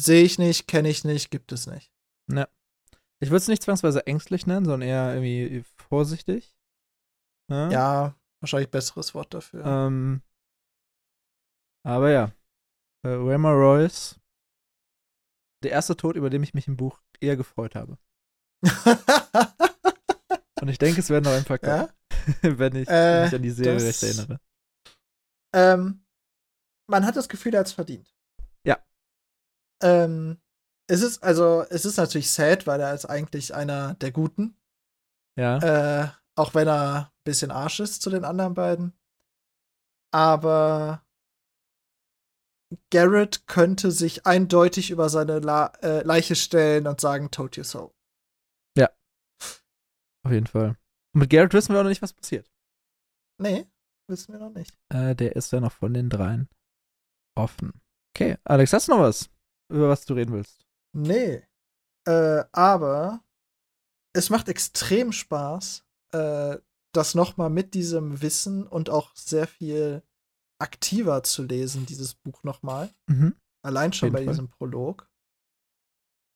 sehe 0.00 0.22
ich 0.24 0.38
nicht, 0.38 0.66
kenne 0.68 0.88
ich 0.88 1.04
nicht, 1.04 1.30
gibt 1.30 1.52
es 1.52 1.66
nicht. 1.66 1.92
ich 2.28 3.28
würde 3.28 3.36
es 3.36 3.48
nicht 3.48 3.62
zwangsweise 3.62 4.06
ängstlich 4.06 4.46
nennen, 4.46 4.64
sondern 4.64 4.88
eher 4.88 5.14
irgendwie 5.14 5.62
vorsichtig. 5.88 6.56
Ja. 7.50 7.70
Ja, 7.70 8.14
wahrscheinlich 8.40 8.70
besseres 8.70 9.14
Wort 9.14 9.34
dafür. 9.34 9.64
Ähm, 9.64 10.22
aber 11.84 12.10
ja. 12.10 12.32
Äh, 13.04 13.18
Waymar 13.18 13.54
Royce. 13.54 14.20
Der 15.62 15.72
erste 15.72 15.96
Tod, 15.96 16.16
über 16.16 16.30
den 16.30 16.42
ich 16.42 16.54
mich 16.54 16.68
im 16.68 16.76
Buch 16.76 17.00
eher 17.20 17.36
gefreut 17.36 17.74
habe. 17.74 17.98
Und 20.60 20.68
ich 20.68 20.78
denke, 20.78 21.00
es 21.00 21.10
werden 21.10 21.24
noch 21.24 21.32
ein 21.32 21.44
paar 21.44 21.58
kommen, 21.58 21.88
ja? 21.88 21.88
wenn, 22.58 22.76
ich, 22.76 22.88
Äh, 22.88 22.92
wenn 23.22 23.28
ich 23.28 23.34
an 23.34 23.42
die 23.42 23.50
Serie 23.50 23.74
das- 23.74 23.84
recht 23.84 24.02
erinnere. 24.02 24.40
Ähm, 25.54 26.04
man 26.88 27.04
hat 27.04 27.16
das 27.16 27.28
Gefühl, 27.28 27.54
er 27.54 27.60
hat 27.60 27.66
es 27.66 27.72
verdient. 27.72 28.14
Ähm, 29.82 30.38
es 30.86 31.02
ist, 31.02 31.22
also, 31.22 31.64
es 31.70 31.84
ist 31.84 31.96
natürlich 31.96 32.30
sad, 32.30 32.66
weil 32.66 32.80
er 32.80 32.94
ist 32.94 33.06
eigentlich 33.06 33.54
einer 33.54 33.94
der 33.94 34.12
Guten. 34.12 34.56
Ja. 35.36 35.58
Äh, 36.02 36.08
auch 36.34 36.54
wenn 36.54 36.68
er 36.68 37.12
ein 37.12 37.24
bisschen 37.24 37.50
Arsch 37.50 37.80
ist 37.80 38.02
zu 38.02 38.10
den 38.10 38.24
anderen 38.24 38.54
beiden. 38.54 38.92
aber 40.12 41.04
Garrett 42.90 43.46
könnte 43.46 43.90
sich 43.90 44.26
eindeutig 44.26 44.90
über 44.90 45.08
seine 45.08 45.40
La 45.40 45.66
äh, 45.82 46.02
Leiche 46.02 46.36
stellen 46.36 46.86
und 46.86 47.00
sagen, 47.00 47.30
told 47.30 47.56
you 47.56 47.64
so. 47.64 47.92
Ja. 48.76 48.90
Auf 50.24 50.32
jeden 50.32 50.46
Fall. 50.46 50.76
Und 51.12 51.20
mit 51.20 51.30
Garrett 51.30 51.52
wissen 51.52 51.72
wir 51.72 51.80
auch 51.80 51.84
noch 51.84 51.88
nicht, 51.90 52.02
was 52.02 52.12
passiert. 52.12 52.48
Nee, 53.38 53.66
wissen 54.08 54.32
wir 54.32 54.38
noch 54.38 54.54
nicht. 54.54 54.76
Äh, 54.90 55.16
der 55.16 55.34
ist 55.34 55.52
ja 55.52 55.60
noch 55.60 55.72
von 55.72 55.94
den 55.94 56.10
dreien 56.10 56.48
offen. 57.36 57.80
Okay, 58.14 58.36
Alex, 58.44 58.72
hast 58.72 58.88
du 58.88 58.92
noch 58.92 59.00
was, 59.00 59.30
über 59.70 59.88
was 59.88 60.04
du 60.04 60.14
reden 60.14 60.32
willst? 60.32 60.66
Nee. 60.92 61.42
Äh, 62.06 62.44
aber 62.52 63.22
es 64.12 64.30
macht 64.30 64.48
extrem 64.48 65.12
Spaß, 65.12 65.84
äh, 66.12 66.58
das 66.92 67.14
nochmal 67.14 67.50
mit 67.50 67.74
diesem 67.74 68.20
Wissen 68.20 68.66
und 68.66 68.90
auch 68.90 69.14
sehr 69.14 69.46
viel 69.46 70.02
aktiver 70.60 71.22
zu 71.22 71.42
lesen, 71.42 71.86
dieses 71.86 72.14
Buch 72.14 72.42
nochmal. 72.42 72.90
Mhm. 73.06 73.34
Allein 73.62 73.92
schon 73.92 74.12
bei 74.12 74.18
Fall. 74.18 74.28
diesem 74.28 74.48
Prolog. 74.48 75.08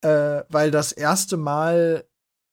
Äh, 0.03 0.45
weil 0.49 0.71
das 0.71 0.93
erste 0.93 1.37
Mal, 1.37 2.09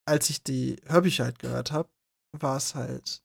als 0.06 0.30
ich 0.30 0.44
die 0.44 0.78
Hörbücher 0.86 1.26
halt 1.26 1.40
gehört 1.40 1.72
habe, 1.72 1.90
war 2.32 2.58
es 2.58 2.76
halt, 2.76 3.24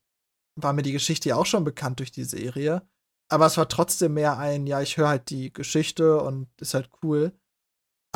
war 0.57 0.73
mir 0.73 0.83
die 0.83 0.93
Geschichte 0.93 1.31
ja 1.31 1.37
auch 1.37 1.47
schon 1.47 1.65
bekannt 1.65 2.01
durch 2.01 2.11
die 2.11 2.25
Serie. 2.25 2.87
Aber 3.29 3.47
es 3.47 3.57
war 3.57 3.69
trotzdem 3.69 4.15
mehr 4.15 4.39
ein, 4.39 4.67
ja, 4.67 4.81
ich 4.81 4.97
höre 4.97 5.09
halt 5.09 5.31
die 5.31 5.53
Geschichte 5.53 6.21
und 6.21 6.49
ist 6.61 6.75
halt 6.75 6.91
cool. 7.03 7.33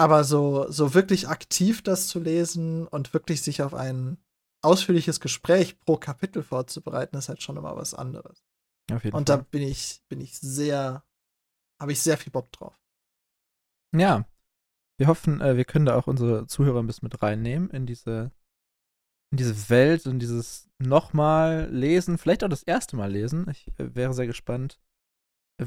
Aber 0.01 0.25
so, 0.25 0.65
so 0.71 0.95
wirklich 0.95 1.29
aktiv 1.29 1.83
das 1.83 2.07
zu 2.07 2.21
lesen 2.21 2.87
und 2.87 3.13
wirklich 3.13 3.43
sich 3.43 3.61
auf 3.61 3.75
ein 3.75 4.17
ausführliches 4.63 5.21
Gespräch 5.21 5.79
pro 5.79 5.99
Kapitel 5.99 6.43
vorzubereiten, 6.43 7.19
ist 7.19 7.29
halt 7.29 7.43
schon 7.43 7.59
immer 7.59 7.77
was 7.77 7.93
anderes. 7.93 8.43
Und 8.91 9.03
Fall. 9.03 9.25
da 9.25 9.37
bin 9.37 9.61
ich, 9.61 10.01
bin 10.09 10.23
ich 10.23 10.39
sehr, 10.39 11.05
habe 11.79 11.93
ich 11.93 12.01
sehr 12.01 12.17
viel 12.17 12.33
Bock 12.33 12.51
drauf. 12.51 12.81
Ja. 13.95 14.25
Wir 14.97 15.07
hoffen, 15.07 15.43
äh, 15.43 15.59
wir 15.59 15.67
können 15.67 15.85
da 15.85 15.97
auch 15.97 16.07
unsere 16.07 16.47
Zuhörer 16.47 16.79
ein 16.83 16.87
bisschen 16.87 17.05
mit 17.05 17.23
reinnehmen 17.23 17.69
in 17.69 17.85
diese, 17.85 18.33
in 19.33 19.37
diese 19.37 19.69
Welt 19.69 20.07
und 20.07 20.21
dieses 20.21 20.71
nochmal 20.79 21.69
lesen, 21.71 22.17
vielleicht 22.17 22.43
auch 22.43 22.49
das 22.49 22.63
erste 22.63 22.97
Mal 22.97 23.13
lesen. 23.13 23.47
Ich 23.51 23.69
äh, 23.79 23.95
wäre 23.95 24.15
sehr 24.15 24.27
gespannt, 24.27 24.81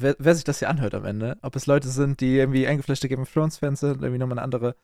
wer, 0.01 0.15
wer 0.19 0.35
sich 0.35 0.43
das 0.43 0.59
hier 0.59 0.69
anhört 0.69 0.93
am 0.95 1.05
Ende. 1.05 1.37
Ob 1.41 1.55
es 1.55 1.65
Leute 1.65 1.87
sind, 1.89 2.19
die 2.21 2.35
irgendwie 2.37 2.67
eingefleischte 2.67 3.07
Game 3.09 3.21
of 3.21 3.31
Thrones-Fans 3.31 3.79
sind, 3.79 4.01
irgendwie 4.01 4.17
nochmal 4.19 4.37
eine 4.39 4.43
andere 4.43 4.75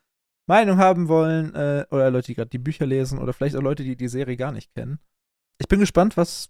Meinung 0.48 0.78
haben 0.78 1.08
wollen, 1.08 1.54
äh, 1.56 1.86
oder 1.92 2.10
Leute, 2.10 2.28
die 2.28 2.36
gerade 2.36 2.50
die 2.50 2.58
Bücher 2.58 2.86
lesen, 2.86 3.20
oder 3.20 3.34
vielleicht 3.34 3.56
auch 3.56 3.62
Leute, 3.62 3.84
die 3.84 3.96
die 3.96 4.08
Serie 4.08 4.38
gar 4.38 4.52
nicht 4.52 4.74
kennen. 4.74 5.00
Ich 5.60 5.68
bin 5.68 5.80
gespannt, 5.80 6.18
was, 6.18 6.50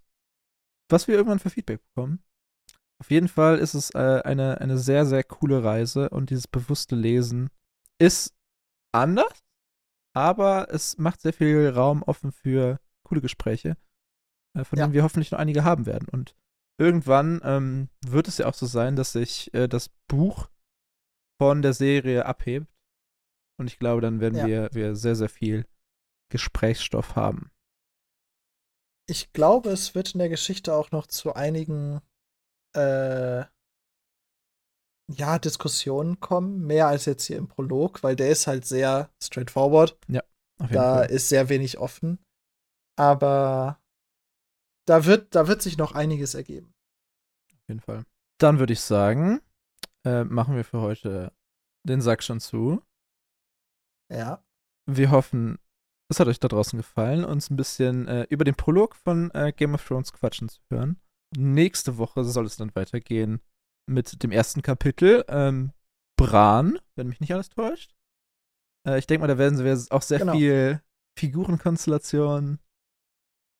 was 0.89 1.07
wir 1.07 1.15
irgendwann 1.15 1.39
für 1.39 1.49
Feedback 1.49 1.81
bekommen. 1.93 2.23
Auf 3.01 3.11
jeden 3.11 3.27
Fall 3.27 3.59
ist 3.59 3.73
es 3.73 3.91
äh, 3.95 4.21
eine, 4.23 4.59
eine 4.61 4.77
sehr, 4.77 5.05
sehr 5.05 5.23
coole 5.23 5.63
Reise 5.63 6.09
und 6.09 6.29
dieses 6.29 6.47
bewusste 6.47 6.95
Lesen 6.95 7.49
ist 7.97 8.35
anders, 8.93 9.43
aber 10.13 10.67
es 10.69 10.97
macht 10.97 11.21
sehr 11.21 11.33
viel 11.33 11.69
Raum 11.69 12.03
offen 12.03 12.31
für 12.31 12.79
coole 13.03 13.21
Gespräche, 13.21 13.77
äh, 14.57 14.63
von 14.63 14.77
Ja. 14.79 14.85
denen 14.85 14.93
wir 14.93 15.03
hoffentlich 15.03 15.31
noch 15.31 15.39
einige 15.39 15.63
haben 15.63 15.85
werden. 15.85 16.07
Und 16.09 16.35
irgendwann 16.79 17.41
ähm, 17.43 17.89
wird 18.05 18.27
es 18.27 18.37
ja 18.39 18.47
auch 18.47 18.53
so 18.53 18.65
sein, 18.65 18.95
dass 18.95 19.11
sich 19.11 19.53
äh, 19.53 19.67
das 19.67 19.89
Buch 20.07 20.49
von 21.41 21.61
der 21.61 21.73
Serie 21.73 22.25
abhebt. 22.25 22.67
Und 23.59 23.67
ich 23.67 23.77
glaube, 23.77 24.01
dann 24.01 24.19
werden 24.21 24.37
Ja. 24.39 24.47
wir, 24.47 24.69
wir 24.73 24.95
sehr, 24.95 25.15
sehr 25.15 25.29
viel 25.29 25.65
Gesprächsstoff 26.31 27.15
haben. 27.15 27.51
Ich 29.09 29.33
glaube, 29.33 29.69
es 29.71 29.95
wird 29.95 30.13
in 30.13 30.19
der 30.19 30.29
Geschichte 30.29 30.73
auch 30.73 30.91
noch 30.91 31.07
zu 31.07 31.33
einigen 31.33 32.01
äh, 32.75 33.43
ja, 35.11 35.39
Diskussionen 35.39 36.19
kommen, 36.19 36.65
mehr 36.67 36.87
als 36.87 37.05
jetzt 37.05 37.25
hier 37.25 37.37
im 37.37 37.47
Prolog, 37.47 38.03
weil 38.03 38.15
der 38.15 38.29
ist 38.29 38.45
halt 38.45 38.65
sehr 38.65 39.09
straightforward. 39.21 39.93
Auf 40.61 40.69
jeden 40.69 40.73
Da 40.73 40.95
Fall. 40.97 41.11
ist 41.11 41.29
sehr 41.29 41.49
wenig 41.49 41.79
offen. 41.79 42.19
Aber 42.95 43.79
da 44.89 45.05
wird, 45.05 45.35
da 45.35 45.47
wird 45.47 45.61
sich 45.61 45.77
noch 45.77 45.93
einiges 45.93 46.33
ergeben. 46.33 46.73
Auf 47.53 47.67
jeden 47.67 47.79
Fall. 47.79 48.03
Dann 48.39 48.59
würde 48.59 48.73
ich 48.73 48.81
sagen, 48.81 49.39
äh, 50.05 50.23
machen 50.23 50.55
wir 50.55 50.65
für 50.65 50.81
heute 50.81 51.31
den 51.87 52.01
Sack 52.01 52.23
schon 52.23 52.39
zu. 52.39 52.81
Ja. 54.11 54.43
Wir 54.89 55.11
hoffen, 55.11 55.59
es 56.09 56.19
hat 56.19 56.27
euch 56.27 56.39
da 56.39 56.47
draußen 56.47 56.77
gefallen, 56.77 57.23
uns 57.23 57.49
ein 57.51 57.57
bisschen 57.57 58.07
äh, 58.07 58.23
über 58.29 58.43
den 58.43 58.55
Prolog 58.55 58.95
von 58.95 59.29
äh, 59.31 59.53
Game 59.55 59.75
of 59.75 59.85
Thrones 59.85 60.11
quatschen 60.11 60.49
zu 60.49 60.59
hören. 60.71 60.99
Nächste 61.37 61.97
Woche 61.97 62.23
soll 62.23 62.47
es 62.47 62.55
dann 62.55 62.73
weitergehen 62.75 63.41
mit 63.87 64.23
dem 64.23 64.31
ersten 64.31 64.63
Kapitel. 64.63 65.23
Ähm, 65.27 65.73
Bran, 66.17 66.79
wenn 66.95 67.07
mich 67.07 67.19
nicht 67.19 67.33
alles 67.33 67.49
täuscht. 67.49 67.93
Äh, 68.87 68.97
ich 68.97 69.05
denke 69.05 69.21
mal, 69.21 69.27
da 69.27 69.37
werden 69.37 69.59
wir 69.63 69.85
auch 69.91 70.01
sehr 70.01 70.19
Genau. 70.19 70.33
viel 70.33 70.81
Figurenkonstellationen 71.17 72.59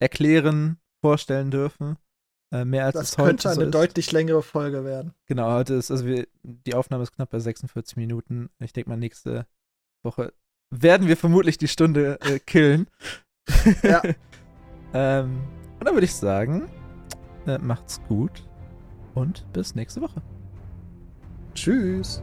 erklären, 0.02 0.80
vorstellen 1.02 1.52
dürfen. 1.52 1.98
Äh, 2.52 2.66
mehr 2.66 2.86
als 2.86 2.94
Das 2.96 3.10
es 3.10 3.18
heute 3.18 3.28
könnte 3.28 3.44
so 3.50 3.60
eine 3.60 3.66
ist. 3.66 3.76
deutlich 3.76 4.12
längere 4.12 4.42
Folge 4.42 4.84
werden. 4.84 5.14
Genau, 5.28 5.52
heute 5.52 5.76
ist, 5.76 5.92
also 5.92 6.06
wir, 6.06 6.28
die 6.44 6.74
Aufnahme 6.74 7.04
ist 7.04 7.12
knapp 7.12 7.30
bei 7.30 7.40
46 7.40 7.96
Minuten. 7.96 8.50
Ich 8.60 8.74
denke 8.74 8.90
mal, 8.90 8.98
nächste 8.98 9.46
Woche 10.04 10.34
werden 10.72 11.08
wir 11.08 11.18
vermutlich 11.18 11.58
die 11.58 11.68
Stunde 11.68 12.20
äh, 12.22 12.40
killen. 12.40 12.88
Ja. 13.84 14.02
ähm, 14.94 15.42
und 15.80 15.86
dann 15.86 15.94
würde 15.94 16.06
ich 16.06 16.16
sagen, 16.16 16.70
äh, 17.46 17.58
macht's 17.60 18.02
gut 18.08 18.48
und 19.14 19.46
bis 19.54 19.76
nächste 19.76 20.02
Woche. 20.02 20.22
Tschüss. 21.54 22.22